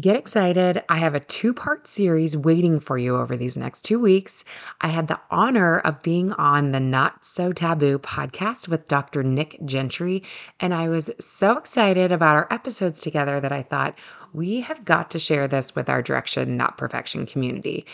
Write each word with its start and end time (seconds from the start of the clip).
Get 0.00 0.16
excited. 0.16 0.82
I 0.88 0.96
have 0.96 1.14
a 1.14 1.20
two 1.20 1.54
part 1.54 1.86
series 1.86 2.36
waiting 2.36 2.80
for 2.80 2.98
you 2.98 3.16
over 3.16 3.36
these 3.36 3.56
next 3.56 3.82
two 3.82 4.00
weeks. 4.00 4.42
I 4.80 4.88
had 4.88 5.06
the 5.06 5.20
honor 5.30 5.78
of 5.78 6.02
being 6.02 6.32
on 6.32 6.72
the 6.72 6.80
Not 6.80 7.24
So 7.24 7.52
Taboo 7.52 8.00
podcast 8.00 8.66
with 8.66 8.88
Dr. 8.88 9.22
Nick 9.22 9.56
Gentry, 9.64 10.24
and 10.58 10.74
I 10.74 10.88
was 10.88 11.10
so 11.20 11.56
excited 11.56 12.10
about 12.10 12.34
our 12.34 12.48
episodes 12.50 13.00
together 13.02 13.38
that 13.38 13.52
I 13.52 13.62
thought, 13.62 13.96
we 14.34 14.60
have 14.60 14.84
got 14.84 15.10
to 15.12 15.18
share 15.18 15.46
this 15.46 15.74
with 15.74 15.88
our 15.88 16.02
direction 16.02 16.56
not 16.56 16.76
perfection 16.76 17.24
community. 17.24 17.86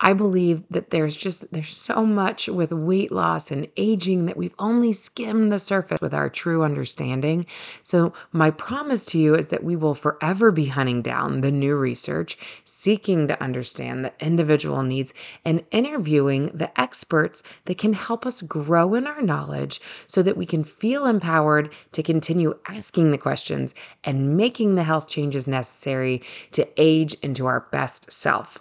I 0.00 0.12
believe 0.12 0.62
that 0.70 0.90
there's 0.90 1.16
just 1.16 1.52
there's 1.52 1.76
so 1.76 2.06
much 2.06 2.46
with 2.46 2.72
weight 2.72 3.10
loss 3.10 3.50
and 3.50 3.66
aging 3.76 4.26
that 4.26 4.36
we've 4.36 4.54
only 4.60 4.92
skimmed 4.92 5.50
the 5.50 5.58
surface 5.58 6.00
with 6.00 6.14
our 6.14 6.30
true 6.30 6.62
understanding. 6.62 7.46
So 7.82 8.12
my 8.30 8.52
promise 8.52 9.04
to 9.06 9.18
you 9.18 9.34
is 9.34 9.48
that 9.48 9.64
we 9.64 9.74
will 9.74 9.96
forever 9.96 10.52
be 10.52 10.66
hunting 10.66 11.02
down 11.02 11.40
the 11.40 11.50
new 11.50 11.74
research 11.76 12.38
seeking 12.64 13.26
to 13.26 13.42
understand 13.42 14.04
the 14.04 14.12
individual 14.20 14.84
needs 14.84 15.12
and 15.44 15.64
interviewing 15.72 16.52
the 16.54 16.80
experts 16.80 17.42
that 17.64 17.78
can 17.78 17.92
help 17.92 18.24
us 18.24 18.40
grow 18.40 18.94
in 18.94 19.08
our 19.08 19.20
knowledge 19.20 19.80
so 20.06 20.22
that 20.22 20.36
we 20.36 20.46
can 20.46 20.62
feel 20.62 21.06
empowered 21.06 21.72
to 21.90 22.04
continue 22.04 22.56
asking 22.68 23.10
the 23.10 23.18
questions 23.18 23.74
and 24.04 24.36
making 24.36 24.76
the 24.76 24.84
health 24.84 25.08
changes 25.08 25.48
necessary 25.48 25.87
necessary 25.88 26.20
to 26.52 26.66
age 26.76 27.14
into 27.22 27.46
our 27.46 27.60
best 27.72 28.10
self. 28.12 28.58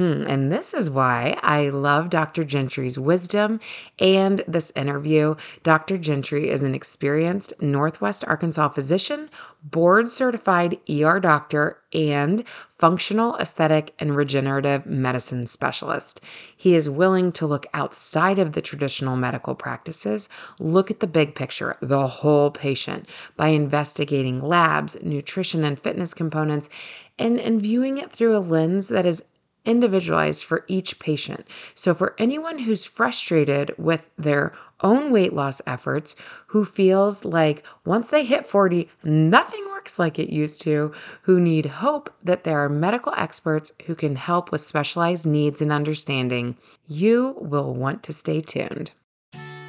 Mm, 0.00 0.26
and 0.26 0.50
this 0.50 0.72
is 0.72 0.88
why 0.88 1.36
I 1.42 1.68
love 1.68 2.08
Dr. 2.08 2.42
Gentry's 2.42 2.98
wisdom 2.98 3.60
and 3.98 4.42
this 4.48 4.72
interview. 4.74 5.34
Dr. 5.62 5.98
Gentry 5.98 6.48
is 6.48 6.62
an 6.62 6.74
experienced 6.74 7.52
Northwest 7.60 8.24
Arkansas 8.26 8.70
physician, 8.70 9.28
board 9.62 10.08
certified 10.08 10.78
ER 10.88 11.20
doctor, 11.20 11.76
and 11.92 12.42
functional 12.78 13.36
aesthetic 13.36 13.92
and 13.98 14.16
regenerative 14.16 14.86
medicine 14.86 15.44
specialist. 15.44 16.22
He 16.56 16.74
is 16.74 16.88
willing 16.88 17.30
to 17.32 17.46
look 17.46 17.66
outside 17.74 18.38
of 18.38 18.52
the 18.52 18.62
traditional 18.62 19.18
medical 19.18 19.54
practices, 19.54 20.30
look 20.58 20.90
at 20.90 21.00
the 21.00 21.06
big 21.06 21.34
picture, 21.34 21.76
the 21.80 22.06
whole 22.06 22.50
patient, 22.50 23.06
by 23.36 23.48
investigating 23.48 24.40
labs, 24.40 24.96
nutrition, 25.02 25.62
and 25.62 25.78
fitness 25.78 26.14
components, 26.14 26.70
and, 27.18 27.38
and 27.38 27.60
viewing 27.60 27.98
it 27.98 28.10
through 28.10 28.34
a 28.34 28.40
lens 28.40 28.88
that 28.88 29.04
is 29.04 29.22
individualized 29.64 30.44
for 30.44 30.64
each 30.68 30.98
patient. 30.98 31.46
So, 31.74 31.94
for 31.94 32.14
anyone 32.18 32.58
who's 32.58 32.84
frustrated 32.84 33.74
with 33.78 34.10
their 34.16 34.52
own 34.82 35.12
weight 35.12 35.32
loss 35.32 35.60
efforts, 35.66 36.16
who 36.46 36.64
feels 36.64 37.24
like 37.24 37.64
once 37.84 38.08
they 38.08 38.24
hit 38.24 38.46
40, 38.46 38.88
nothing 39.04 39.64
works 39.70 39.98
like 39.98 40.18
it 40.18 40.30
used 40.30 40.60
to, 40.62 40.92
who 41.22 41.40
need 41.40 41.66
hope 41.66 42.12
that 42.22 42.44
there 42.44 42.58
are 42.58 42.68
medical 42.68 43.14
experts 43.16 43.72
who 43.86 43.94
can 43.94 44.16
help 44.16 44.52
with 44.52 44.60
specialized 44.60 45.26
needs 45.26 45.62
and 45.62 45.72
understanding, 45.72 46.56
you 46.86 47.34
will 47.38 47.74
want 47.74 48.02
to 48.04 48.12
stay 48.12 48.40
tuned. 48.40 48.92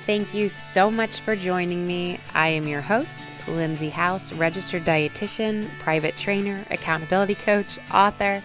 Thank 0.02 0.34
you 0.34 0.50
so 0.50 0.90
much 0.90 1.20
for 1.20 1.36
joining 1.36 1.86
me. 1.86 2.18
I 2.34 2.48
am 2.48 2.68
your 2.68 2.82
host, 2.82 3.26
Lindsay 3.48 3.90
House, 3.90 4.34
registered 4.34 4.84
dietitian, 4.84 5.70
private 5.80 6.18
trainer, 6.18 6.66
accountability 6.72 7.36
coach, 7.36 7.78
author 7.94 8.42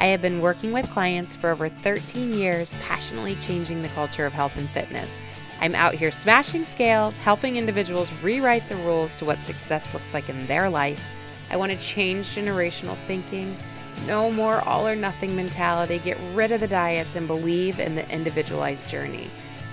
I 0.00 0.06
have 0.06 0.22
been 0.22 0.40
working 0.40 0.72
with 0.72 0.88
clients 0.88 1.36
for 1.36 1.50
over 1.50 1.68
13 1.68 2.32
years, 2.32 2.74
passionately 2.82 3.34
changing 3.36 3.82
the 3.82 3.88
culture 3.88 4.24
of 4.24 4.32
health 4.32 4.56
and 4.56 4.66
fitness. 4.70 5.20
I'm 5.60 5.74
out 5.74 5.92
here 5.92 6.10
smashing 6.10 6.64
scales, 6.64 7.18
helping 7.18 7.58
individuals 7.58 8.10
rewrite 8.22 8.66
the 8.70 8.76
rules 8.76 9.14
to 9.16 9.26
what 9.26 9.42
success 9.42 9.92
looks 9.92 10.14
like 10.14 10.30
in 10.30 10.46
their 10.46 10.70
life. 10.70 11.14
I 11.50 11.58
want 11.58 11.70
to 11.70 11.78
change 11.78 12.28
generational 12.28 12.96
thinking. 13.06 13.54
No 14.06 14.30
more 14.30 14.66
all 14.66 14.88
or 14.88 14.96
nothing 14.96 15.36
mentality. 15.36 15.98
Get 15.98 16.16
rid 16.32 16.50
of 16.50 16.60
the 16.60 16.68
diets 16.68 17.14
and 17.14 17.26
believe 17.26 17.78
in 17.78 17.94
the 17.94 18.10
individualized 18.10 18.88
journey. 18.88 19.28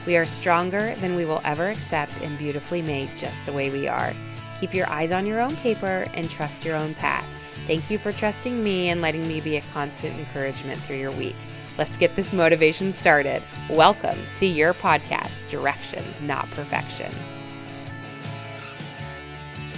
We 0.05 0.17
are 0.17 0.25
stronger 0.25 0.93
than 0.95 1.15
we 1.15 1.23
will 1.23 1.39
ever 1.45 1.69
accept 1.69 2.19
and 2.19 2.37
beautifully 2.37 2.81
made 2.81 3.15
just 3.15 3.45
the 3.45 3.53
way 3.53 3.69
we 3.69 3.87
are. 3.87 4.11
Keep 4.59 4.73
your 4.73 4.89
eyes 4.89 5.13
on 5.13 5.25
your 5.25 5.39
own 5.39 5.55
paper 5.57 6.05
and 6.13 6.29
trust 6.29 6.65
your 6.65 6.75
own 6.75 6.93
path. 6.95 7.36
Thank 7.67 7.89
you 7.91 7.97
for 7.97 8.13
trusting 8.13 8.63
me 8.63 8.87
and 8.87 9.01
letting 9.01 9.27
me 9.27 9.41
be 9.41 9.57
a 9.57 9.61
constant 9.73 10.17
encouragement 10.17 10.79
through 10.79 10.95
your 10.95 11.11
week. 11.11 11.35
Let's 11.77 11.97
get 11.97 12.15
this 12.15 12.33
motivation 12.33 12.93
started. 12.93 13.43
Welcome 13.69 14.17
to 14.35 14.45
your 14.45 14.73
podcast, 14.73 15.49
Direction, 15.49 16.01
Not 16.21 16.49
Perfection. 16.51 17.11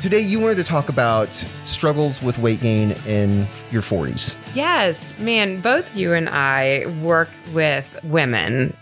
Today, 0.03 0.19
you 0.19 0.39
wanted 0.39 0.57
to 0.57 0.63
talk 0.63 0.89
about 0.89 1.33
struggles 1.33 2.21
with 2.21 2.37
weight 2.37 2.61
gain 2.61 2.91
in 3.07 3.47
your 3.71 3.81
40s. 3.81 4.37
Yes, 4.53 5.17
man, 5.17 5.59
both 5.59 5.97
you 5.97 6.13
and 6.13 6.29
I 6.29 6.85
work 7.01 7.29
with 7.55 7.99
women 8.03 8.77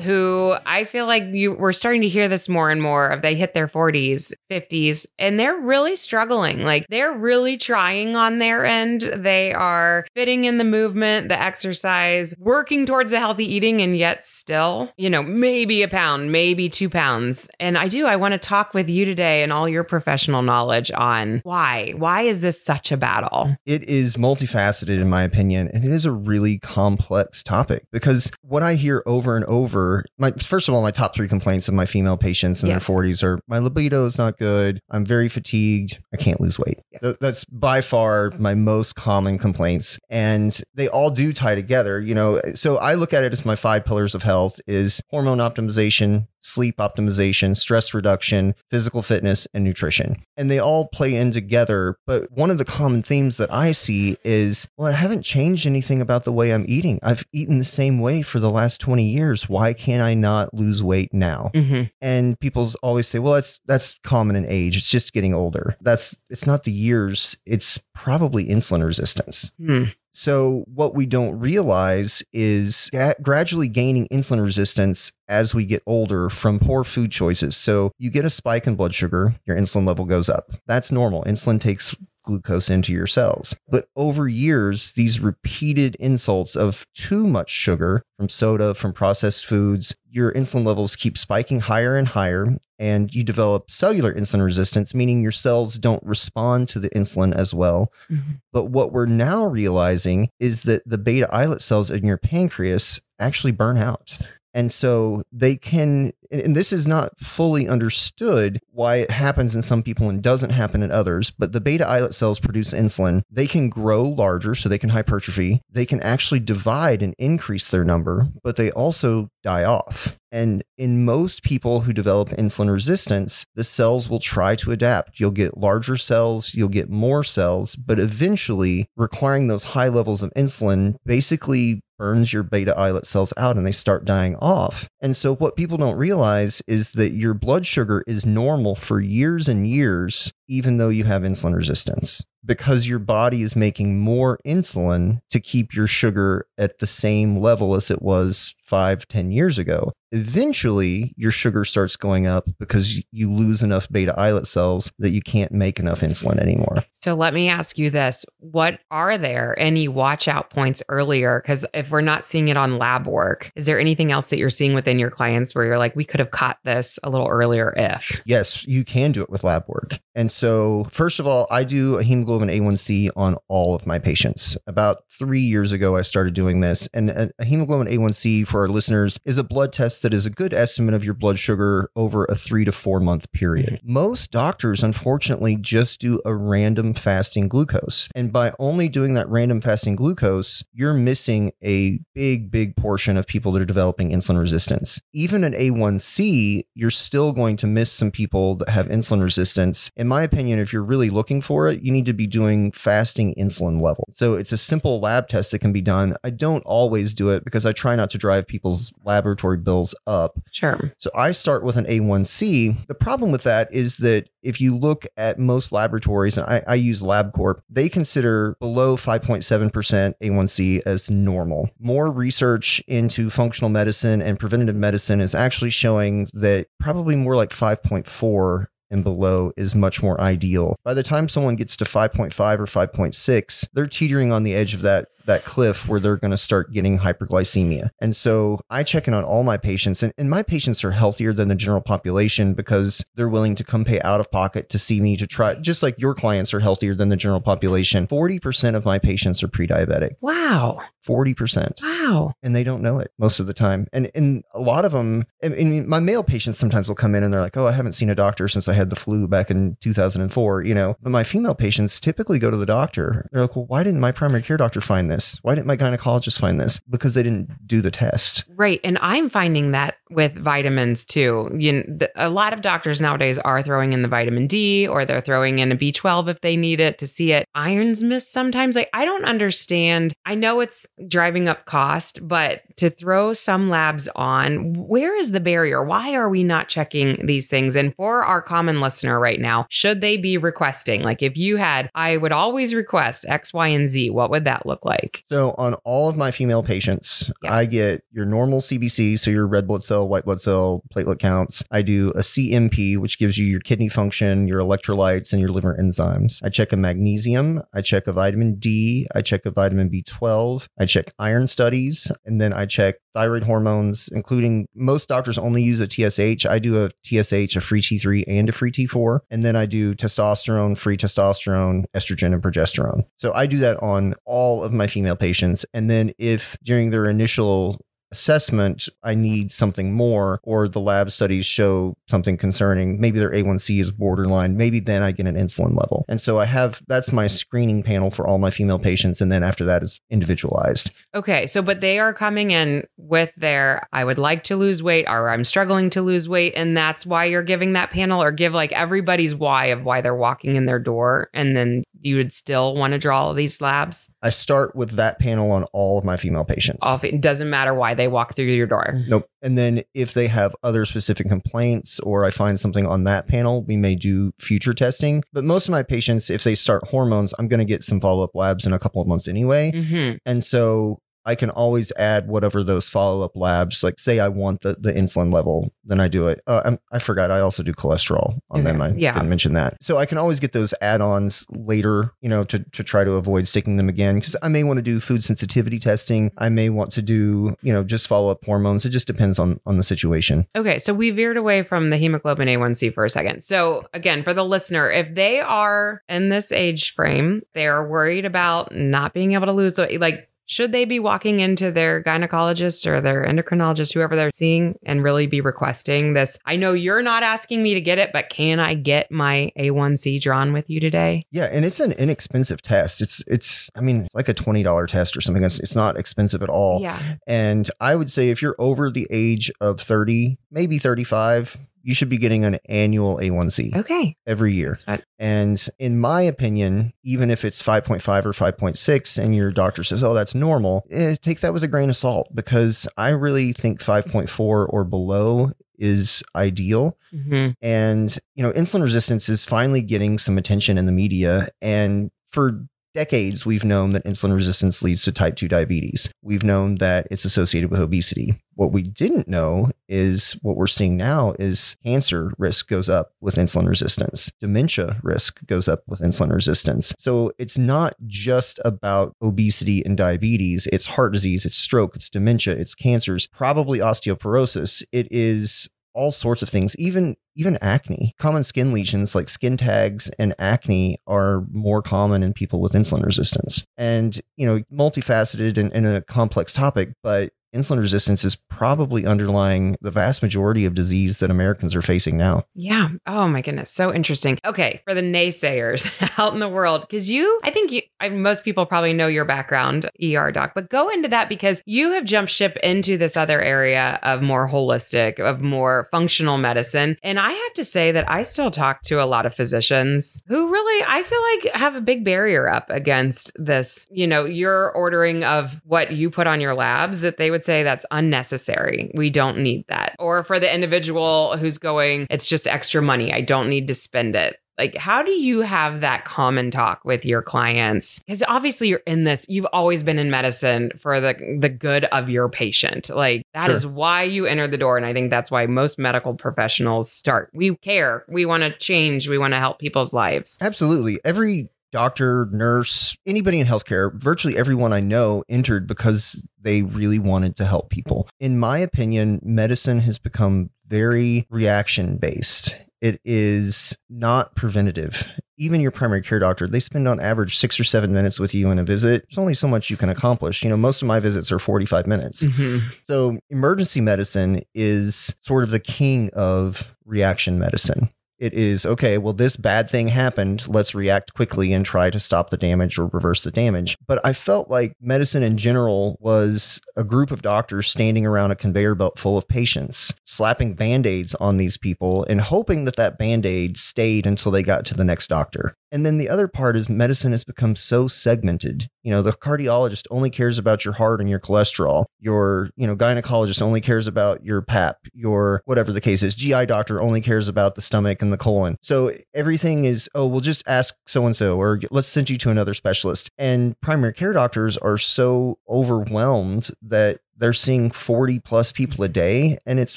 who 0.00 0.54
I 0.66 0.84
feel 0.84 1.06
like 1.06 1.24
you 1.32 1.54
we're 1.54 1.72
starting 1.72 2.02
to 2.02 2.08
hear 2.08 2.28
this 2.28 2.48
more 2.48 2.70
and 2.70 2.82
more 2.82 3.08
of 3.08 3.22
they 3.22 3.34
hit 3.34 3.54
their 3.54 3.68
40s, 3.68 4.32
50s 4.50 5.06
and 5.18 5.38
they're 5.38 5.56
really 5.56 5.96
struggling. 5.96 6.62
Like 6.62 6.86
they're 6.88 7.12
really 7.12 7.56
trying 7.56 8.16
on 8.16 8.38
their 8.38 8.64
end. 8.64 9.02
They 9.02 9.52
are 9.52 10.06
fitting 10.14 10.44
in 10.44 10.58
the 10.58 10.64
movement, 10.64 11.28
the 11.28 11.40
exercise, 11.40 12.34
working 12.38 12.86
towards 12.86 13.10
the 13.10 13.18
healthy 13.18 13.44
eating 13.44 13.80
and 13.80 13.96
yet 13.96 14.24
still, 14.24 14.92
you 14.96 15.10
know, 15.10 15.22
maybe 15.22 15.82
a 15.82 15.88
pound, 15.88 16.32
maybe 16.32 16.68
2 16.68 16.90
pounds. 16.90 17.48
And 17.60 17.78
I 17.78 17.88
do 17.88 18.06
I 18.06 18.16
want 18.16 18.32
to 18.32 18.38
talk 18.38 18.74
with 18.74 18.88
you 18.88 19.04
today 19.04 19.42
and 19.42 19.52
all 19.52 19.68
your 19.68 19.84
professional 19.84 20.42
knowledge 20.42 20.90
on 20.92 21.40
why. 21.44 21.92
Why 21.96 22.22
is 22.22 22.40
this 22.40 22.62
such 22.62 22.92
a 22.92 22.96
battle? 22.96 23.56
It 23.64 23.84
is 23.84 24.16
multifaceted 24.16 25.00
in 25.00 25.08
my 25.08 25.22
opinion 25.22 25.68
and 25.72 25.84
it 25.84 25.90
is 25.90 26.04
a 26.04 26.12
really 26.12 26.58
complex 26.58 27.42
topic 27.42 27.86
because 27.90 28.30
what 28.42 28.62
I 28.62 28.74
hear 28.74 29.02
over 29.06 29.36
and 29.36 29.44
over 29.46 29.85
my 30.18 30.30
first 30.32 30.68
of 30.68 30.74
all, 30.74 30.82
my 30.82 30.90
top 30.90 31.14
three 31.14 31.28
complaints 31.28 31.68
of 31.68 31.74
my 31.74 31.86
female 31.86 32.16
patients 32.16 32.62
in 32.62 32.68
yes. 32.68 32.86
their 32.86 32.96
40s 32.96 33.22
are 33.22 33.40
my 33.48 33.58
libido 33.58 34.06
is 34.06 34.18
not 34.18 34.38
good. 34.38 34.80
I'm 34.90 35.04
very 35.04 35.28
fatigued. 35.28 36.00
I 36.12 36.16
can't 36.16 36.40
lose 36.40 36.58
weight. 36.58 36.78
Yes. 36.90 37.16
That's 37.20 37.44
by 37.44 37.80
far 37.80 38.32
my 38.38 38.54
most 38.54 38.94
common 38.94 39.38
complaints. 39.38 39.98
And 40.10 40.58
they 40.74 40.88
all 40.88 41.10
do 41.10 41.32
tie 41.32 41.54
together, 41.54 42.00
you 42.00 42.14
know. 42.14 42.40
So 42.54 42.76
I 42.78 42.94
look 42.94 43.12
at 43.12 43.24
it 43.24 43.32
as 43.32 43.44
my 43.44 43.56
five 43.56 43.84
pillars 43.84 44.14
of 44.14 44.22
health 44.22 44.60
is 44.66 45.02
hormone 45.10 45.38
optimization, 45.38 46.26
sleep 46.40 46.76
optimization, 46.78 47.56
stress 47.56 47.92
reduction, 47.92 48.54
physical 48.70 49.02
fitness, 49.02 49.46
and 49.52 49.64
nutrition. 49.64 50.22
And 50.36 50.50
they 50.50 50.58
all 50.58 50.86
play 50.86 51.14
in 51.14 51.32
together. 51.32 51.96
But 52.06 52.30
one 52.30 52.50
of 52.50 52.58
the 52.58 52.64
common 52.64 53.02
themes 53.02 53.36
that 53.36 53.52
I 53.52 53.72
see 53.72 54.16
is, 54.24 54.68
well, 54.76 54.88
I 54.88 54.96
haven't 54.96 55.22
changed 55.22 55.66
anything 55.66 56.00
about 56.00 56.24
the 56.24 56.32
way 56.32 56.52
I'm 56.52 56.64
eating. 56.68 56.98
I've 57.02 57.24
eaten 57.32 57.58
the 57.58 57.64
same 57.64 58.00
way 58.00 58.22
for 58.22 58.40
the 58.40 58.50
last 58.50 58.80
20 58.80 59.04
years. 59.04 59.48
Why 59.48 59.72
can't 59.72 60.02
I 60.02 60.14
not 60.14 60.54
lose 60.54 60.82
weight 60.82 61.12
now? 61.12 61.50
Mm-hmm. 61.54 61.84
And 62.00 62.38
people 62.40 62.70
always 62.82 63.08
say, 63.08 63.18
well, 63.18 63.34
that's 63.34 63.60
that's 63.66 63.98
common 64.04 64.36
in 64.36 64.46
age. 64.46 64.76
It's 64.76 64.90
just 64.90 65.12
getting 65.12 65.34
older. 65.34 65.76
That's 65.80 66.16
it's 66.30 66.46
not 66.46 66.64
the 66.64 66.72
years. 66.72 67.36
It's 67.44 67.82
probably 67.94 68.46
insulin 68.46 68.84
resistance. 68.84 69.52
Mm. 69.60 69.94
So, 70.18 70.64
what 70.66 70.94
we 70.94 71.04
don't 71.04 71.38
realize 71.38 72.22
is 72.32 72.90
gradually 73.20 73.68
gaining 73.68 74.08
insulin 74.08 74.42
resistance 74.42 75.12
as 75.28 75.54
we 75.54 75.66
get 75.66 75.82
older 75.84 76.30
from 76.30 76.58
poor 76.58 76.84
food 76.84 77.12
choices. 77.12 77.54
So, 77.54 77.92
you 77.98 78.08
get 78.10 78.24
a 78.24 78.30
spike 78.30 78.66
in 78.66 78.76
blood 78.76 78.94
sugar, 78.94 79.34
your 79.44 79.58
insulin 79.58 79.86
level 79.86 80.06
goes 80.06 80.30
up. 80.30 80.52
That's 80.66 80.90
normal. 80.90 81.22
Insulin 81.24 81.60
takes 81.60 81.94
glucose 82.26 82.68
into 82.68 82.92
your 82.92 83.06
cells. 83.06 83.56
But 83.68 83.88
over 83.96 84.28
years, 84.28 84.92
these 84.92 85.20
repeated 85.20 85.96
insults 85.96 86.54
of 86.54 86.86
too 86.94 87.26
much 87.26 87.50
sugar 87.50 88.02
from 88.18 88.28
soda, 88.28 88.74
from 88.74 88.92
processed 88.92 89.46
foods, 89.46 89.96
your 90.10 90.32
insulin 90.32 90.66
levels 90.66 90.96
keep 90.96 91.16
spiking 91.16 91.60
higher 91.60 91.96
and 91.96 92.08
higher, 92.08 92.58
and 92.78 93.14
you 93.14 93.22
develop 93.22 93.70
cellular 93.70 94.12
insulin 94.12 94.44
resistance, 94.44 94.94
meaning 94.94 95.22
your 95.22 95.32
cells 95.32 95.78
don't 95.78 96.02
respond 96.02 96.68
to 96.68 96.78
the 96.78 96.90
insulin 96.90 97.34
as 97.34 97.54
well. 97.54 97.90
Mm-hmm. 98.10 98.32
But 98.52 98.64
what 98.64 98.92
we're 98.92 99.06
now 99.06 99.46
realizing 99.46 100.28
is 100.38 100.62
that 100.62 100.82
the 100.84 100.98
beta 100.98 101.32
islet 101.34 101.62
cells 101.62 101.90
in 101.90 102.04
your 102.04 102.18
pancreas 102.18 103.00
actually 103.18 103.52
burn 103.52 103.78
out. 103.78 104.18
And 104.52 104.72
so 104.72 105.22
they 105.30 105.56
can, 105.56 106.12
and 106.40 106.56
this 106.56 106.72
is 106.72 106.86
not 106.86 107.18
fully 107.18 107.68
understood 107.68 108.60
why 108.70 108.96
it 108.96 109.10
happens 109.10 109.54
in 109.54 109.62
some 109.62 109.82
people 109.82 110.08
and 110.08 110.22
doesn't 110.22 110.50
happen 110.50 110.82
in 110.82 110.90
others, 110.90 111.30
but 111.30 111.52
the 111.52 111.60
beta 111.60 111.86
islet 111.86 112.14
cells 112.14 112.40
produce 112.40 112.72
insulin. 112.72 113.22
They 113.30 113.46
can 113.46 113.68
grow 113.68 114.04
larger, 114.04 114.54
so 114.54 114.68
they 114.68 114.78
can 114.78 114.90
hypertrophy. 114.90 115.62
They 115.70 115.86
can 115.86 116.00
actually 116.00 116.40
divide 116.40 117.02
and 117.02 117.14
increase 117.18 117.70
their 117.70 117.84
number, 117.84 118.28
but 118.42 118.56
they 118.56 118.70
also 118.70 119.28
die 119.42 119.64
off. 119.64 120.18
And 120.32 120.62
in 120.76 121.04
most 121.04 121.42
people 121.42 121.82
who 121.82 121.92
develop 121.92 122.30
insulin 122.30 122.70
resistance, 122.72 123.46
the 123.54 123.64
cells 123.64 124.08
will 124.08 124.18
try 124.18 124.56
to 124.56 124.72
adapt. 124.72 125.20
You'll 125.20 125.30
get 125.30 125.56
larger 125.56 125.96
cells, 125.96 126.52
you'll 126.52 126.68
get 126.68 126.90
more 126.90 127.24
cells, 127.24 127.76
but 127.76 127.98
eventually 127.98 128.88
requiring 128.96 129.48
those 129.48 129.64
high 129.64 129.88
levels 129.88 130.22
of 130.22 130.32
insulin 130.34 130.96
basically 131.06 131.80
burns 131.98 132.32
your 132.32 132.42
beta 132.42 132.76
islet 132.78 133.06
cells 133.06 133.32
out 133.36 133.56
and 133.56 133.66
they 133.66 133.72
start 133.72 134.04
dying 134.04 134.36
off. 134.36 134.88
And 135.00 135.16
so, 135.16 135.34
what 135.34 135.56
people 135.56 135.78
don't 135.78 135.96
realize 135.96 136.25
is 136.66 136.92
that 136.92 137.12
your 137.12 137.34
blood 137.34 137.66
sugar 137.66 138.02
is 138.06 138.24
normal 138.26 138.74
for 138.74 139.00
years 139.00 139.48
and 139.48 139.66
years, 139.68 140.32
even 140.48 140.78
though 140.78 140.88
you 140.88 141.04
have 141.04 141.22
insulin 141.22 141.54
resistance. 141.54 142.24
because 142.44 142.86
your 142.88 143.00
body 143.00 143.42
is 143.42 143.56
making 143.56 143.98
more 143.98 144.38
insulin 144.46 145.18
to 145.30 145.40
keep 145.40 145.74
your 145.74 145.88
sugar 145.88 146.46
at 146.56 146.78
the 146.78 146.86
same 146.86 147.36
level 147.38 147.74
as 147.74 147.90
it 147.90 148.00
was 148.00 148.54
five, 148.64 149.06
ten 149.08 149.32
years 149.32 149.58
ago. 149.58 149.92
Eventually, 150.16 151.12
your 151.18 151.30
sugar 151.30 151.62
starts 151.66 151.94
going 151.96 152.26
up 152.26 152.48
because 152.58 153.02
you 153.12 153.30
lose 153.30 153.62
enough 153.62 153.86
beta 153.90 154.18
islet 154.18 154.46
cells 154.46 154.90
that 154.98 155.10
you 155.10 155.20
can't 155.20 155.52
make 155.52 155.78
enough 155.78 156.00
insulin 156.00 156.38
anymore. 156.38 156.84
So 156.92 157.14
let 157.14 157.34
me 157.34 157.50
ask 157.50 157.78
you 157.78 157.90
this. 157.90 158.24
What 158.38 158.80
are 158.90 159.18
there 159.18 159.54
any 159.58 159.88
watch 159.88 160.26
out 160.26 160.48
points 160.48 160.82
earlier? 160.88 161.42
Because 161.42 161.66
if 161.74 161.90
we're 161.90 162.00
not 162.00 162.24
seeing 162.24 162.48
it 162.48 162.56
on 162.56 162.78
lab 162.78 163.06
work, 163.06 163.52
is 163.54 163.66
there 163.66 163.78
anything 163.78 164.10
else 164.10 164.30
that 164.30 164.38
you're 164.38 164.48
seeing 164.48 164.72
within 164.72 164.98
your 164.98 165.10
clients 165.10 165.54
where 165.54 165.66
you're 165.66 165.76
like, 165.76 165.94
we 165.94 166.04
could 166.04 166.20
have 166.20 166.30
caught 166.30 166.58
this 166.64 166.98
a 167.04 167.10
little 167.10 167.28
earlier 167.28 167.74
if? 167.76 168.22
Yes, 168.24 168.66
you 168.66 168.84
can 168.84 169.12
do 169.12 169.20
it 169.22 169.28
with 169.28 169.44
lab 169.44 169.64
work. 169.68 170.00
And 170.14 170.32
so, 170.32 170.88
first 170.90 171.20
of 171.20 171.26
all, 171.26 171.46
I 171.50 171.62
do 171.64 171.98
a 171.98 172.02
hemoglobin 172.02 172.48
A1C 172.48 173.10
on 173.16 173.36
all 173.48 173.74
of 173.74 173.86
my 173.86 173.98
patients. 173.98 174.56
About 174.66 175.02
three 175.10 175.42
years 175.42 175.72
ago, 175.72 175.94
I 175.94 176.02
started 176.02 176.32
doing 176.32 176.60
this. 176.60 176.88
And 176.94 177.10
a 177.38 177.44
hemoglobin 177.44 177.86
A1C 177.86 178.46
for 178.46 178.62
our 178.62 178.68
listeners 178.68 179.20
is 179.26 179.36
a 179.36 179.44
blood 179.44 179.74
test 179.74 180.00
that 180.06 180.14
is 180.14 180.24
a 180.24 180.30
good 180.30 180.54
estimate 180.54 180.94
of 180.94 181.04
your 181.04 181.14
blood 181.14 181.36
sugar 181.36 181.90
over 181.96 182.26
a 182.26 182.36
three 182.36 182.64
to 182.64 182.70
four 182.70 183.00
month 183.00 183.32
period. 183.32 183.80
Mm-hmm. 183.82 183.92
Most 183.92 184.30
doctors, 184.30 184.84
unfortunately, 184.84 185.56
just 185.56 185.98
do 185.98 186.20
a 186.24 186.32
random 186.32 186.94
fasting 186.94 187.48
glucose. 187.48 188.08
And 188.14 188.32
by 188.32 188.52
only 188.60 188.88
doing 188.88 189.14
that 189.14 189.28
random 189.28 189.60
fasting 189.60 189.96
glucose, 189.96 190.62
you're 190.72 190.92
missing 190.92 191.50
a 191.60 191.98
big, 192.14 192.52
big 192.52 192.76
portion 192.76 193.16
of 193.16 193.26
people 193.26 193.50
that 193.50 193.62
are 193.62 193.64
developing 193.64 194.12
insulin 194.12 194.38
resistance. 194.38 195.00
Even 195.12 195.42
an 195.42 195.54
A1C, 195.54 196.62
you're 196.76 196.90
still 196.92 197.32
going 197.32 197.56
to 197.56 197.66
miss 197.66 197.92
some 197.92 198.12
people 198.12 198.54
that 198.58 198.68
have 198.68 198.86
insulin 198.86 199.24
resistance. 199.24 199.90
In 199.96 200.06
my 200.06 200.22
opinion, 200.22 200.60
if 200.60 200.72
you're 200.72 200.84
really 200.84 201.10
looking 201.10 201.40
for 201.40 201.66
it, 201.66 201.82
you 201.82 201.90
need 201.90 202.06
to 202.06 202.12
be 202.12 202.28
doing 202.28 202.70
fasting 202.70 203.34
insulin 203.36 203.82
level. 203.82 204.04
So 204.12 204.34
it's 204.34 204.52
a 204.52 204.58
simple 204.58 205.00
lab 205.00 205.26
test 205.26 205.50
that 205.50 205.58
can 205.58 205.72
be 205.72 205.82
done. 205.82 206.16
I 206.22 206.30
don't 206.30 206.62
always 206.62 207.12
do 207.12 207.30
it 207.30 207.42
because 207.42 207.66
I 207.66 207.72
try 207.72 207.96
not 207.96 208.10
to 208.10 208.18
drive 208.18 208.46
people's 208.46 208.92
laboratory 209.02 209.56
bills 209.56 209.85
up. 210.06 210.38
Sure. 210.52 210.92
So 210.98 211.10
I 211.14 211.32
start 211.32 211.64
with 211.64 211.76
an 211.76 211.86
A1C. 211.86 212.86
The 212.86 212.94
problem 212.94 213.32
with 213.32 213.42
that 213.44 213.72
is 213.72 213.98
that 213.98 214.28
if 214.42 214.60
you 214.60 214.76
look 214.76 215.06
at 215.16 215.38
most 215.38 215.72
laboratories, 215.72 216.38
and 216.38 216.46
I, 216.46 216.62
I 216.66 216.74
use 216.74 217.02
LabCorp, 217.02 217.60
they 217.68 217.88
consider 217.88 218.56
below 218.60 218.96
5.7% 218.96 220.14
A1C 220.22 220.82
as 220.86 221.10
normal. 221.10 221.70
More 221.78 222.10
research 222.10 222.82
into 222.86 223.30
functional 223.30 223.70
medicine 223.70 224.22
and 224.22 224.38
preventative 224.38 224.76
medicine 224.76 225.20
is 225.20 225.34
actually 225.34 225.70
showing 225.70 226.28
that 226.32 226.68
probably 226.78 227.16
more 227.16 227.36
like 227.36 227.50
5.4 227.50 228.66
and 228.90 229.02
below 229.02 229.52
is 229.56 229.74
much 229.74 230.02
more 230.02 230.20
ideal. 230.20 230.76
By 230.84 230.94
the 230.94 231.02
time 231.02 231.28
someone 231.28 231.56
gets 231.56 231.76
to 231.76 231.84
5.5 231.84 232.58
or 232.58 232.66
5.6, 232.66 233.68
they're 233.72 233.86
teetering 233.86 234.32
on 234.32 234.44
the 234.44 234.54
edge 234.54 234.74
of 234.74 234.82
that 234.82 235.08
that 235.26 235.44
cliff 235.44 235.88
where 235.88 236.00
they're 236.00 236.16
going 236.16 236.30
to 236.30 236.36
start 236.36 236.72
getting 236.72 236.98
hyperglycemia. 236.98 237.90
And 238.00 238.14
so 238.16 238.60
I 238.70 238.82
check 238.82 239.06
in 239.08 239.14
on 239.14 239.24
all 239.24 239.42
my 239.42 239.56
patients, 239.56 240.02
and, 240.02 240.12
and 240.16 240.30
my 240.30 240.42
patients 240.42 240.84
are 240.84 240.92
healthier 240.92 241.32
than 241.32 241.48
the 241.48 241.54
general 241.54 241.80
population 241.80 242.54
because 242.54 243.04
they're 243.14 243.28
willing 243.28 243.54
to 243.56 243.64
come 243.64 243.84
pay 243.84 244.00
out 244.00 244.20
of 244.20 244.30
pocket 244.30 244.68
to 244.70 244.78
see 244.78 245.00
me 245.00 245.16
to 245.16 245.26
try, 245.26 245.54
just 245.54 245.82
like 245.82 245.98
your 245.98 246.14
clients 246.14 246.54
are 246.54 246.60
healthier 246.60 246.94
than 246.94 247.08
the 247.08 247.16
general 247.16 247.40
population. 247.40 248.06
40% 248.06 248.74
of 248.74 248.84
my 248.84 248.98
patients 248.98 249.42
are 249.42 249.48
pre 249.48 249.66
diabetic. 249.66 250.12
Wow. 250.20 250.80
40%. 251.06 251.82
Wow. 251.82 252.34
And 252.42 252.54
they 252.54 252.64
don't 252.64 252.82
know 252.82 252.98
it 252.98 253.12
most 253.18 253.38
of 253.40 253.46
the 253.46 253.54
time. 253.54 253.86
And 253.92 254.10
and 254.14 254.42
a 254.52 254.60
lot 254.60 254.84
of 254.84 254.92
them, 254.92 255.24
I 255.42 255.48
mean, 255.48 255.88
my 255.88 256.00
male 256.00 256.24
patients 256.24 256.58
sometimes 256.58 256.88
will 256.88 256.94
come 256.94 257.14
in 257.14 257.22
and 257.22 257.32
they're 257.32 257.40
like, 257.40 257.56
oh, 257.56 257.66
I 257.66 257.72
haven't 257.72 257.92
seen 257.92 258.10
a 258.10 258.14
doctor 258.14 258.48
since 258.48 258.68
I 258.68 258.74
had 258.74 258.90
the 258.90 258.96
flu 258.96 259.28
back 259.28 259.50
in 259.50 259.76
2004, 259.80 260.62
you 260.62 260.74
know. 260.74 260.96
But 261.00 261.10
my 261.10 261.24
female 261.24 261.54
patients 261.54 262.00
typically 262.00 262.38
go 262.38 262.50
to 262.50 262.56
the 262.56 262.66
doctor. 262.66 263.28
They're 263.30 263.42
like, 263.42 263.56
well, 263.56 263.66
why 263.66 263.82
didn't 263.82 264.00
my 264.00 264.12
primary 264.12 264.42
care 264.42 264.56
doctor 264.56 264.80
find 264.80 265.10
this? 265.10 265.15
Why 265.42 265.54
didn't 265.54 265.66
my 265.66 265.76
gynecologist 265.76 266.38
find 266.38 266.60
this? 266.60 266.80
Because 266.88 267.14
they 267.14 267.22
didn't 267.22 267.66
do 267.66 267.80
the 267.80 267.90
test. 267.90 268.44
Right. 268.48 268.80
And 268.84 268.98
I'm 269.00 269.28
finding 269.30 269.72
that 269.72 269.96
with 270.10 270.36
vitamins 270.36 271.04
too. 271.04 271.50
You 271.56 271.72
know, 271.72 271.82
the, 271.86 272.10
a 272.14 272.28
lot 272.28 272.52
of 272.52 272.60
doctors 272.60 273.00
nowadays 273.00 273.38
are 273.40 273.62
throwing 273.62 273.92
in 273.92 274.02
the 274.02 274.08
vitamin 274.08 274.46
D 274.46 274.86
or 274.86 275.04
they're 275.04 275.20
throwing 275.20 275.58
in 275.58 275.72
a 275.72 275.76
B12 275.76 276.28
if 276.28 276.40
they 276.40 276.56
need 276.56 276.80
it 276.80 276.98
to 276.98 277.06
see 277.06 277.32
it. 277.32 277.46
Iron's 277.54 278.02
missed 278.02 278.32
sometimes. 278.32 278.76
Like, 278.76 278.90
I 278.92 279.04
don't 279.04 279.24
understand. 279.24 280.14
I 280.24 280.34
know 280.34 280.60
it's 280.60 280.86
driving 281.08 281.48
up 281.48 281.64
cost, 281.64 282.26
but 282.26 282.62
to 282.76 282.90
throw 282.90 283.32
some 283.32 283.68
labs 283.68 284.08
on, 284.14 284.74
where 284.74 285.16
is 285.16 285.32
the 285.32 285.40
barrier? 285.40 285.84
Why 285.84 286.14
are 286.14 286.28
we 286.28 286.44
not 286.44 286.68
checking 286.68 287.26
these 287.26 287.48
things? 287.48 287.74
And 287.74 287.94
for 287.96 288.22
our 288.22 288.42
common 288.42 288.80
listener 288.80 289.18
right 289.18 289.40
now, 289.40 289.66
should 289.70 290.00
they 290.00 290.16
be 290.16 290.38
requesting? 290.38 291.02
Like, 291.02 291.22
if 291.22 291.36
you 291.36 291.56
had, 291.56 291.90
I 291.94 292.16
would 292.16 292.32
always 292.32 292.74
request 292.74 293.26
X, 293.28 293.52
Y, 293.52 293.68
and 293.68 293.88
Z, 293.88 294.10
what 294.10 294.30
would 294.30 294.44
that 294.44 294.66
look 294.66 294.84
like? 294.84 295.05
So, 295.28 295.54
on 295.58 295.74
all 295.84 296.08
of 296.08 296.16
my 296.16 296.30
female 296.30 296.62
patients, 296.62 297.30
yeah. 297.42 297.54
I 297.54 297.66
get 297.66 298.02
your 298.12 298.26
normal 298.26 298.60
CBC, 298.60 299.18
so 299.18 299.30
your 299.30 299.46
red 299.46 299.66
blood 299.66 299.84
cell, 299.84 300.08
white 300.08 300.24
blood 300.24 300.40
cell, 300.40 300.82
platelet 300.94 301.18
counts. 301.18 301.62
I 301.70 301.82
do 301.82 302.10
a 302.10 302.20
CMP, 302.20 302.98
which 302.98 303.18
gives 303.18 303.38
you 303.38 303.46
your 303.46 303.60
kidney 303.60 303.88
function, 303.88 304.48
your 304.48 304.60
electrolytes, 304.60 305.32
and 305.32 305.40
your 305.40 305.50
liver 305.50 305.76
enzymes. 305.80 306.40
I 306.44 306.48
check 306.48 306.72
a 306.72 306.76
magnesium, 306.76 307.62
I 307.74 307.82
check 307.82 308.06
a 308.06 308.12
vitamin 308.12 308.56
D, 308.56 309.06
I 309.14 309.22
check 309.22 309.46
a 309.46 309.50
vitamin 309.50 309.90
B12, 309.90 310.68
I 310.78 310.86
check 310.86 311.12
iron 311.18 311.46
studies, 311.46 312.10
and 312.24 312.40
then 312.40 312.52
I 312.52 312.66
check 312.66 312.96
thyroid 313.16 313.44
hormones, 313.44 314.08
including 314.12 314.68
most 314.74 315.08
doctors 315.08 315.38
only 315.38 315.62
use 315.62 315.80
a 315.80 315.88
TSH. 315.90 316.44
I 316.44 316.58
do 316.58 316.84
a 316.84 316.90
TSH, 317.02 317.56
a 317.56 317.62
free 317.62 317.80
T3, 317.80 318.24
and 318.28 318.50
a 318.50 318.52
free 318.52 318.70
T4. 318.70 319.20
And 319.30 319.42
then 319.42 319.56
I 319.56 319.64
do 319.64 319.94
testosterone, 319.94 320.76
free 320.76 320.98
testosterone, 320.98 321.84
estrogen, 321.94 322.34
and 322.34 322.42
progesterone. 322.42 323.04
So 323.16 323.32
I 323.32 323.46
do 323.46 323.58
that 323.60 323.82
on 323.82 324.14
all 324.26 324.62
of 324.62 324.74
my 324.74 324.86
female 324.86 325.16
patients. 325.16 325.64
And 325.72 325.88
then 325.88 326.12
if 326.18 326.58
during 326.62 326.90
their 326.90 327.06
initial 327.06 327.80
assessment, 328.12 328.88
I 329.02 329.14
need 329.14 329.50
something 329.52 329.92
more, 329.92 330.40
or 330.42 330.68
the 330.68 330.80
lab 330.80 331.10
studies 331.10 331.46
show 331.46 331.94
something 332.08 332.36
concerning. 332.36 333.00
Maybe 333.00 333.18
their 333.18 333.30
A1C 333.30 333.80
is 333.80 333.90
borderline. 333.90 334.56
Maybe 334.56 334.80
then 334.80 335.02
I 335.02 335.12
get 335.12 335.26
an 335.26 335.36
insulin 335.36 335.76
level. 335.78 336.04
And 336.08 336.20
so 336.20 336.38
I 336.38 336.46
have 336.46 336.82
that's 336.86 337.12
my 337.12 337.26
screening 337.26 337.82
panel 337.82 338.10
for 338.10 338.26
all 338.26 338.38
my 338.38 338.50
female 338.50 338.78
patients. 338.78 339.20
And 339.20 339.30
then 339.30 339.42
after 339.42 339.64
that 339.64 339.82
is 339.82 340.00
individualized. 340.10 340.92
Okay. 341.14 341.46
So, 341.46 341.62
but 341.62 341.80
they 341.80 341.98
are 341.98 342.12
coming 342.12 342.50
in 342.50 342.86
with 342.96 343.34
their, 343.36 343.88
I 343.92 344.04
would 344.04 344.18
like 344.18 344.44
to 344.44 344.56
lose 344.56 344.82
weight, 344.82 345.06
or 345.08 345.30
I'm 345.30 345.44
struggling 345.44 345.90
to 345.90 346.02
lose 346.02 346.28
weight. 346.28 346.52
And 346.56 346.76
that's 346.76 347.04
why 347.04 347.24
you're 347.24 347.42
giving 347.42 347.72
that 347.72 347.90
panel, 347.90 348.22
or 348.22 348.32
give 348.32 348.54
like 348.54 348.72
everybody's 348.72 349.34
why 349.34 349.66
of 349.66 349.84
why 349.84 350.00
they're 350.00 350.14
walking 350.14 350.56
in 350.56 350.66
their 350.66 350.78
door. 350.78 351.28
And 351.34 351.56
then 351.56 351.84
you 352.00 352.16
would 352.16 352.32
still 352.32 352.74
want 352.74 352.92
to 352.92 352.98
draw 352.98 353.24
all 353.24 353.34
these 353.34 353.60
labs? 353.60 354.10
I 354.22 354.30
start 354.30 354.74
with 354.76 354.92
that 354.92 355.18
panel 355.18 355.50
on 355.50 355.64
all 355.72 355.98
of 355.98 356.04
my 356.04 356.16
female 356.16 356.44
patients. 356.44 356.78
All, 356.82 357.00
it 357.02 357.20
doesn't 357.20 357.50
matter 357.50 357.74
why 357.74 357.94
they 357.94 358.08
walk 358.08 358.34
through 358.34 358.46
your 358.46 358.66
door. 358.66 359.02
Nope. 359.08 359.28
And 359.42 359.56
then 359.56 359.82
if 359.94 360.14
they 360.14 360.28
have 360.28 360.54
other 360.62 360.84
specific 360.84 361.28
complaints 361.28 362.00
or 362.00 362.24
I 362.24 362.30
find 362.30 362.58
something 362.58 362.86
on 362.86 363.04
that 363.04 363.28
panel, 363.28 363.62
we 363.64 363.76
may 363.76 363.94
do 363.94 364.32
future 364.38 364.74
testing. 364.74 365.22
But 365.32 365.44
most 365.44 365.68
of 365.68 365.72
my 365.72 365.82
patients, 365.82 366.30
if 366.30 366.44
they 366.44 366.54
start 366.54 366.88
hormones, 366.88 367.32
I'm 367.38 367.48
going 367.48 367.58
to 367.58 367.64
get 367.64 367.84
some 367.84 368.00
follow 368.00 368.24
up 368.24 368.34
labs 368.34 368.66
in 368.66 368.72
a 368.72 368.78
couple 368.78 369.00
of 369.00 369.08
months 369.08 369.28
anyway. 369.28 369.72
Mm-hmm. 369.72 370.16
And 370.26 370.44
so 370.44 371.00
I 371.26 371.34
can 371.34 371.50
always 371.50 371.92
add 371.96 372.28
whatever 372.28 372.62
those 372.62 372.88
follow 372.88 373.22
up 373.22 373.32
labs, 373.34 373.82
like 373.82 373.98
say 373.98 374.20
I 374.20 374.28
want 374.28 374.62
the, 374.62 374.76
the 374.78 374.92
insulin 374.92 375.32
level, 375.34 375.70
then 375.84 376.00
I 376.00 376.08
do 376.08 376.28
it. 376.28 376.40
Uh, 376.46 376.76
i 376.92 376.98
forgot. 376.98 377.30
I 377.30 377.40
also 377.40 377.62
do 377.62 377.72
cholesterol 377.72 378.38
on 378.50 378.64
them. 378.64 378.80
I 378.80 378.92
yeah. 378.92 379.14
didn't 379.14 379.28
mention 379.28 379.52
that. 379.54 379.76
So 379.80 379.98
I 379.98 380.06
can 380.06 380.18
always 380.18 380.40
get 380.40 380.52
those 380.52 380.72
add 380.80 381.00
ons 381.00 381.44
later, 381.50 382.12
you 382.20 382.28
know, 382.28 382.44
to, 382.44 382.60
to 382.60 382.84
try 382.84 383.04
to 383.04 383.12
avoid 383.12 383.48
sticking 383.48 383.76
them 383.76 383.88
again. 383.88 384.20
Cause 384.20 384.36
I 384.40 384.48
may 384.48 384.62
want 384.62 384.78
to 384.78 384.82
do 384.82 385.00
food 385.00 385.24
sensitivity 385.24 385.78
testing. 385.78 386.30
I 386.38 386.48
may 386.48 386.70
want 386.70 386.92
to 386.92 387.02
do, 387.02 387.56
you 387.60 387.72
know, 387.72 387.82
just 387.82 388.06
follow 388.06 388.30
up 388.30 388.44
hormones. 388.44 388.84
It 388.84 388.90
just 388.90 389.06
depends 389.06 389.38
on, 389.38 389.60
on 389.66 389.76
the 389.76 389.82
situation. 389.82 390.46
Okay. 390.54 390.78
So 390.78 390.94
we 390.94 391.10
veered 391.10 391.36
away 391.36 391.62
from 391.62 391.90
the 391.90 391.96
hemoglobin 391.96 392.48
A1C 392.48 392.94
for 392.94 393.04
a 393.04 393.10
second. 393.10 393.42
So 393.42 393.86
again, 393.92 394.22
for 394.22 394.32
the 394.32 394.44
listener, 394.44 394.90
if 394.90 395.14
they 395.14 395.40
are 395.40 396.02
in 396.08 396.28
this 396.28 396.52
age 396.52 396.92
frame, 396.92 397.42
they're 397.52 397.86
worried 397.86 398.24
about 398.24 398.74
not 398.74 399.12
being 399.12 399.32
able 399.32 399.46
to 399.46 399.52
lose, 399.52 399.78
weight, 399.78 400.00
like, 400.00 400.28
should 400.46 400.72
they 400.72 400.84
be 400.84 400.98
walking 400.98 401.40
into 401.40 401.70
their 401.70 402.02
gynecologist 402.02 402.86
or 402.86 403.00
their 403.00 403.26
endocrinologist, 403.26 403.92
whoever 403.92 404.16
they're 404.16 404.30
seeing, 404.32 404.78
and 404.84 405.02
really 405.02 405.26
be 405.26 405.40
requesting 405.40 406.14
this? 406.14 406.38
I 406.46 406.56
know 406.56 406.72
you're 406.72 407.02
not 407.02 407.22
asking 407.22 407.62
me 407.62 407.74
to 407.74 407.80
get 407.80 407.98
it, 407.98 408.10
but 408.12 408.28
can 408.28 408.60
I 408.60 408.74
get 408.74 409.10
my 409.10 409.52
A1C 409.58 410.20
drawn 410.20 410.52
with 410.52 410.70
you 410.70 410.80
today? 410.80 411.26
Yeah, 411.30 411.46
and 411.46 411.64
it's 411.64 411.80
an 411.80 411.92
inexpensive 411.92 412.62
test. 412.62 413.00
It's 413.02 413.22
it's 413.26 413.70
I 413.74 413.80
mean, 413.80 414.04
it's 414.04 414.14
like 414.14 414.28
a 414.28 414.34
$20 414.34 414.88
test 414.88 415.16
or 415.16 415.20
something. 415.20 415.42
It's, 415.42 415.58
it's 415.60 415.76
not 415.76 415.96
expensive 415.96 416.42
at 416.42 416.48
all. 416.48 416.80
Yeah. 416.80 417.00
And 417.26 417.70
I 417.80 417.96
would 417.96 418.10
say 418.10 418.30
if 418.30 418.40
you're 418.40 418.56
over 418.58 418.90
the 418.90 419.06
age 419.10 419.50
of 419.60 419.80
30, 419.80 420.38
maybe 420.50 420.78
35, 420.78 421.58
you 421.86 421.94
should 421.94 422.08
be 422.08 422.18
getting 422.18 422.44
an 422.44 422.58
annual 422.68 423.18
A1C. 423.18 423.76
Okay. 423.76 424.16
Every 424.26 424.52
year. 424.52 424.76
And 425.20 425.68
in 425.78 426.00
my 426.00 426.20
opinion, 426.22 426.92
even 427.04 427.30
if 427.30 427.44
it's 427.44 427.62
5.5 427.62 428.24
or 428.24 428.32
5.6 428.32 429.22
and 429.22 429.36
your 429.36 429.52
doctor 429.52 429.84
says, 429.84 430.02
oh, 430.02 430.12
that's 430.12 430.34
normal, 430.34 430.84
eh, 430.90 431.14
take 431.14 431.38
that 431.40 431.54
with 431.54 431.62
a 431.62 431.68
grain 431.68 431.88
of 431.88 431.96
salt 431.96 432.34
because 432.34 432.88
I 432.96 433.10
really 433.10 433.52
think 433.52 433.78
5.4 433.78 434.28
or 434.40 434.82
below 434.82 435.52
is 435.78 436.24
ideal. 436.34 436.98
Mm-hmm. 437.14 437.52
And, 437.62 438.18
you 438.34 438.42
know, 438.42 438.50
insulin 438.50 438.82
resistance 438.82 439.28
is 439.28 439.44
finally 439.44 439.82
getting 439.82 440.18
some 440.18 440.38
attention 440.38 440.78
in 440.78 440.86
the 440.86 440.92
media. 440.92 441.50
And 441.62 442.10
for 442.32 442.66
decades, 442.96 443.46
we've 443.46 443.64
known 443.64 443.90
that 443.90 444.04
insulin 444.04 444.34
resistance 444.34 444.82
leads 444.82 445.02
to 445.04 445.12
type 445.12 445.36
2 445.36 445.46
diabetes. 445.46 446.10
We've 446.22 446.42
known 446.42 446.76
that 446.76 447.06
it's 447.10 447.24
associated 447.24 447.70
with 447.70 447.80
obesity. 447.80 448.42
What 448.54 448.72
we 448.72 448.82
didn't 448.82 449.28
know 449.28 449.70
is 449.86 450.32
what 450.42 450.56
we're 450.56 450.66
seeing 450.66 450.96
now 450.96 451.34
is 451.38 451.76
cancer 451.84 452.32
risk 452.38 452.68
goes 452.68 452.88
up 452.88 453.12
with 453.20 453.34
insulin 453.34 453.68
resistance. 453.68 454.32
Dementia 454.40 454.98
risk 455.02 455.44
goes 455.46 455.68
up 455.68 455.82
with 455.86 456.00
insulin 456.00 456.32
resistance. 456.32 456.94
So 456.98 457.32
it's 457.38 457.58
not 457.58 457.94
just 458.06 458.58
about 458.64 459.14
obesity 459.22 459.84
and 459.84 459.96
diabetes. 459.96 460.66
It's 460.72 460.86
heart 460.86 461.12
disease, 461.12 461.44
it's 461.44 461.58
stroke, 461.58 461.96
it's 461.96 462.08
dementia, 462.08 462.54
it's 462.54 462.74
cancers, 462.74 463.26
probably 463.26 463.78
osteoporosis. 463.78 464.82
It 464.90 465.06
is 465.10 465.68
all 465.96 466.12
sorts 466.12 466.42
of 466.42 466.48
things, 466.48 466.76
even 466.76 467.16
even 467.34 467.58
acne. 467.60 468.14
Common 468.18 468.44
skin 468.44 468.72
lesions 468.72 469.14
like 469.14 469.28
skin 469.28 469.56
tags 469.56 470.10
and 470.18 470.34
acne 470.38 470.98
are 471.06 471.44
more 471.50 471.82
common 471.82 472.22
in 472.22 472.32
people 472.32 472.60
with 472.60 472.72
insulin 472.72 473.04
resistance. 473.04 473.66
And, 473.76 474.20
you 474.36 474.46
know, 474.46 474.62
multifaceted 474.72 475.58
and, 475.58 475.72
and 475.72 475.86
a 475.86 476.02
complex 476.02 476.52
topic, 476.52 476.90
but 477.02 477.32
insulin 477.54 477.80
resistance 477.80 478.24
is 478.24 478.36
probably 478.36 479.06
underlying 479.06 479.76
the 479.80 479.90
vast 479.90 480.22
majority 480.22 480.64
of 480.64 480.74
disease 480.74 481.18
that 481.18 481.30
Americans 481.30 481.74
are 481.74 481.82
facing 481.82 482.16
now. 482.16 482.44
Yeah. 482.54 482.88
Oh 483.06 483.28
my 483.28 483.40
goodness. 483.40 483.70
So 483.70 483.92
interesting. 483.92 484.38
Okay. 484.44 484.82
For 484.84 484.94
the 484.94 485.02
naysayers 485.02 485.86
out 486.18 486.32
in 486.32 486.40
the 486.40 486.48
world, 486.48 486.82
because 486.82 487.10
you, 487.10 487.40
I 487.42 487.50
think 487.50 487.72
you, 487.72 487.82
I, 488.00 488.08
most 488.08 488.44
people 488.44 488.66
probably 488.66 488.92
know 488.92 489.06
your 489.06 489.24
background, 489.24 489.90
ER 490.02 490.30
doc, 490.32 490.52
but 490.54 490.70
go 490.70 490.88
into 490.88 491.08
that 491.08 491.28
because 491.28 491.62
you 491.66 491.92
have 491.92 492.04
jumped 492.04 492.30
ship 492.30 492.56
into 492.62 492.98
this 492.98 493.16
other 493.16 493.40
area 493.40 493.98
of 494.02 494.22
more 494.22 494.48
holistic, 494.48 495.18
of 495.18 495.40
more 495.40 495.88
functional 495.90 496.38
medicine. 496.38 496.96
And 497.02 497.18
I 497.18 497.32
have 497.32 497.54
to 497.54 497.64
say 497.64 497.92
that 497.92 498.10
I 498.10 498.22
still 498.22 498.50
talk 498.50 498.82
to 498.82 499.02
a 499.02 499.06
lot 499.06 499.26
of 499.26 499.34
physicians 499.34 500.22
who 500.28 500.50
really, 500.50 500.84
I 500.86 501.02
feel 501.02 501.20
like 501.34 501.54
have 501.54 501.74
a 501.74 501.80
big 501.80 502.04
barrier 502.04 502.48
up 502.48 502.68
against 502.70 503.32
this. 503.36 503.86
You 503.90 504.06
know, 504.06 504.24
your 504.24 504.72
ordering 504.72 505.24
of 505.24 505.60
what 505.64 505.92
you 505.92 506.10
put 506.10 506.26
on 506.26 506.40
your 506.40 506.54
labs 506.54 507.00
that 507.00 507.16
they 507.16 507.30
would 507.30 507.45
say 507.46 507.62
that's 507.62 507.86
unnecessary. 507.90 508.90
We 508.94 509.10
don't 509.10 509.38
need 509.38 509.64
that. 509.68 509.96
Or 509.98 510.22
for 510.24 510.38
the 510.38 510.52
individual 510.52 511.36
who's 511.36 511.58
going, 511.58 512.06
it's 512.10 512.26
just 512.26 512.46
extra 512.46 512.82
money. 512.82 513.12
I 513.12 513.22
don't 513.22 513.48
need 513.48 513.68
to 513.68 513.74
spend 513.74 514.14
it. 514.14 514.38
Like, 514.58 514.74
how 514.74 515.02
do 515.02 515.12
you 515.12 515.42
have 515.42 515.82
that 515.82 516.04
common 516.04 516.50
talk 516.50 516.82
with 516.84 517.04
your 517.04 517.20
clients? 517.20 517.98
Because 518.00 518.22
obviously 518.26 518.68
you're 518.68 518.82
in 518.86 519.04
this, 519.04 519.26
you've 519.28 519.46
always 519.52 519.82
been 519.82 519.98
in 519.98 520.10
medicine 520.10 520.70
for 520.78 520.98
the 521.00 521.14
the 521.40 521.50
good 521.50 521.84
of 521.86 522.08
your 522.08 522.28
patient. 522.28 522.88
Like 522.88 523.22
that 523.34 523.46
sure. 523.46 523.54
is 523.54 523.66
why 523.66 524.04
you 524.04 524.24
enter 524.26 524.46
the 524.46 524.56
door. 524.56 524.76
And 524.76 524.86
I 524.86 524.94
think 524.94 525.10
that's 525.10 525.30
why 525.30 525.46
most 525.46 525.78
medical 525.78 526.14
professionals 526.14 526.90
start. 526.90 527.30
We 527.34 527.56
care. 527.56 528.04
We 528.08 528.24
want 528.24 528.44
to 528.44 528.56
change. 528.56 529.08
We 529.08 529.18
want 529.18 529.34
to 529.34 529.38
help 529.38 529.58
people's 529.58 529.92
lives. 529.92 530.38
Absolutely. 530.40 531.00
Every 531.04 531.50
doctor, 531.76 532.26
nurse, 532.32 532.96
anybody 533.04 533.38
in 533.38 533.46
healthcare, 533.46 533.92
virtually 533.92 534.34
everyone 534.34 534.72
I 534.72 534.80
know 534.80 535.22
entered 535.28 535.66
because 535.66 536.26
they 536.40 536.62
really 536.62 536.98
wanted 536.98 537.36
to 537.36 537.44
help 537.44 537.68
people. 537.68 538.08
In 538.18 538.38
my 538.38 538.56
opinion, 538.56 539.20
medicine 539.22 539.80
has 539.80 539.98
become 539.98 540.48
very 540.66 541.26
reaction 541.28 541.98
based. 541.98 542.56
It 542.80 542.98
is 543.04 543.76
not 543.90 544.34
preventative. 544.34 545.06
Even 545.36 545.60
your 545.60 545.70
primary 545.70 546.00
care 546.00 546.18
doctor, 546.18 546.48
they 546.48 546.60
spend 546.60 546.88
on 546.88 546.98
average 546.98 547.36
six 547.36 547.60
or 547.60 547.64
seven 547.64 547.92
minutes 547.92 548.18
with 548.18 548.32
you 548.32 548.50
in 548.50 548.58
a 548.58 548.64
visit. 548.64 549.04
There's 549.10 549.18
only 549.18 549.34
so 549.34 549.46
much 549.46 549.68
you 549.68 549.76
can 549.76 549.90
accomplish. 549.90 550.42
You 550.42 550.48
know, 550.48 550.56
most 550.56 550.80
of 550.80 550.88
my 550.88 550.98
visits 550.98 551.30
are 551.30 551.38
45 551.38 551.86
minutes. 551.86 552.22
Mm-hmm. 552.22 552.68
So, 552.84 553.18
emergency 553.28 553.82
medicine 553.82 554.40
is 554.54 555.14
sort 555.20 555.44
of 555.44 555.50
the 555.50 555.60
king 555.60 556.08
of 556.14 556.74
reaction 556.86 557.38
medicine. 557.38 557.90
It 558.18 558.32
is 558.32 558.64
okay, 558.64 558.96
well, 558.96 559.12
this 559.12 559.36
bad 559.36 559.68
thing 559.68 559.88
happened. 559.88 560.48
Let's 560.48 560.74
react 560.74 561.14
quickly 561.14 561.52
and 561.52 561.66
try 561.66 561.90
to 561.90 562.00
stop 562.00 562.30
the 562.30 562.38
damage 562.38 562.78
or 562.78 562.86
reverse 562.86 563.22
the 563.22 563.30
damage. 563.30 563.76
But 563.86 564.00
I 564.04 564.12
felt 564.14 564.48
like 564.48 564.72
medicine 564.80 565.22
in 565.22 565.36
general 565.36 565.98
was 566.00 566.60
a 566.76 566.84
group 566.84 567.10
of 567.10 567.22
doctors 567.22 567.68
standing 567.68 568.06
around 568.06 568.30
a 568.30 568.36
conveyor 568.36 568.74
belt 568.74 568.98
full 568.98 569.18
of 569.18 569.28
patients, 569.28 569.92
slapping 570.04 570.54
band 570.54 570.86
aids 570.86 571.14
on 571.16 571.36
these 571.36 571.58
people 571.58 572.06
and 572.08 572.20
hoping 572.22 572.64
that 572.64 572.76
that 572.76 572.98
band 572.98 573.26
aid 573.26 573.58
stayed 573.58 574.06
until 574.06 574.32
they 574.32 574.42
got 574.42 574.64
to 574.66 574.74
the 574.74 574.84
next 574.84 575.08
doctor. 575.08 575.54
And 575.72 575.84
then 575.84 575.98
the 575.98 576.08
other 576.08 576.28
part 576.28 576.56
is 576.56 576.68
medicine 576.68 577.12
has 577.12 577.24
become 577.24 577.56
so 577.56 577.88
segmented. 577.88 578.68
You 578.82 578.92
know, 578.92 579.02
the 579.02 579.12
cardiologist 579.12 579.86
only 579.90 580.10
cares 580.10 580.38
about 580.38 580.64
your 580.64 580.74
heart 580.74 581.00
and 581.00 581.10
your 581.10 581.18
cholesterol. 581.18 581.86
Your, 581.98 582.50
you 582.56 582.66
know, 582.66 582.76
gynecologist 582.76 583.42
only 583.42 583.60
cares 583.60 583.86
about 583.86 584.24
your 584.24 584.42
pap. 584.42 584.78
Your 584.94 585.42
whatever 585.44 585.72
the 585.72 585.80
case 585.80 586.02
is, 586.02 586.14
GI 586.14 586.46
doctor 586.46 586.80
only 586.80 587.00
cares 587.00 587.28
about 587.28 587.56
the 587.56 587.62
stomach 587.62 588.00
and 588.06 588.12
the 588.12 588.18
colon. 588.18 588.56
So 588.62 588.92
everything 589.14 589.64
is, 589.64 589.88
oh, 589.94 590.06
we'll 590.06 590.20
just 590.20 590.42
ask 590.46 590.74
so 590.86 591.06
and 591.06 591.16
so 591.16 591.38
or 591.38 591.60
let's 591.70 591.88
send 591.88 592.08
you 592.10 592.18
to 592.18 592.30
another 592.30 592.54
specialist. 592.54 593.10
And 593.18 593.60
primary 593.60 593.92
care 593.92 594.12
doctors 594.12 594.56
are 594.56 594.78
so 594.78 595.38
overwhelmed 595.48 596.50
that 596.62 597.00
they're 597.18 597.32
seeing 597.32 597.70
40 597.70 598.20
plus 598.20 598.52
people 598.52 598.84
a 598.84 598.88
day 598.88 599.38
and 599.46 599.58
it's 599.58 599.76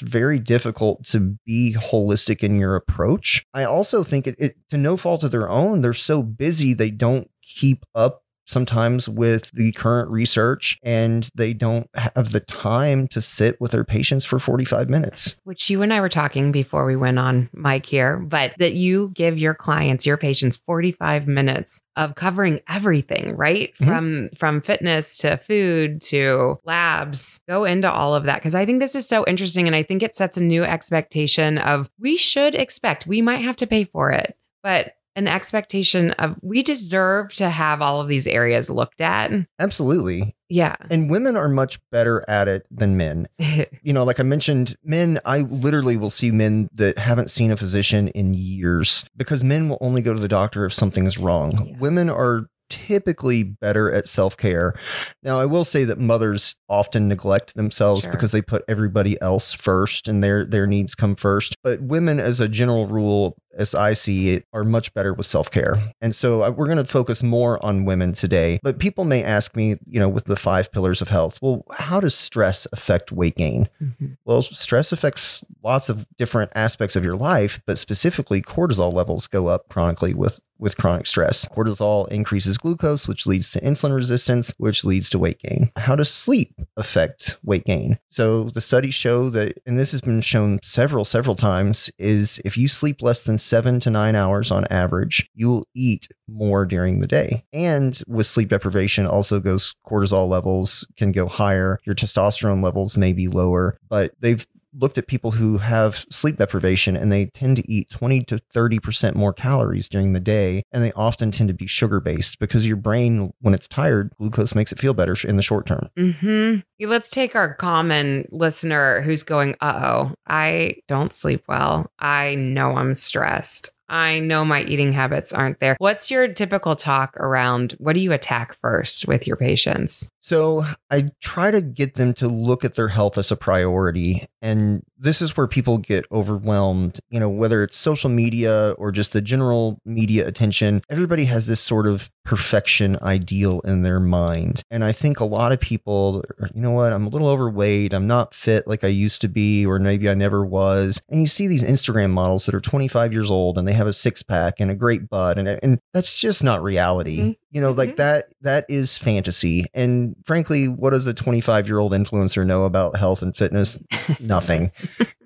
very 0.00 0.38
difficult 0.38 1.04
to 1.06 1.38
be 1.46 1.74
holistic 1.74 2.40
in 2.42 2.58
your 2.58 2.76
approach 2.76 3.46
i 3.54 3.64
also 3.64 4.02
think 4.04 4.26
it, 4.26 4.36
it, 4.38 4.56
to 4.68 4.76
no 4.76 4.96
fault 4.98 5.24
of 5.24 5.30
their 5.30 5.48
own 5.48 5.80
they're 5.80 5.94
so 5.94 6.22
busy 6.22 6.74
they 6.74 6.90
don't 6.90 7.30
keep 7.42 7.84
up 7.94 8.22
sometimes 8.50 9.08
with 9.08 9.50
the 9.52 9.72
current 9.72 10.10
research 10.10 10.78
and 10.82 11.30
they 11.34 11.52
don't 11.52 11.88
have 11.94 12.32
the 12.32 12.40
time 12.40 13.08
to 13.08 13.20
sit 13.20 13.60
with 13.60 13.70
their 13.70 13.84
patients 13.84 14.24
for 14.24 14.38
45 14.38 14.88
minutes. 14.90 15.36
Which 15.44 15.70
you 15.70 15.82
and 15.82 15.92
I 15.92 16.00
were 16.00 16.08
talking 16.08 16.52
before 16.52 16.84
we 16.84 16.96
went 16.96 17.18
on 17.18 17.48
mic 17.52 17.86
here, 17.86 18.18
but 18.18 18.54
that 18.58 18.74
you 18.74 19.10
give 19.14 19.38
your 19.38 19.54
clients, 19.54 20.04
your 20.04 20.16
patients 20.16 20.56
45 20.56 21.26
minutes 21.26 21.82
of 21.96 22.14
covering 22.14 22.60
everything, 22.68 23.36
right? 23.36 23.72
Mm-hmm. 23.74 23.86
From 23.86 24.28
from 24.36 24.60
fitness 24.60 25.18
to 25.18 25.36
food 25.36 26.00
to 26.02 26.58
labs. 26.64 27.40
Go 27.48 27.64
into 27.64 27.90
all 27.90 28.14
of 28.14 28.24
that 28.24 28.36
because 28.36 28.54
I 28.54 28.66
think 28.66 28.80
this 28.80 28.94
is 28.94 29.06
so 29.06 29.24
interesting 29.26 29.66
and 29.66 29.76
I 29.76 29.82
think 29.82 30.02
it 30.02 30.14
sets 30.14 30.36
a 30.36 30.42
new 30.42 30.64
expectation 30.64 31.58
of 31.58 31.90
we 31.98 32.16
should 32.16 32.54
expect 32.54 33.06
we 33.06 33.22
might 33.22 33.44
have 33.44 33.56
to 33.56 33.66
pay 33.66 33.84
for 33.84 34.10
it, 34.10 34.36
but 34.62 34.94
an 35.20 35.28
expectation 35.28 36.12
of 36.12 36.34
we 36.40 36.62
deserve 36.62 37.34
to 37.34 37.50
have 37.50 37.82
all 37.82 38.00
of 38.00 38.08
these 38.08 38.26
areas 38.26 38.70
looked 38.70 39.02
at. 39.02 39.30
Absolutely. 39.58 40.34
Yeah. 40.48 40.76
And 40.88 41.10
women 41.10 41.36
are 41.36 41.48
much 41.48 41.78
better 41.92 42.24
at 42.26 42.48
it 42.48 42.66
than 42.70 42.96
men. 42.96 43.28
you 43.82 43.92
know, 43.92 44.02
like 44.02 44.18
I 44.18 44.22
mentioned, 44.22 44.76
men, 44.82 45.20
I 45.26 45.40
literally 45.40 45.98
will 45.98 46.10
see 46.10 46.30
men 46.30 46.70
that 46.72 46.96
haven't 46.96 47.30
seen 47.30 47.52
a 47.52 47.56
physician 47.56 48.08
in 48.08 48.32
years 48.32 49.04
because 49.14 49.44
men 49.44 49.68
will 49.68 49.78
only 49.82 50.00
go 50.00 50.14
to 50.14 50.20
the 50.20 50.26
doctor 50.26 50.64
if 50.64 50.72
something 50.72 51.04
is 51.04 51.18
wrong. 51.18 51.66
Yeah. 51.66 51.78
Women 51.78 52.08
are 52.08 52.46
typically 52.70 53.42
better 53.42 53.92
at 53.92 54.08
self 54.08 54.36
care. 54.36 54.74
Now, 55.22 55.38
I 55.38 55.44
will 55.44 55.64
say 55.64 55.84
that 55.84 55.98
mothers 55.98 56.54
often 56.68 57.08
neglect 57.08 57.54
themselves 57.54 58.02
sure. 58.02 58.12
because 58.12 58.32
they 58.32 58.40
put 58.40 58.64
everybody 58.66 59.20
else 59.20 59.52
first 59.52 60.08
and 60.08 60.24
their 60.24 60.46
their 60.46 60.66
needs 60.66 60.94
come 60.94 61.16
first. 61.16 61.56
But 61.62 61.82
women, 61.82 62.18
as 62.18 62.40
a 62.40 62.48
general 62.48 62.86
rule, 62.86 63.36
as 63.56 63.74
I 63.74 63.92
see 63.92 64.30
it, 64.30 64.46
are 64.52 64.64
much 64.64 64.94
better 64.94 65.12
with 65.12 65.26
self 65.26 65.50
care. 65.50 65.92
And 66.00 66.14
so 66.14 66.42
uh, 66.42 66.50
we're 66.50 66.66
going 66.66 66.78
to 66.78 66.84
focus 66.84 67.22
more 67.22 67.64
on 67.64 67.84
women 67.84 68.12
today. 68.12 68.60
But 68.62 68.78
people 68.78 69.04
may 69.04 69.22
ask 69.22 69.56
me, 69.56 69.76
you 69.86 70.00
know, 70.00 70.08
with 70.08 70.24
the 70.24 70.36
five 70.36 70.72
pillars 70.72 71.00
of 71.00 71.08
health, 71.08 71.38
well, 71.40 71.64
how 71.72 72.00
does 72.00 72.14
stress 72.14 72.66
affect 72.72 73.12
weight 73.12 73.36
gain? 73.36 73.68
Mm-hmm. 73.82 74.06
Well, 74.24 74.42
stress 74.42 74.92
affects 74.92 75.44
lots 75.62 75.88
of 75.88 76.06
different 76.16 76.52
aspects 76.54 76.96
of 76.96 77.04
your 77.04 77.16
life, 77.16 77.60
but 77.66 77.78
specifically 77.78 78.42
cortisol 78.42 78.92
levels 78.92 79.26
go 79.26 79.48
up 79.48 79.68
chronically 79.68 80.14
with 80.14 80.40
with 80.60 80.76
chronic 80.76 81.06
stress. 81.06 81.46
Cortisol 81.46 82.06
increases 82.08 82.58
glucose, 82.58 83.08
which 83.08 83.26
leads 83.26 83.50
to 83.52 83.60
insulin 83.60 83.94
resistance, 83.94 84.52
which 84.58 84.84
leads 84.84 85.10
to 85.10 85.18
weight 85.18 85.40
gain. 85.40 85.72
How 85.76 85.96
does 85.96 86.10
sleep 86.10 86.60
affect 86.76 87.38
weight 87.42 87.64
gain? 87.64 87.98
So 88.10 88.44
the 88.44 88.60
studies 88.60 88.94
show 88.94 89.30
that, 89.30 89.58
and 89.66 89.78
this 89.78 89.92
has 89.92 90.02
been 90.02 90.20
shown 90.20 90.60
several, 90.62 91.04
several 91.04 91.34
times, 91.34 91.90
is 91.98 92.40
if 92.44 92.56
you 92.56 92.68
sleep 92.68 93.02
less 93.02 93.22
than 93.22 93.38
seven 93.40 93.80
to 93.80 93.90
nine 93.90 94.14
hours 94.14 94.50
on 94.50 94.66
average, 94.70 95.28
you 95.34 95.48
will 95.48 95.66
eat 95.74 96.08
more 96.28 96.64
during 96.66 97.00
the 97.00 97.06
day. 97.06 97.44
And 97.52 98.00
with 98.06 98.26
sleep 98.26 98.48
deprivation, 98.48 99.06
also 99.06 99.40
goes 99.40 99.74
cortisol 99.86 100.28
levels 100.28 100.86
can 100.96 101.12
go 101.12 101.26
higher. 101.26 101.78
Your 101.84 101.94
testosterone 101.94 102.62
levels 102.62 102.96
may 102.96 103.12
be 103.12 103.28
lower, 103.28 103.78
but 103.88 104.12
they've 104.20 104.46
looked 104.78 104.98
at 104.98 105.06
people 105.06 105.32
who 105.32 105.58
have 105.58 106.04
sleep 106.10 106.36
deprivation 106.36 106.96
and 106.96 107.10
they 107.10 107.26
tend 107.26 107.56
to 107.56 107.70
eat 107.70 107.90
20 107.90 108.22
to 108.24 108.38
30% 108.54 109.14
more 109.14 109.32
calories 109.32 109.88
during 109.88 110.12
the 110.12 110.20
day. 110.20 110.62
And 110.72 110.82
they 110.82 110.92
often 110.92 111.30
tend 111.30 111.48
to 111.48 111.54
be 111.54 111.66
sugar 111.66 112.00
based 112.00 112.38
because 112.38 112.66
your 112.66 112.76
brain, 112.76 113.32
when 113.40 113.54
it's 113.54 113.68
tired, 113.68 114.12
glucose 114.18 114.54
makes 114.54 114.72
it 114.72 114.78
feel 114.78 114.94
better 114.94 115.16
in 115.24 115.36
the 115.36 115.42
short 115.42 115.66
term. 115.66 115.88
Mm-hmm. 115.96 116.86
Let's 116.86 117.10
take 117.10 117.34
our 117.34 117.54
common 117.54 118.28
listener 118.30 119.02
who's 119.02 119.22
going, 119.22 119.56
uh 119.60 119.80
oh, 119.82 120.14
I 120.26 120.76
don't 120.88 121.12
sleep 121.12 121.44
well. 121.48 121.90
I 121.98 122.34
know 122.36 122.76
I'm 122.76 122.94
stressed. 122.94 123.72
I 123.90 124.20
know 124.20 124.44
my 124.44 124.62
eating 124.62 124.92
habits 124.92 125.32
aren't 125.32 125.58
there. 125.58 125.74
What's 125.78 126.12
your 126.12 126.28
typical 126.28 126.76
talk 126.76 127.16
around 127.16 127.74
what 127.78 127.94
do 127.94 128.00
you 128.00 128.12
attack 128.12 128.56
first 128.60 129.08
with 129.08 129.26
your 129.26 129.36
patients? 129.36 130.08
So 130.30 130.64
I 130.92 131.10
try 131.20 131.50
to 131.50 131.60
get 131.60 131.94
them 131.94 132.14
to 132.14 132.28
look 132.28 132.64
at 132.64 132.76
their 132.76 132.86
health 132.86 133.18
as 133.18 133.32
a 133.32 133.36
priority. 133.36 134.28
And 134.40 134.84
this 134.96 135.20
is 135.20 135.36
where 135.36 135.48
people 135.48 135.78
get 135.78 136.04
overwhelmed, 136.12 137.00
you 137.10 137.18
know, 137.18 137.28
whether 137.28 137.64
it's 137.64 137.76
social 137.76 138.08
media 138.08 138.76
or 138.78 138.92
just 138.92 139.12
the 139.12 139.22
general 139.22 139.80
media 139.84 140.28
attention. 140.28 140.82
Everybody 140.88 141.24
has 141.24 141.48
this 141.48 141.60
sort 141.60 141.88
of 141.88 142.12
perfection 142.24 142.96
ideal 143.02 143.58
in 143.64 143.82
their 143.82 143.98
mind. 143.98 144.62
And 144.70 144.84
I 144.84 144.92
think 144.92 145.18
a 145.18 145.24
lot 145.24 145.50
of 145.50 145.58
people, 145.58 146.22
you 146.54 146.60
know 146.60 146.70
what, 146.70 146.92
I'm 146.92 147.06
a 147.06 147.10
little 147.10 147.26
overweight. 147.26 147.92
I'm 147.92 148.06
not 148.06 148.32
fit 148.32 148.68
like 148.68 148.84
I 148.84 148.88
used 148.88 149.20
to 149.22 149.28
be, 149.28 149.66
or 149.66 149.80
maybe 149.80 150.08
I 150.08 150.14
never 150.14 150.46
was. 150.46 151.02
And 151.08 151.20
you 151.20 151.26
see 151.26 151.48
these 151.48 151.64
Instagram 151.64 152.10
models 152.10 152.46
that 152.46 152.54
are 152.54 152.60
25 152.60 153.12
years 153.12 153.32
old 153.32 153.58
and 153.58 153.66
they 153.66 153.72
have 153.72 153.88
a 153.88 153.92
six 153.92 154.22
pack 154.22 154.60
and 154.60 154.70
a 154.70 154.76
great 154.76 155.08
butt. 155.08 155.38
And, 155.38 155.48
and 155.48 155.80
that's 155.92 156.16
just 156.16 156.44
not 156.44 156.62
reality. 156.62 157.18
Mm-hmm. 157.18 157.49
You 157.50 157.60
know, 157.60 157.72
like 157.72 157.90
mm-hmm. 157.90 157.96
that, 157.96 158.26
that 158.42 158.66
is 158.68 158.96
fantasy. 158.96 159.66
And 159.74 160.14
frankly, 160.24 160.68
what 160.68 160.90
does 160.90 161.06
a 161.06 161.14
25 161.14 161.66
year 161.66 161.78
old 161.78 161.92
influencer 161.92 162.46
know 162.46 162.64
about 162.64 162.96
health 162.96 163.22
and 163.22 163.36
fitness? 163.36 163.78
Nothing 164.20 164.72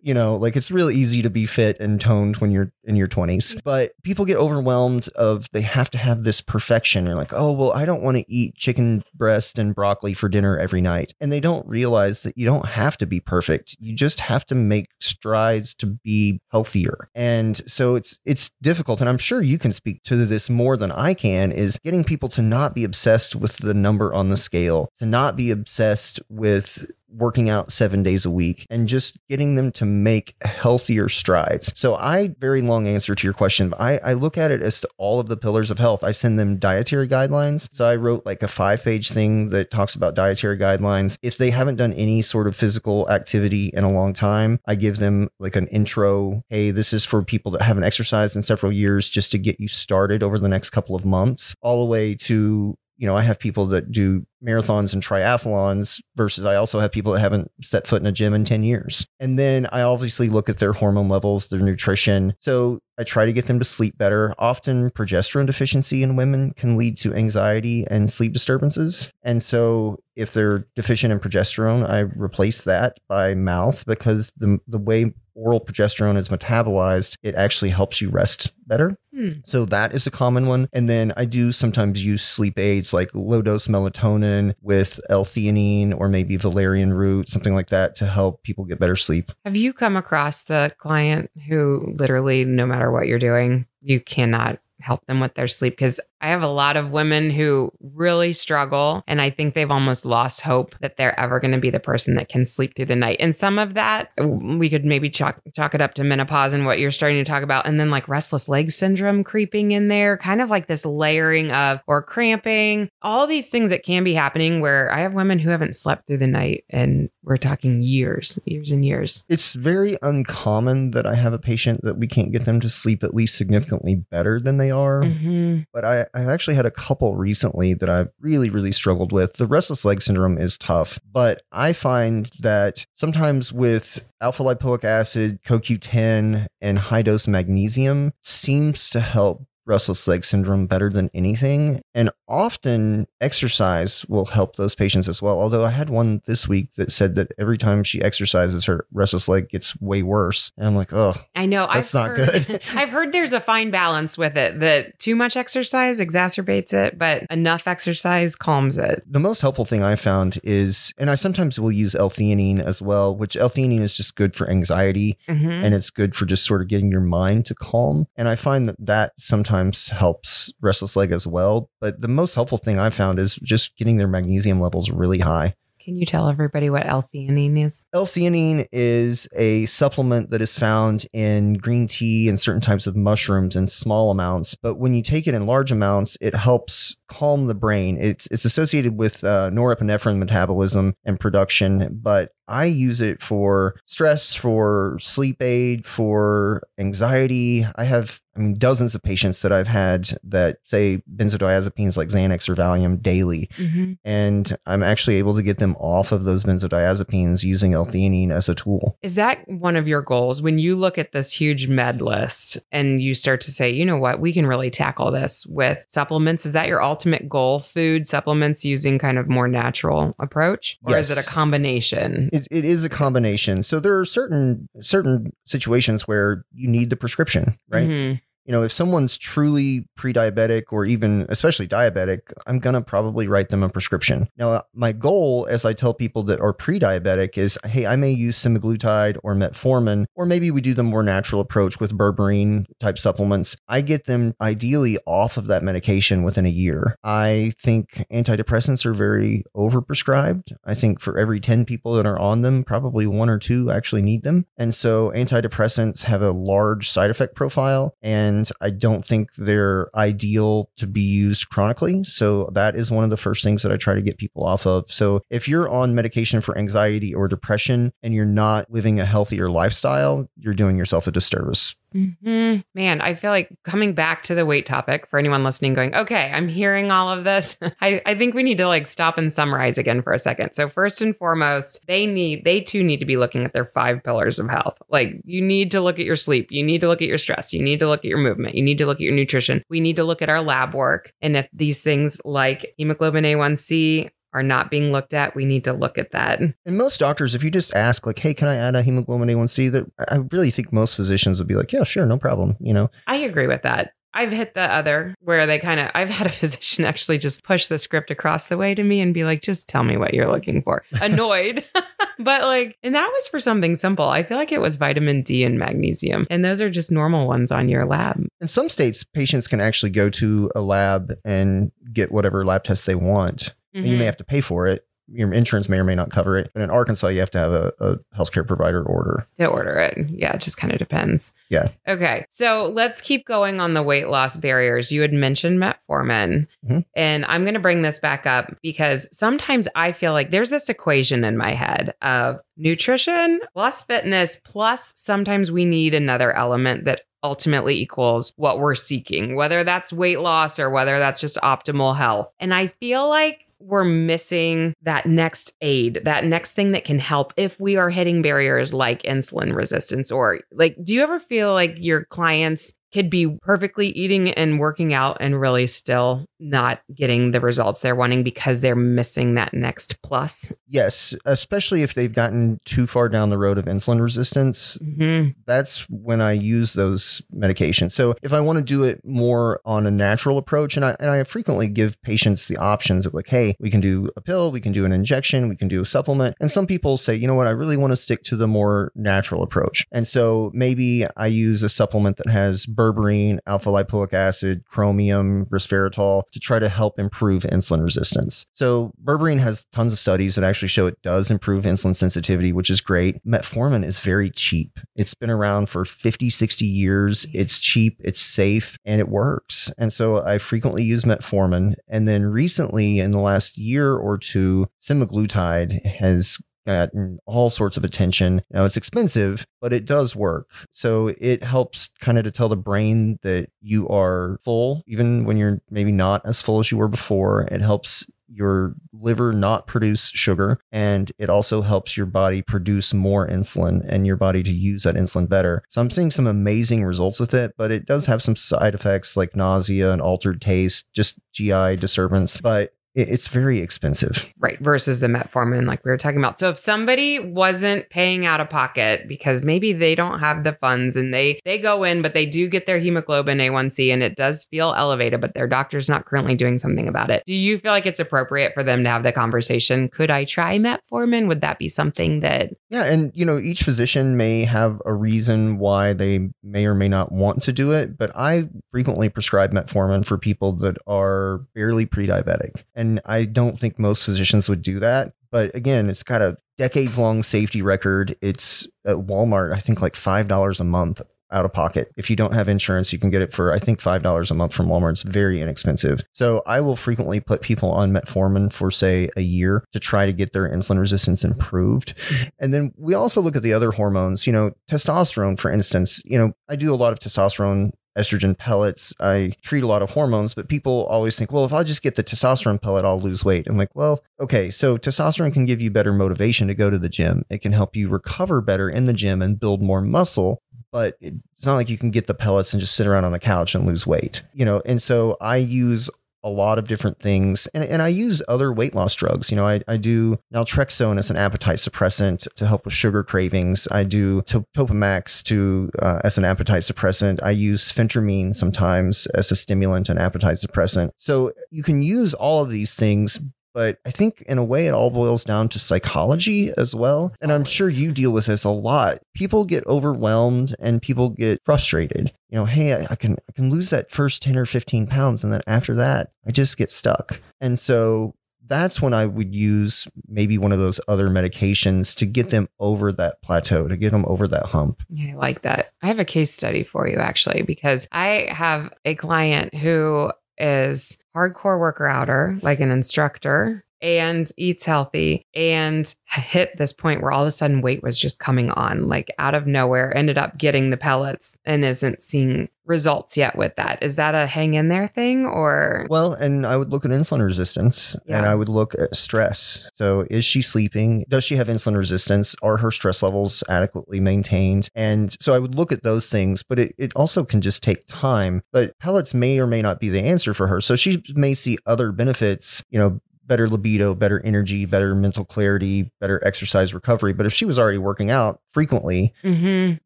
you 0.04 0.12
know, 0.12 0.36
like 0.36 0.54
it's 0.54 0.70
real 0.70 0.90
easy 0.90 1.22
to 1.22 1.30
be 1.30 1.46
fit 1.46 1.80
and 1.80 1.98
toned 1.98 2.36
when 2.36 2.50
you're 2.50 2.70
in 2.84 2.94
your 2.94 3.08
20s. 3.08 3.58
But 3.64 3.92
people 4.02 4.26
get 4.26 4.36
overwhelmed 4.36 5.08
of 5.16 5.48
they 5.52 5.62
have 5.62 5.88
to 5.92 5.98
have 5.98 6.24
this 6.24 6.42
perfection. 6.42 7.06
They're 7.06 7.14
like, 7.14 7.32
oh, 7.32 7.52
well, 7.52 7.72
I 7.72 7.86
don't 7.86 8.02
want 8.02 8.18
to 8.18 8.30
eat 8.30 8.54
chicken 8.54 9.02
breast 9.14 9.58
and 9.58 9.74
broccoli 9.74 10.12
for 10.12 10.28
dinner 10.28 10.58
every 10.58 10.82
night. 10.82 11.14
And 11.20 11.32
they 11.32 11.40
don't 11.40 11.66
realize 11.66 12.22
that 12.22 12.36
you 12.36 12.44
don't 12.44 12.68
have 12.68 12.98
to 12.98 13.06
be 13.06 13.18
perfect. 13.18 13.78
You 13.80 13.96
just 13.96 14.20
have 14.20 14.44
to 14.46 14.54
make 14.54 14.88
strides 15.00 15.74
to 15.76 15.86
be 15.86 16.42
healthier. 16.52 17.08
And 17.14 17.62
so 17.66 17.94
it's 17.94 18.18
it's 18.26 18.50
difficult. 18.60 19.00
And 19.00 19.08
I'm 19.08 19.16
sure 19.16 19.40
you 19.40 19.58
can 19.58 19.72
speak 19.72 20.02
to 20.02 20.26
this 20.26 20.50
more 20.50 20.76
than 20.76 20.92
I 20.92 21.14
can, 21.14 21.50
is 21.50 21.78
getting 21.82 22.04
people 22.04 22.28
to 22.30 22.42
not 22.42 22.74
be 22.74 22.84
obsessed 22.84 23.34
with 23.34 23.56
the 23.56 23.72
number 23.72 24.12
on 24.12 24.28
the 24.28 24.36
scale, 24.36 24.90
to 24.98 25.06
not 25.06 25.34
be 25.34 25.50
obsessed 25.50 26.20
with 26.28 26.90
working 27.14 27.48
out 27.48 27.72
seven 27.72 28.02
days 28.02 28.24
a 28.24 28.30
week 28.30 28.66
and 28.70 28.88
just 28.88 29.18
getting 29.28 29.54
them 29.54 29.72
to 29.72 29.84
make 29.84 30.34
healthier 30.42 31.08
strides. 31.08 31.72
So 31.78 31.94
I 31.94 32.34
very 32.38 32.62
long 32.62 32.86
answer 32.86 33.14
to 33.14 33.26
your 33.26 33.34
question. 33.34 33.72
I, 33.78 33.98
I 33.98 34.12
look 34.14 34.36
at 34.36 34.50
it 34.50 34.62
as 34.62 34.80
to 34.80 34.88
all 34.98 35.20
of 35.20 35.28
the 35.28 35.36
pillars 35.36 35.70
of 35.70 35.78
health. 35.78 36.04
I 36.04 36.12
send 36.12 36.38
them 36.38 36.58
dietary 36.58 37.08
guidelines. 37.08 37.68
So 37.72 37.84
I 37.84 37.96
wrote 37.96 38.26
like 38.26 38.42
a 38.42 38.48
five 38.48 38.82
page 38.82 39.10
thing 39.10 39.50
that 39.50 39.70
talks 39.70 39.94
about 39.94 40.14
dietary 40.14 40.58
guidelines. 40.58 41.18
If 41.22 41.38
they 41.38 41.50
haven't 41.50 41.76
done 41.76 41.92
any 41.92 42.22
sort 42.22 42.46
of 42.46 42.56
physical 42.56 43.08
activity 43.10 43.68
in 43.68 43.84
a 43.84 43.92
long 43.92 44.12
time, 44.12 44.60
I 44.66 44.74
give 44.74 44.98
them 44.98 45.28
like 45.38 45.56
an 45.56 45.68
intro. 45.68 46.42
Hey, 46.48 46.70
this 46.70 46.92
is 46.92 47.04
for 47.04 47.22
people 47.22 47.52
that 47.52 47.62
haven't 47.62 47.84
exercised 47.84 48.36
in 48.36 48.42
several 48.42 48.72
years 48.72 49.08
just 49.08 49.30
to 49.32 49.38
get 49.38 49.60
you 49.60 49.68
started 49.68 50.22
over 50.22 50.38
the 50.38 50.48
next 50.48 50.70
couple 50.70 50.96
of 50.96 51.04
months, 51.04 51.54
all 51.62 51.84
the 51.84 51.90
way 51.90 52.14
to 52.14 52.76
you 52.96 53.08
know, 53.08 53.16
I 53.16 53.22
have 53.22 53.38
people 53.38 53.66
that 53.68 53.90
do 53.90 54.24
marathons 54.44 54.92
and 54.92 55.02
triathlons 55.02 56.00
versus 56.16 56.44
I 56.44 56.56
also 56.56 56.80
have 56.80 56.92
people 56.92 57.12
that 57.12 57.20
haven't 57.20 57.50
set 57.62 57.86
foot 57.86 58.02
in 58.02 58.06
a 58.06 58.12
gym 58.12 58.34
in 58.34 58.44
10 58.44 58.62
years. 58.62 59.06
And 59.18 59.38
then 59.38 59.66
I 59.72 59.82
obviously 59.82 60.28
look 60.28 60.48
at 60.48 60.58
their 60.58 60.72
hormone 60.72 61.08
levels, 61.08 61.48
their 61.48 61.60
nutrition. 61.60 62.34
So 62.40 62.78
I 62.98 63.04
try 63.04 63.26
to 63.26 63.32
get 63.32 63.46
them 63.46 63.58
to 63.58 63.64
sleep 63.64 63.98
better. 63.98 64.34
Often 64.38 64.90
progesterone 64.90 65.46
deficiency 65.46 66.02
in 66.02 66.16
women 66.16 66.52
can 66.54 66.76
lead 66.76 66.96
to 66.98 67.14
anxiety 67.14 67.86
and 67.90 68.10
sleep 68.10 68.32
disturbances. 68.32 69.12
And 69.22 69.42
so 69.42 69.98
if 70.16 70.32
they're 70.32 70.66
deficient 70.76 71.12
in 71.12 71.18
progesterone, 71.18 71.88
I 71.88 72.00
replace 72.00 72.62
that 72.64 72.98
by 73.08 73.34
mouth 73.34 73.84
because 73.86 74.30
the 74.36 74.58
the 74.68 74.78
way 74.78 75.12
oral 75.34 75.60
progesterone 75.60 76.16
is 76.16 76.28
metabolized, 76.28 77.16
it 77.22 77.34
actually 77.34 77.70
helps 77.70 78.00
you 78.00 78.08
rest 78.08 78.52
better. 78.66 78.96
Hmm. 79.14 79.28
So 79.44 79.64
that 79.66 79.92
is 79.94 80.06
a 80.06 80.10
common 80.10 80.46
one. 80.46 80.68
And 80.72 80.88
then 80.88 81.12
I 81.16 81.24
do 81.24 81.52
sometimes 81.52 82.04
use 82.04 82.22
sleep 82.22 82.58
aids 82.58 82.92
like 82.92 83.10
low 83.14 83.42
dose 83.42 83.68
melatonin 83.68 84.33
with 84.60 85.00
L-theanine 85.10 85.98
or 85.98 86.08
maybe 86.08 86.36
valerian 86.36 86.92
root, 86.92 87.28
something 87.28 87.54
like 87.54 87.68
that 87.68 87.94
to 87.96 88.06
help 88.06 88.42
people 88.42 88.64
get 88.64 88.78
better 88.78 88.96
sleep. 88.96 89.32
Have 89.44 89.56
you 89.56 89.72
come 89.72 89.96
across 89.96 90.44
the 90.44 90.72
client 90.78 91.30
who 91.48 91.94
literally, 91.98 92.44
no 92.44 92.66
matter 92.66 92.90
what 92.90 93.06
you're 93.06 93.18
doing, 93.18 93.66
you 93.80 94.00
cannot 94.00 94.58
help 94.80 95.06
them 95.06 95.20
with 95.20 95.34
their 95.34 95.48
sleep 95.48 95.72
because 95.74 96.00
I 96.24 96.28
have 96.28 96.42
a 96.42 96.48
lot 96.48 96.78
of 96.78 96.90
women 96.90 97.28
who 97.28 97.70
really 97.80 98.32
struggle 98.32 99.04
and 99.06 99.20
I 99.20 99.28
think 99.28 99.52
they've 99.52 99.70
almost 99.70 100.06
lost 100.06 100.40
hope 100.40 100.74
that 100.80 100.96
they're 100.96 101.18
ever 101.20 101.38
going 101.38 101.52
to 101.52 101.60
be 101.60 101.68
the 101.68 101.78
person 101.78 102.14
that 102.14 102.30
can 102.30 102.46
sleep 102.46 102.74
through 102.74 102.86
the 102.86 102.96
night. 102.96 103.18
And 103.20 103.36
some 103.36 103.58
of 103.58 103.74
that 103.74 104.10
we 104.18 104.70
could 104.70 104.86
maybe 104.86 105.10
chalk 105.10 105.42
chalk 105.54 105.74
it 105.74 105.82
up 105.82 105.92
to 105.94 106.04
menopause 106.04 106.54
and 106.54 106.64
what 106.64 106.78
you're 106.78 106.90
starting 106.90 107.22
to 107.22 107.30
talk 107.30 107.42
about 107.42 107.66
and 107.66 107.78
then 107.78 107.90
like 107.90 108.08
restless 108.08 108.48
leg 108.48 108.70
syndrome 108.70 109.22
creeping 109.22 109.72
in 109.72 109.88
there, 109.88 110.16
kind 110.16 110.40
of 110.40 110.48
like 110.48 110.66
this 110.66 110.86
layering 110.86 111.52
of 111.52 111.80
or 111.86 112.02
cramping, 112.02 112.88
all 113.02 113.26
these 113.26 113.50
things 113.50 113.68
that 113.68 113.82
can 113.82 114.02
be 114.02 114.14
happening 114.14 114.62
where 114.62 114.90
I 114.90 115.00
have 115.00 115.12
women 115.12 115.38
who 115.38 115.50
haven't 115.50 115.76
slept 115.76 116.06
through 116.06 116.18
the 116.18 116.26
night 116.26 116.64
and 116.70 117.10
we're 117.22 117.36
talking 117.36 117.82
years, 117.82 118.38
years 118.46 118.72
and 118.72 118.84
years. 118.84 119.24
It's 119.28 119.52
very 119.52 119.98
uncommon 120.00 120.92
that 120.92 121.06
I 121.06 121.16
have 121.16 121.34
a 121.34 121.38
patient 121.38 121.82
that 121.82 121.98
we 121.98 122.06
can't 122.06 122.32
get 122.32 122.46
them 122.46 122.60
to 122.60 122.70
sleep 122.70 123.04
at 123.04 123.14
least 123.14 123.36
significantly 123.36 123.94
better 123.94 124.40
than 124.40 124.56
they 124.56 124.70
are. 124.70 125.02
Mm-hmm. 125.02 125.62
But 125.72 125.84
I, 125.84 126.06
I've 126.14 126.28
actually 126.28 126.54
had 126.54 126.64
a 126.64 126.70
couple 126.70 127.16
recently 127.16 127.74
that 127.74 127.88
I've 127.88 128.10
really, 128.20 128.48
really 128.48 128.70
struggled 128.70 129.10
with. 129.10 129.34
The 129.34 129.46
restless 129.46 129.84
leg 129.84 130.00
syndrome 130.00 130.38
is 130.38 130.56
tough, 130.56 131.00
but 131.10 131.42
I 131.50 131.72
find 131.72 132.30
that 132.38 132.86
sometimes 132.94 133.52
with 133.52 134.04
alpha 134.20 134.44
lipoic 134.44 134.84
acid, 134.84 135.40
CoQ10, 135.44 136.46
and 136.60 136.78
high 136.78 137.02
dose 137.02 137.26
magnesium 137.26 138.12
seems 138.22 138.88
to 138.90 139.00
help 139.00 139.44
restless 139.66 140.06
leg 140.06 140.24
syndrome 140.24 140.66
better 140.66 140.90
than 140.90 141.10
anything. 141.14 141.82
And 141.94 142.10
often 142.28 143.06
exercise 143.20 144.04
will 144.06 144.26
help 144.26 144.56
those 144.56 144.74
patients 144.74 145.08
as 145.08 145.20
well. 145.20 145.38
Although 145.40 145.64
I 145.64 145.70
had 145.70 145.90
one 145.90 146.22
this 146.26 146.48
week 146.48 146.74
that 146.74 146.90
said 146.90 147.14
that 147.14 147.32
every 147.38 147.58
time 147.58 147.84
she 147.84 148.02
exercises, 148.02 148.64
her 148.64 148.86
restless 148.92 149.28
leg 149.28 149.48
gets 149.48 149.80
way 149.80 150.02
worse. 150.02 150.52
And 150.56 150.66
I'm 150.66 150.76
like, 150.76 150.92
oh, 150.92 151.14
I 151.34 151.46
know. 151.46 151.66
That's 151.72 151.94
I've 151.94 152.08
not 152.08 152.18
heard, 152.18 152.46
good. 152.46 152.62
I've 152.74 152.90
heard 152.90 153.12
there's 153.12 153.32
a 153.32 153.40
fine 153.40 153.70
balance 153.70 154.18
with 154.18 154.36
it 154.36 154.60
that 154.60 154.98
too 154.98 155.16
much 155.16 155.36
exercise 155.36 156.00
exacerbates 156.00 156.72
it, 156.72 156.98
but 156.98 157.24
enough 157.30 157.66
exercise 157.66 158.36
calms 158.36 158.78
it. 158.78 159.02
The 159.06 159.20
most 159.20 159.40
helpful 159.40 159.64
thing 159.64 159.82
I 159.82 159.96
found 159.96 160.40
is, 160.42 160.92
and 160.98 161.10
I 161.10 161.14
sometimes 161.14 161.58
will 161.58 161.72
use 161.72 161.94
L-theanine 161.94 162.62
as 162.62 162.82
well, 162.82 163.16
which 163.16 163.36
L-theanine 163.36 163.80
is 163.80 163.96
just 163.96 164.16
good 164.16 164.34
for 164.34 164.48
anxiety 164.48 165.18
mm-hmm. 165.28 165.50
and 165.50 165.74
it's 165.74 165.90
good 165.90 166.14
for 166.14 166.26
just 166.26 166.44
sort 166.44 166.62
of 166.62 166.68
getting 166.68 166.90
your 166.90 167.00
mind 167.00 167.46
to 167.46 167.54
calm. 167.54 168.06
And 168.16 168.28
I 168.28 168.36
find 168.36 168.68
that 168.68 168.76
that 168.78 169.12
sometimes 169.18 169.53
sometimes 169.54 169.88
helps 169.88 170.52
restless 170.60 170.96
leg 170.96 171.12
as 171.12 171.26
well. 171.26 171.70
But 171.80 172.00
the 172.00 172.08
most 172.08 172.34
helpful 172.34 172.58
thing 172.58 172.78
I've 172.78 172.94
found 172.94 173.18
is 173.18 173.36
just 173.36 173.76
getting 173.76 173.98
their 173.98 174.08
magnesium 174.08 174.60
levels 174.60 174.90
really 174.90 175.20
high. 175.20 175.54
Can 175.80 175.96
you 175.96 176.06
tell 176.06 176.30
everybody 176.30 176.70
what 176.70 176.86
L-theanine 176.86 177.62
is? 177.62 177.84
L-theanine 177.92 178.66
is 178.72 179.28
a 179.36 179.66
supplement 179.66 180.30
that 180.30 180.40
is 180.40 180.58
found 180.58 181.06
in 181.12 181.54
green 181.54 181.86
tea 181.86 182.26
and 182.26 182.40
certain 182.40 182.62
types 182.62 182.86
of 182.86 182.96
mushrooms 182.96 183.54
in 183.54 183.66
small 183.66 184.10
amounts. 184.10 184.54
But 184.54 184.76
when 184.76 184.94
you 184.94 185.02
take 185.02 185.26
it 185.26 185.34
in 185.34 185.46
large 185.46 185.70
amounts, 185.70 186.16
it 186.22 186.34
helps 186.34 186.96
calm 187.08 187.48
the 187.48 187.54
brain. 187.54 187.98
It's 188.00 188.26
it's 188.30 188.46
associated 188.46 188.96
with 188.96 189.22
uh, 189.24 189.50
norepinephrine 189.50 190.16
metabolism 190.16 190.94
and 191.04 191.20
production, 191.20 192.00
but 192.02 192.32
I 192.46 192.64
use 192.64 193.00
it 193.00 193.22
for 193.22 193.76
stress, 193.86 194.34
for 194.34 194.98
sleep 195.00 195.42
aid, 195.42 195.86
for 195.86 196.62
anxiety. 196.78 197.66
I 197.76 197.84
have, 197.84 198.20
I 198.36 198.40
mean, 198.40 198.54
dozens 198.54 198.94
of 198.94 199.02
patients 199.02 199.40
that 199.42 199.52
I've 199.52 199.68
had 199.68 200.18
that 200.24 200.58
say 200.64 201.02
benzodiazepines 201.14 201.96
like 201.96 202.08
Xanax 202.08 202.48
or 202.48 202.54
Valium 202.54 203.00
daily. 203.02 203.48
Mm-hmm. 203.56 203.92
And 204.04 204.56
I'm 204.66 204.82
actually 204.82 205.16
able 205.16 205.34
to 205.36 205.42
get 205.42 205.58
them 205.58 205.76
off 205.76 206.12
of 206.12 206.24
those 206.24 206.44
benzodiazepines 206.44 207.42
using 207.42 207.72
L-theanine 207.72 208.30
as 208.30 208.48
a 208.48 208.54
tool. 208.54 208.98
Is 209.02 209.14
that 209.14 209.48
one 209.48 209.76
of 209.76 209.88
your 209.88 210.02
goals? 210.02 210.42
When 210.42 210.58
you 210.58 210.76
look 210.76 210.98
at 210.98 211.12
this 211.12 211.32
huge 211.32 211.68
med 211.68 212.02
list 212.02 212.58
and 212.70 213.00
you 213.00 213.14
start 213.14 213.40
to 213.42 213.52
say, 213.52 213.70
you 213.70 213.86
know 213.86 213.98
what, 213.98 214.20
we 214.20 214.32
can 214.32 214.46
really 214.46 214.70
tackle 214.70 215.10
this 215.10 215.46
with 215.46 215.84
supplements, 215.88 216.44
is 216.44 216.52
that 216.52 216.68
your 216.68 216.82
ultimate 216.82 217.28
goal? 217.28 217.60
Food, 217.60 218.06
supplements 218.06 218.64
using 218.64 218.98
kind 218.98 219.18
of 219.18 219.28
more 219.28 219.48
natural 219.48 220.14
approach? 220.18 220.78
Or 220.84 220.92
yes. 220.92 221.08
is 221.08 221.16
it 221.16 221.24
a 221.24 221.30
combination? 221.30 222.30
It, 222.34 222.48
it 222.50 222.64
is 222.64 222.82
a 222.82 222.88
combination. 222.88 223.62
So 223.62 223.78
there 223.78 223.98
are 223.98 224.04
certain 224.04 224.68
certain 224.80 225.32
situations 225.44 226.08
where 226.08 226.44
you 226.52 226.68
need 226.68 226.90
the 226.90 226.96
prescription, 226.96 227.58
right? 227.68 227.88
Mm-hmm 227.88 228.14
you 228.44 228.52
know, 228.52 228.62
if 228.62 228.72
someone's 228.72 229.16
truly 229.16 229.88
pre-diabetic 229.96 230.64
or 230.70 230.84
even 230.84 231.26
especially 231.28 231.66
diabetic, 231.66 232.20
I'm 232.46 232.58
going 232.58 232.74
to 232.74 232.82
probably 232.82 233.26
write 233.26 233.48
them 233.48 233.62
a 233.62 233.68
prescription. 233.68 234.28
Now, 234.36 234.50
uh, 234.50 234.62
my 234.74 234.92
goal 234.92 235.46
as 235.50 235.64
I 235.64 235.72
tell 235.72 235.94
people 235.94 236.22
that 236.24 236.40
are 236.40 236.52
pre-diabetic 236.52 237.38
is, 237.38 237.58
hey, 237.64 237.86
I 237.86 237.96
may 237.96 238.10
use 238.10 238.38
semaglutide 238.38 239.18
or 239.22 239.34
metformin, 239.34 240.06
or 240.14 240.26
maybe 240.26 240.50
we 240.50 240.60
do 240.60 240.74
the 240.74 240.82
more 240.82 241.02
natural 241.02 241.40
approach 241.40 241.80
with 241.80 241.96
berberine 241.96 242.66
type 242.80 242.98
supplements. 242.98 243.56
I 243.68 243.80
get 243.80 244.06
them 244.06 244.34
ideally 244.40 244.98
off 245.06 245.36
of 245.36 245.46
that 245.46 245.62
medication 245.62 246.22
within 246.22 246.46
a 246.46 246.50
year. 246.50 246.96
I 247.02 247.52
think 247.58 248.06
antidepressants 248.12 248.84
are 248.84 248.94
very 248.94 249.44
overprescribed. 249.56 250.52
I 250.64 250.74
think 250.74 251.00
for 251.00 251.18
every 251.18 251.40
10 251.40 251.64
people 251.64 251.94
that 251.94 252.06
are 252.06 252.18
on 252.18 252.42
them, 252.42 252.64
probably 252.64 253.06
one 253.06 253.30
or 253.30 253.38
two 253.38 253.70
actually 253.70 254.02
need 254.02 254.22
them. 254.22 254.46
And 254.56 254.74
so 254.74 255.10
antidepressants 255.12 256.02
have 256.04 256.22
a 256.22 256.32
large 256.32 256.90
side 256.90 257.10
effect 257.10 257.34
profile 257.34 257.96
and 258.02 258.33
and 258.34 258.50
I 258.60 258.70
don't 258.70 259.04
think 259.04 259.34
they're 259.36 259.88
ideal 259.96 260.70
to 260.76 260.86
be 260.86 261.02
used 261.02 261.48
chronically. 261.50 262.04
So 262.04 262.50
that 262.52 262.76
is 262.76 262.90
one 262.90 263.04
of 263.04 263.10
the 263.10 263.16
first 263.16 263.44
things 263.44 263.62
that 263.62 263.72
I 263.72 263.76
try 263.76 263.94
to 263.94 264.02
get 264.02 264.18
people 264.18 264.44
off 264.44 264.66
of. 264.66 264.90
So 264.90 265.22
if 265.30 265.48
you're 265.48 265.68
on 265.68 265.94
medication 265.94 266.40
for 266.40 266.56
anxiety 266.58 267.14
or 267.14 267.28
depression 267.28 267.92
and 268.02 268.14
you're 268.14 268.24
not 268.24 268.70
living 268.70 269.00
a 269.00 269.04
healthier 269.04 269.48
lifestyle, 269.48 270.28
you're 270.36 270.54
doing 270.54 270.76
yourself 270.76 271.06
a 271.06 271.12
disservice. 271.12 271.76
Mm-hmm. 271.94 272.60
Man, 272.74 273.00
I 273.00 273.14
feel 273.14 273.30
like 273.30 273.48
coming 273.62 273.92
back 273.92 274.24
to 274.24 274.34
the 274.34 274.44
weight 274.44 274.66
topic 274.66 275.06
for 275.06 275.18
anyone 275.18 275.44
listening, 275.44 275.74
going, 275.74 275.94
okay, 275.94 276.30
I'm 276.32 276.48
hearing 276.48 276.90
all 276.90 277.10
of 277.10 277.24
this. 277.24 277.56
I, 277.80 278.02
I 278.04 278.14
think 278.14 278.34
we 278.34 278.42
need 278.42 278.58
to 278.58 278.66
like 278.66 278.86
stop 278.86 279.16
and 279.16 279.32
summarize 279.32 279.78
again 279.78 280.02
for 280.02 280.12
a 280.12 280.18
second. 280.18 280.52
So, 280.52 280.68
first 280.68 281.00
and 281.00 281.16
foremost, 281.16 281.86
they 281.86 282.06
need, 282.06 282.44
they 282.44 282.60
too 282.60 282.82
need 282.82 283.00
to 283.00 283.06
be 283.06 283.16
looking 283.16 283.44
at 283.44 283.52
their 283.52 283.64
five 283.64 284.02
pillars 284.02 284.38
of 284.38 284.48
health. 284.48 284.80
Like, 284.88 285.20
you 285.24 285.40
need 285.40 285.70
to 285.70 285.80
look 285.80 285.98
at 285.98 286.04
your 286.04 286.16
sleep. 286.16 286.50
You 286.50 286.64
need 286.64 286.80
to 286.80 286.88
look 286.88 287.02
at 287.02 287.08
your 287.08 287.18
stress. 287.18 287.52
You 287.52 287.62
need 287.62 287.78
to 287.78 287.86
look 287.86 288.00
at 288.00 288.08
your 288.08 288.18
movement. 288.18 288.56
You 288.56 288.62
need 288.62 288.78
to 288.78 288.86
look 288.86 288.98
at 288.98 289.02
your 289.02 289.14
nutrition. 289.14 289.62
We 289.68 289.80
need 289.80 289.96
to 289.96 290.04
look 290.04 290.22
at 290.22 290.28
our 290.28 290.40
lab 290.40 290.74
work. 290.74 291.12
And 291.22 291.36
if 291.36 291.48
these 291.52 291.82
things 291.82 292.20
like 292.24 292.74
hemoglobin 292.76 293.24
A1C, 293.24 294.10
are 294.34 294.42
not 294.42 294.70
being 294.70 294.92
looked 294.92 295.14
at, 295.14 295.34
we 295.34 295.44
need 295.44 295.64
to 295.64 295.72
look 295.72 295.96
at 295.96 296.10
that. 296.10 296.40
And 296.40 296.54
most 296.66 296.98
doctors, 296.98 297.34
if 297.34 297.42
you 297.42 297.50
just 297.50 297.74
ask, 297.74 298.04
like, 298.06 298.18
hey, 298.18 298.34
can 298.34 298.48
I 298.48 298.56
add 298.56 298.74
a 298.74 298.82
hemoglobin 298.82 299.28
A1C? 299.28 299.72
That 299.72 299.86
I 300.10 300.16
really 300.32 300.50
think 300.50 300.72
most 300.72 300.96
physicians 300.96 301.38
would 301.38 301.48
be 301.48 301.54
like, 301.54 301.72
yeah, 301.72 301.84
sure, 301.84 302.04
no 302.04 302.18
problem. 302.18 302.56
You 302.60 302.74
know, 302.74 302.90
I 303.06 303.16
agree 303.16 303.46
with 303.46 303.62
that. 303.62 303.94
I've 304.16 304.30
hit 304.30 304.54
the 304.54 304.62
other 304.62 305.14
where 305.20 305.44
they 305.46 305.58
kind 305.58 305.80
of, 305.80 305.90
I've 305.92 306.08
had 306.08 306.26
a 306.26 306.30
physician 306.30 306.84
actually 306.84 307.18
just 307.18 307.42
push 307.42 307.66
the 307.66 307.78
script 307.78 308.10
across 308.10 308.46
the 308.46 308.56
way 308.56 308.74
to 308.74 308.82
me 308.82 309.00
and 309.00 309.12
be 309.12 309.24
like, 309.24 309.42
just 309.42 309.68
tell 309.68 309.82
me 309.82 309.96
what 309.96 310.14
you're 310.14 310.30
looking 310.30 310.62
for. 310.62 310.84
Annoyed. 310.92 311.64
but 312.18 312.42
like, 312.42 312.78
and 312.82 312.94
that 312.94 313.10
was 313.12 313.28
for 313.28 313.40
something 313.40 313.74
simple. 313.76 314.08
I 314.08 314.22
feel 314.22 314.38
like 314.38 314.52
it 314.52 314.60
was 314.60 314.76
vitamin 314.76 315.22
D 315.22 315.44
and 315.44 315.58
magnesium. 315.58 316.26
And 316.30 316.44
those 316.44 316.60
are 316.60 316.70
just 316.70 316.92
normal 316.92 317.26
ones 317.26 317.50
on 317.50 317.68
your 317.68 317.84
lab. 317.84 318.24
In 318.40 318.48
some 318.48 318.68
states, 318.68 319.04
patients 319.04 319.48
can 319.48 319.60
actually 319.60 319.90
go 319.90 320.08
to 320.10 320.50
a 320.54 320.60
lab 320.60 321.14
and 321.24 321.72
get 321.92 322.12
whatever 322.12 322.44
lab 322.44 322.64
test 322.64 322.86
they 322.86 322.94
want. 322.94 323.54
Mm-hmm. 323.74 323.86
You 323.86 323.96
may 323.98 324.04
have 324.04 324.16
to 324.18 324.24
pay 324.24 324.40
for 324.40 324.66
it. 324.66 324.86
Your 325.06 325.34
insurance 325.34 325.68
may 325.68 325.76
or 325.76 325.84
may 325.84 325.94
not 325.94 326.10
cover 326.10 326.38
it. 326.38 326.50
But 326.54 326.62
in 326.62 326.70
Arkansas, 326.70 327.08
you 327.08 327.20
have 327.20 327.30
to 327.32 327.38
have 327.38 327.52
a, 327.52 327.72
a 327.78 327.96
healthcare 328.16 328.46
provider 328.46 328.82
order. 328.82 329.26
To 329.36 329.46
order 329.48 329.78
it. 329.78 330.08
Yeah, 330.08 330.32
it 330.32 330.40
just 330.40 330.56
kind 330.56 330.72
of 330.72 330.78
depends. 330.78 331.34
Yeah. 331.50 331.68
Okay. 331.86 332.24
So 332.30 332.70
let's 332.72 333.02
keep 333.02 333.26
going 333.26 333.60
on 333.60 333.74
the 333.74 333.82
weight 333.82 334.08
loss 334.08 334.38
barriers. 334.38 334.90
You 334.90 335.02
had 335.02 335.12
mentioned 335.12 335.58
metformin. 335.58 336.46
Mm-hmm. 336.64 336.78
And 336.96 337.26
I'm 337.26 337.42
going 337.44 337.52
to 337.52 337.60
bring 337.60 337.82
this 337.82 337.98
back 337.98 338.26
up 338.26 338.56
because 338.62 339.06
sometimes 339.12 339.68
I 339.74 339.92
feel 339.92 340.12
like 340.12 340.30
there's 340.30 340.48
this 340.48 340.70
equation 340.70 341.22
in 341.22 341.36
my 341.36 341.52
head 341.52 341.92
of 342.00 342.40
nutrition 342.56 343.40
plus 343.52 343.82
fitness, 343.82 344.38
plus 344.42 344.94
sometimes 344.96 345.52
we 345.52 345.66
need 345.66 345.92
another 345.92 346.32
element 346.32 346.86
that 346.86 347.02
ultimately 347.22 347.80
equals 347.80 348.32
what 348.36 348.58
we're 348.58 348.74
seeking, 348.74 349.34
whether 349.34 349.64
that's 349.64 349.92
weight 349.92 350.20
loss 350.20 350.58
or 350.58 350.70
whether 350.70 350.98
that's 350.98 351.20
just 351.20 351.36
optimal 351.38 351.96
health. 351.96 352.30
And 352.38 352.52
I 352.54 352.66
feel 352.66 353.08
like 353.08 353.43
we're 353.64 353.84
missing 353.84 354.74
that 354.82 355.06
next 355.06 355.52
aid, 355.60 356.02
that 356.04 356.24
next 356.24 356.52
thing 356.52 356.72
that 356.72 356.84
can 356.84 356.98
help 356.98 357.32
if 357.36 357.58
we 357.58 357.76
are 357.76 357.90
hitting 357.90 358.22
barriers 358.22 358.74
like 358.74 359.02
insulin 359.02 359.54
resistance 359.54 360.10
or 360.10 360.40
like, 360.52 360.76
do 360.82 360.94
you 360.94 361.02
ever 361.02 361.18
feel 361.18 361.52
like 361.52 361.76
your 361.78 362.04
clients 362.04 362.74
could 362.94 363.10
be 363.10 363.36
perfectly 363.42 363.88
eating 363.88 364.30
and 364.30 364.60
working 364.60 364.94
out 364.94 365.16
and 365.18 365.40
really 365.40 365.66
still 365.66 366.24
not 366.38 366.80
getting 366.94 367.32
the 367.32 367.40
results 367.40 367.80
they're 367.80 367.96
wanting 367.96 368.22
because 368.22 368.60
they're 368.60 368.76
missing 368.76 369.34
that 369.34 369.52
next 369.52 370.00
plus. 370.02 370.52
Yes, 370.68 371.14
especially 371.24 371.82
if 371.82 371.94
they've 371.94 372.12
gotten 372.12 372.60
too 372.64 372.86
far 372.86 373.08
down 373.08 373.30
the 373.30 373.38
road 373.38 373.58
of 373.58 373.64
insulin 373.64 374.00
resistance. 374.00 374.78
Mm-hmm. 374.78 375.30
That's 375.44 375.88
when 375.90 376.20
I 376.20 376.32
use 376.32 376.74
those 376.74 377.22
medications. 377.34 377.92
So 377.92 378.14
if 378.22 378.32
I 378.32 378.40
want 378.40 378.58
to 378.58 378.64
do 378.64 378.84
it 378.84 379.04
more 379.04 379.60
on 379.64 379.86
a 379.86 379.90
natural 379.90 380.38
approach, 380.38 380.76
and 380.76 380.84
I, 380.84 380.94
and 381.00 381.10
I 381.10 381.24
frequently 381.24 381.66
give 381.66 382.00
patients 382.02 382.46
the 382.46 382.58
options 382.58 383.06
of 383.06 383.14
like, 383.14 383.26
hey, 383.26 383.56
we 383.58 383.70
can 383.70 383.80
do 383.80 384.08
a 384.16 384.20
pill, 384.20 384.52
we 384.52 384.60
can 384.60 384.72
do 384.72 384.84
an 384.84 384.92
injection, 384.92 385.48
we 385.48 385.56
can 385.56 385.66
do 385.66 385.82
a 385.82 385.86
supplement. 385.86 386.36
And 386.40 386.50
some 386.50 386.66
people 386.66 386.96
say, 386.96 387.16
you 387.16 387.26
know 387.26 387.34
what, 387.34 387.48
I 387.48 387.50
really 387.50 387.76
want 387.76 387.90
to 387.90 387.96
stick 387.96 388.22
to 388.24 388.36
the 388.36 388.46
more 388.46 388.92
natural 388.94 389.42
approach. 389.42 389.84
And 389.90 390.06
so 390.06 390.52
maybe 390.54 391.06
I 391.16 391.26
use 391.26 391.64
a 391.64 391.68
supplement 391.68 392.18
that 392.18 392.28
has 392.28 392.66
berberine, 392.84 393.38
alpha 393.46 393.70
lipoic 393.70 394.12
acid, 394.12 394.64
chromium, 394.66 395.46
resveratrol 395.46 396.22
to 396.32 396.40
try 396.40 396.58
to 396.58 396.68
help 396.68 396.98
improve 396.98 397.44
insulin 397.44 397.82
resistance. 397.82 398.46
So 398.54 398.92
berberine 399.02 399.40
has 399.40 399.66
tons 399.72 399.92
of 399.92 399.98
studies 399.98 400.34
that 400.34 400.44
actually 400.44 400.68
show 400.68 400.86
it 400.86 401.00
does 401.02 401.30
improve 401.30 401.64
insulin 401.64 401.96
sensitivity, 401.96 402.52
which 402.52 402.70
is 402.70 402.80
great. 402.80 403.24
Metformin 403.24 403.84
is 403.84 404.00
very 404.00 404.30
cheap. 404.30 404.78
It's 404.96 405.14
been 405.14 405.30
around 405.30 405.68
for 405.68 405.84
50, 405.84 406.30
60 406.30 406.64
years. 406.64 407.26
It's 407.32 407.58
cheap, 407.58 408.00
it's 408.04 408.20
safe, 408.20 408.76
and 408.84 409.00
it 409.00 409.08
works. 409.08 409.70
And 409.78 409.92
so 409.92 410.24
I 410.24 410.38
frequently 410.38 410.82
use 410.82 411.04
metformin. 411.04 411.74
And 411.88 412.08
then 412.08 412.24
recently, 412.24 412.98
in 413.00 413.12
the 413.12 413.18
last 413.18 413.56
year 413.56 413.94
or 413.94 414.18
two, 414.18 414.66
semaglutide 414.82 415.84
has 415.86 416.38
gotten 416.66 417.18
all 417.26 417.50
sorts 417.50 417.76
of 417.76 417.84
attention. 417.84 418.42
Now 418.50 418.64
it's 418.64 418.76
expensive, 418.76 419.46
but 419.60 419.72
it 419.72 419.84
does 419.84 420.16
work. 420.16 420.50
So 420.70 421.14
it 421.18 421.42
helps 421.42 421.90
kind 422.00 422.18
of 422.18 422.24
to 422.24 422.30
tell 422.30 422.48
the 422.48 422.56
brain 422.56 423.18
that 423.22 423.50
you 423.60 423.88
are 423.88 424.38
full, 424.44 424.82
even 424.86 425.24
when 425.24 425.36
you're 425.36 425.60
maybe 425.70 425.92
not 425.92 426.22
as 426.24 426.42
full 426.42 426.60
as 426.60 426.70
you 426.70 426.78
were 426.78 426.88
before. 426.88 427.42
It 427.50 427.60
helps 427.60 428.06
your 428.34 428.74
liver 428.92 429.32
not 429.32 429.66
produce 429.66 430.08
sugar 430.08 430.58
and 430.72 431.12
it 431.18 431.30
also 431.30 431.62
helps 431.62 431.96
your 431.96 432.06
body 432.06 432.42
produce 432.42 432.92
more 432.92 433.28
insulin 433.28 433.84
and 433.88 434.06
your 434.06 434.16
body 434.16 434.42
to 434.42 434.50
use 434.50 434.82
that 434.82 434.96
insulin 434.96 435.28
better. 435.28 435.62
So 435.68 435.80
I'm 435.80 435.90
seeing 435.90 436.10
some 436.10 436.26
amazing 436.26 436.84
results 436.84 437.20
with 437.20 437.34
it, 437.34 437.52
but 437.56 437.70
it 437.70 437.86
does 437.86 438.06
have 438.06 438.22
some 438.22 438.36
side 438.36 438.74
effects 438.74 439.16
like 439.16 439.36
nausea 439.36 439.92
and 439.92 440.02
altered 440.02 440.40
taste, 440.40 440.86
just 440.92 441.18
GI 441.32 441.76
disturbance. 441.76 442.40
But 442.40 442.73
it's 442.94 443.26
very 443.26 443.60
expensive. 443.60 444.32
Right. 444.38 444.58
Versus 444.60 445.00
the 445.00 445.08
metformin, 445.08 445.66
like 445.66 445.84
we 445.84 445.90
were 445.90 445.96
talking 445.96 446.18
about. 446.18 446.38
So 446.38 446.50
if 446.50 446.58
somebody 446.58 447.18
wasn't 447.18 447.90
paying 447.90 448.24
out 448.24 448.40
of 448.40 448.48
pocket 448.50 449.08
because 449.08 449.42
maybe 449.42 449.72
they 449.72 449.94
don't 449.94 450.20
have 450.20 450.44
the 450.44 450.52
funds 450.52 450.96
and 450.96 451.12
they 451.12 451.40
they 451.44 451.58
go 451.58 451.82
in, 451.82 452.02
but 452.02 452.14
they 452.14 452.26
do 452.26 452.48
get 452.48 452.66
their 452.66 452.78
hemoglobin 452.78 453.38
A1C 453.38 453.92
and 453.92 454.02
it 454.02 454.16
does 454.16 454.44
feel 454.44 454.74
elevated, 454.76 455.20
but 455.20 455.34
their 455.34 455.48
doctor's 455.48 455.88
not 455.88 456.04
currently 456.04 456.36
doing 456.36 456.58
something 456.58 456.86
about 456.86 457.10
it. 457.10 457.24
Do 457.26 457.34
you 457.34 457.58
feel 457.58 457.72
like 457.72 457.86
it's 457.86 458.00
appropriate 458.00 458.54
for 458.54 458.62
them 458.62 458.84
to 458.84 458.90
have 458.90 459.02
the 459.02 459.12
conversation? 459.12 459.88
Could 459.88 460.10
I 460.10 460.24
try 460.24 460.58
metformin? 460.58 461.26
Would 461.28 461.40
that 461.40 461.58
be 461.58 461.68
something 461.68 462.20
that 462.20 462.50
Yeah, 462.70 462.84
and 462.84 463.10
you 463.14 463.24
know, 463.24 463.38
each 463.38 463.62
physician 463.62 464.16
may 464.16 464.44
have 464.44 464.80
a 464.84 464.92
reason 464.92 465.58
why 465.58 465.94
they 465.94 466.28
may 466.42 466.66
or 466.66 466.74
may 466.74 466.88
not 466.88 467.10
want 467.10 467.42
to 467.44 467.52
do 467.52 467.72
it, 467.72 467.98
but 467.98 468.12
I 468.14 468.48
frequently 468.70 469.08
prescribe 469.08 469.52
metformin 469.52 470.06
for 470.06 470.16
people 470.18 470.52
that 470.54 470.76
are 470.86 471.38
barely 471.54 471.86
pre-diabetic. 471.86 472.62
And 472.74 472.83
and 472.84 473.00
I 473.04 473.24
don't 473.24 473.58
think 473.58 473.78
most 473.78 474.04
physicians 474.04 474.48
would 474.48 474.62
do 474.62 474.78
that. 474.80 475.12
But 475.30 475.54
again, 475.54 475.90
it's 475.90 476.02
got 476.02 476.22
a 476.22 476.36
decades 476.58 476.98
long 476.98 477.22
safety 477.22 477.62
record. 477.62 478.16
It's 478.20 478.68
at 478.86 478.96
Walmart, 478.96 479.54
I 479.54 479.58
think 479.58 479.82
like 479.82 479.94
$5 479.94 480.60
a 480.60 480.64
month 480.64 481.02
out 481.32 481.44
of 481.44 481.52
pocket. 481.52 481.90
If 481.96 482.08
you 482.08 482.14
don't 482.14 482.34
have 482.34 482.46
insurance, 482.46 482.92
you 482.92 482.98
can 483.00 483.10
get 483.10 483.22
it 483.22 483.32
for, 483.32 483.52
I 483.52 483.58
think, 483.58 483.80
$5 483.80 484.30
a 484.30 484.34
month 484.34 484.54
from 484.54 484.68
Walmart. 484.68 484.92
It's 484.92 485.02
very 485.02 485.40
inexpensive. 485.42 486.02
So 486.12 486.42
I 486.46 486.60
will 486.60 486.76
frequently 486.76 487.18
put 487.18 487.40
people 487.42 487.72
on 487.72 487.92
metformin 487.92 488.52
for, 488.52 488.70
say, 488.70 489.08
a 489.16 489.22
year 489.22 489.64
to 489.72 489.80
try 489.80 490.06
to 490.06 490.12
get 490.12 490.32
their 490.32 490.48
insulin 490.48 490.78
resistance 490.78 491.24
improved. 491.24 491.94
And 492.38 492.54
then 492.54 492.72
we 492.76 492.94
also 492.94 493.20
look 493.20 493.34
at 493.34 493.42
the 493.42 493.52
other 493.52 493.72
hormones, 493.72 494.28
you 494.28 494.32
know, 494.32 494.52
testosterone, 494.70 495.40
for 495.40 495.50
instance. 495.50 496.00
You 496.04 496.18
know, 496.18 496.32
I 496.48 496.54
do 496.54 496.72
a 496.72 496.76
lot 496.76 496.92
of 496.92 497.00
testosterone 497.00 497.72
estrogen 497.96 498.36
pellets. 498.36 498.92
I 499.00 499.32
treat 499.42 499.62
a 499.62 499.66
lot 499.66 499.82
of 499.82 499.90
hormones, 499.90 500.34
but 500.34 500.48
people 500.48 500.86
always 500.86 501.16
think, 501.16 501.32
well, 501.32 501.44
if 501.44 501.52
I 501.52 501.62
just 501.62 501.82
get 501.82 501.96
the 501.96 502.04
testosterone 502.04 502.60
pellet, 502.60 502.84
I'll 502.84 503.00
lose 503.00 503.24
weight. 503.24 503.46
I'm 503.46 503.56
like, 503.56 503.74
well, 503.74 504.02
okay, 504.20 504.50
so 504.50 504.76
testosterone 504.76 505.32
can 505.32 505.44
give 505.44 505.60
you 505.60 505.70
better 505.70 505.92
motivation 505.92 506.48
to 506.48 506.54
go 506.54 506.70
to 506.70 506.78
the 506.78 506.88
gym. 506.88 507.24
It 507.30 507.38
can 507.42 507.52
help 507.52 507.76
you 507.76 507.88
recover 507.88 508.40
better 508.40 508.68
in 508.68 508.86
the 508.86 508.92
gym 508.92 509.22
and 509.22 509.38
build 509.38 509.62
more 509.62 509.80
muscle. 509.80 510.42
But 510.72 510.96
it's 511.00 511.46
not 511.46 511.54
like 511.54 511.68
you 511.68 511.78
can 511.78 511.92
get 511.92 512.08
the 512.08 512.14
pellets 512.14 512.52
and 512.52 512.60
just 512.60 512.74
sit 512.74 512.88
around 512.88 513.04
on 513.04 513.12
the 513.12 513.20
couch 513.20 513.54
and 513.54 513.64
lose 513.64 513.86
weight, 513.86 514.22
you 514.32 514.44
know. 514.44 514.60
And 514.66 514.82
so 514.82 515.16
I 515.20 515.36
use 515.36 515.88
a 516.24 516.30
lot 516.30 516.58
of 516.58 516.66
different 516.66 516.98
things. 516.98 517.46
And, 517.48 517.62
and 517.62 517.82
I 517.82 517.88
use 517.88 518.22
other 518.26 518.52
weight 518.52 518.74
loss 518.74 518.94
drugs. 518.94 519.30
You 519.30 519.36
know, 519.36 519.46
I, 519.46 519.60
I 519.68 519.76
do 519.76 520.18
naltrexone 520.34 520.98
as 520.98 521.10
an 521.10 521.16
appetite 521.16 521.58
suppressant 521.58 522.26
to 522.34 522.46
help 522.46 522.64
with 522.64 522.74
sugar 522.74 523.04
cravings. 523.04 523.68
I 523.70 523.84
do 523.84 524.22
Topamax 524.22 525.22
to 525.24 525.70
uh, 525.80 526.00
as 526.02 526.18
an 526.18 526.24
appetite 526.24 526.62
suppressant. 526.62 527.20
I 527.22 527.30
use 527.30 527.70
phentermine 527.70 528.34
sometimes 528.34 529.06
as 529.08 529.30
a 529.30 529.36
stimulant 529.36 529.88
and 529.88 529.98
appetite 529.98 530.36
suppressant. 530.36 530.90
So 530.96 531.32
you 531.50 531.62
can 531.62 531.82
use 531.82 532.14
all 532.14 532.42
of 532.42 532.50
these 532.50 532.74
things, 532.74 533.20
but 533.54 533.78
I 533.86 533.90
think 533.90 534.22
in 534.22 534.36
a 534.36 534.44
way 534.44 534.66
it 534.66 534.74
all 534.74 534.90
boils 534.90 535.24
down 535.24 535.48
to 535.50 535.58
psychology 535.58 536.52
as 536.58 536.74
well. 536.74 537.14
And 537.20 537.32
I'm 537.32 537.44
sure 537.44 537.70
you 537.70 537.92
deal 537.92 538.10
with 538.10 538.26
this 538.26 538.44
a 538.44 538.50
lot. 538.50 538.98
People 539.14 539.44
get 539.44 539.66
overwhelmed 539.66 540.54
and 540.58 540.82
people 540.82 541.10
get 541.10 541.40
frustrated. 541.44 542.12
You 542.28 542.38
know, 542.38 542.44
hey, 542.44 542.74
I, 542.74 542.88
I 542.90 542.96
can 542.96 543.14
I 543.28 543.32
can 543.32 543.50
lose 543.50 543.70
that 543.70 543.90
first 543.90 544.22
10 544.22 544.36
or 544.36 544.44
15 544.44 544.88
pounds 544.88 545.24
and 545.24 545.32
then 545.32 545.42
after 545.46 545.74
that, 545.76 546.10
I 546.26 546.32
just 546.32 546.56
get 546.56 546.70
stuck. 546.70 547.20
And 547.40 547.58
so 547.58 548.14
that's 548.46 548.82
when 548.82 548.92
I 548.92 549.06
would 549.06 549.34
use 549.34 549.88
maybe 550.06 550.36
one 550.36 550.52
of 550.52 550.58
those 550.58 550.80
other 550.86 551.08
medications 551.08 551.94
to 551.96 552.06
get 552.06 552.30
them 552.30 552.48
over 552.58 552.92
that 552.92 553.22
plateau, 553.22 553.68
to 553.68 553.76
get 553.76 553.92
them 553.92 554.04
over 554.06 554.28
that 554.28 554.46
hump. 554.46 554.82
Yeah, 554.90 555.12
I 555.12 555.16
like 555.16 555.42
that. 555.42 555.70
I 555.82 555.86
have 555.86 555.98
a 555.98 556.04
case 556.04 556.32
study 556.32 556.62
for 556.62 556.88
you 556.88 556.98
actually, 556.98 557.42
because 557.42 557.88
I 557.90 558.28
have 558.30 558.72
a 558.84 558.94
client 558.96 559.54
who 559.54 560.12
is 560.38 560.98
hardcore 561.14 561.58
worker 561.58 561.86
outer, 561.86 562.38
like 562.42 562.60
an 562.60 562.70
instructor, 562.70 563.63
and 563.80 564.30
eats 564.36 564.64
healthy 564.64 565.26
and 565.34 565.94
hit 566.06 566.56
this 566.56 566.72
point 566.72 567.02
where 567.02 567.12
all 567.12 567.22
of 567.22 567.28
a 567.28 567.32
sudden 567.32 567.60
weight 567.60 567.82
was 567.82 567.98
just 567.98 568.18
coming 568.18 568.50
on 568.52 568.88
like 568.88 569.12
out 569.18 569.34
of 569.34 569.46
nowhere 569.46 569.96
ended 569.96 570.18
up 570.18 570.38
getting 570.38 570.70
the 570.70 570.76
pellets 570.76 571.38
and 571.44 571.64
isn't 571.64 572.02
seeing 572.02 572.48
results 572.66 573.16
yet 573.16 573.36
with 573.36 573.54
that. 573.56 573.82
Is 573.82 573.96
that 573.96 574.14
a 574.14 574.26
hang 574.26 574.54
in 574.54 574.68
there 574.68 574.88
thing 574.88 575.26
or? 575.26 575.86
Well 575.90 576.14
and 576.14 576.46
i 576.46 576.56
would 576.56 576.70
look 576.70 576.84
at 576.84 576.90
insulin 576.90 577.24
resistance 577.24 577.96
yeah. 578.06 578.18
and 578.18 578.26
i 578.26 578.34
would 578.34 578.48
look 578.48 578.74
at 578.74 578.96
stress. 578.96 579.68
So 579.74 580.06
is 580.10 580.24
she 580.24 580.40
sleeping? 580.40 581.04
Does 581.08 581.24
she 581.24 581.36
have 581.36 581.48
insulin 581.48 581.76
resistance? 581.76 582.34
Are 582.42 582.56
her 582.56 582.70
stress 582.70 583.02
levels 583.02 583.42
adequately 583.48 584.00
maintained? 584.00 584.68
And 584.74 585.16
so 585.20 585.34
i 585.34 585.38
would 585.38 585.54
look 585.54 585.72
at 585.72 585.82
those 585.82 586.08
things 586.08 586.42
but 586.42 586.58
it, 586.58 586.74
it 586.78 586.94
also 586.94 587.24
can 587.24 587.40
just 587.40 587.62
take 587.62 587.86
time 587.86 588.42
but 588.52 588.78
pellets 588.78 589.12
may 589.12 589.38
or 589.38 589.46
may 589.46 589.62
not 589.62 589.80
be 589.80 589.88
the 589.88 590.02
answer 590.02 590.32
for 590.32 590.46
her. 590.46 590.60
So 590.60 590.76
she 590.76 591.02
may 591.14 591.34
see 591.34 591.58
other 591.66 591.92
benefits 591.92 592.64
you 592.70 592.78
know 592.78 593.00
better 593.26 593.48
libido, 593.48 593.94
better 593.94 594.20
energy, 594.24 594.66
better 594.66 594.94
mental 594.94 595.24
clarity, 595.24 595.90
better 596.00 596.24
exercise 596.26 596.74
recovery. 596.74 597.12
But 597.12 597.26
if 597.26 597.32
she 597.32 597.44
was 597.44 597.58
already 597.58 597.78
working 597.78 598.10
out 598.10 598.40
frequently, 598.52 599.12
mm-hmm. 599.22 599.76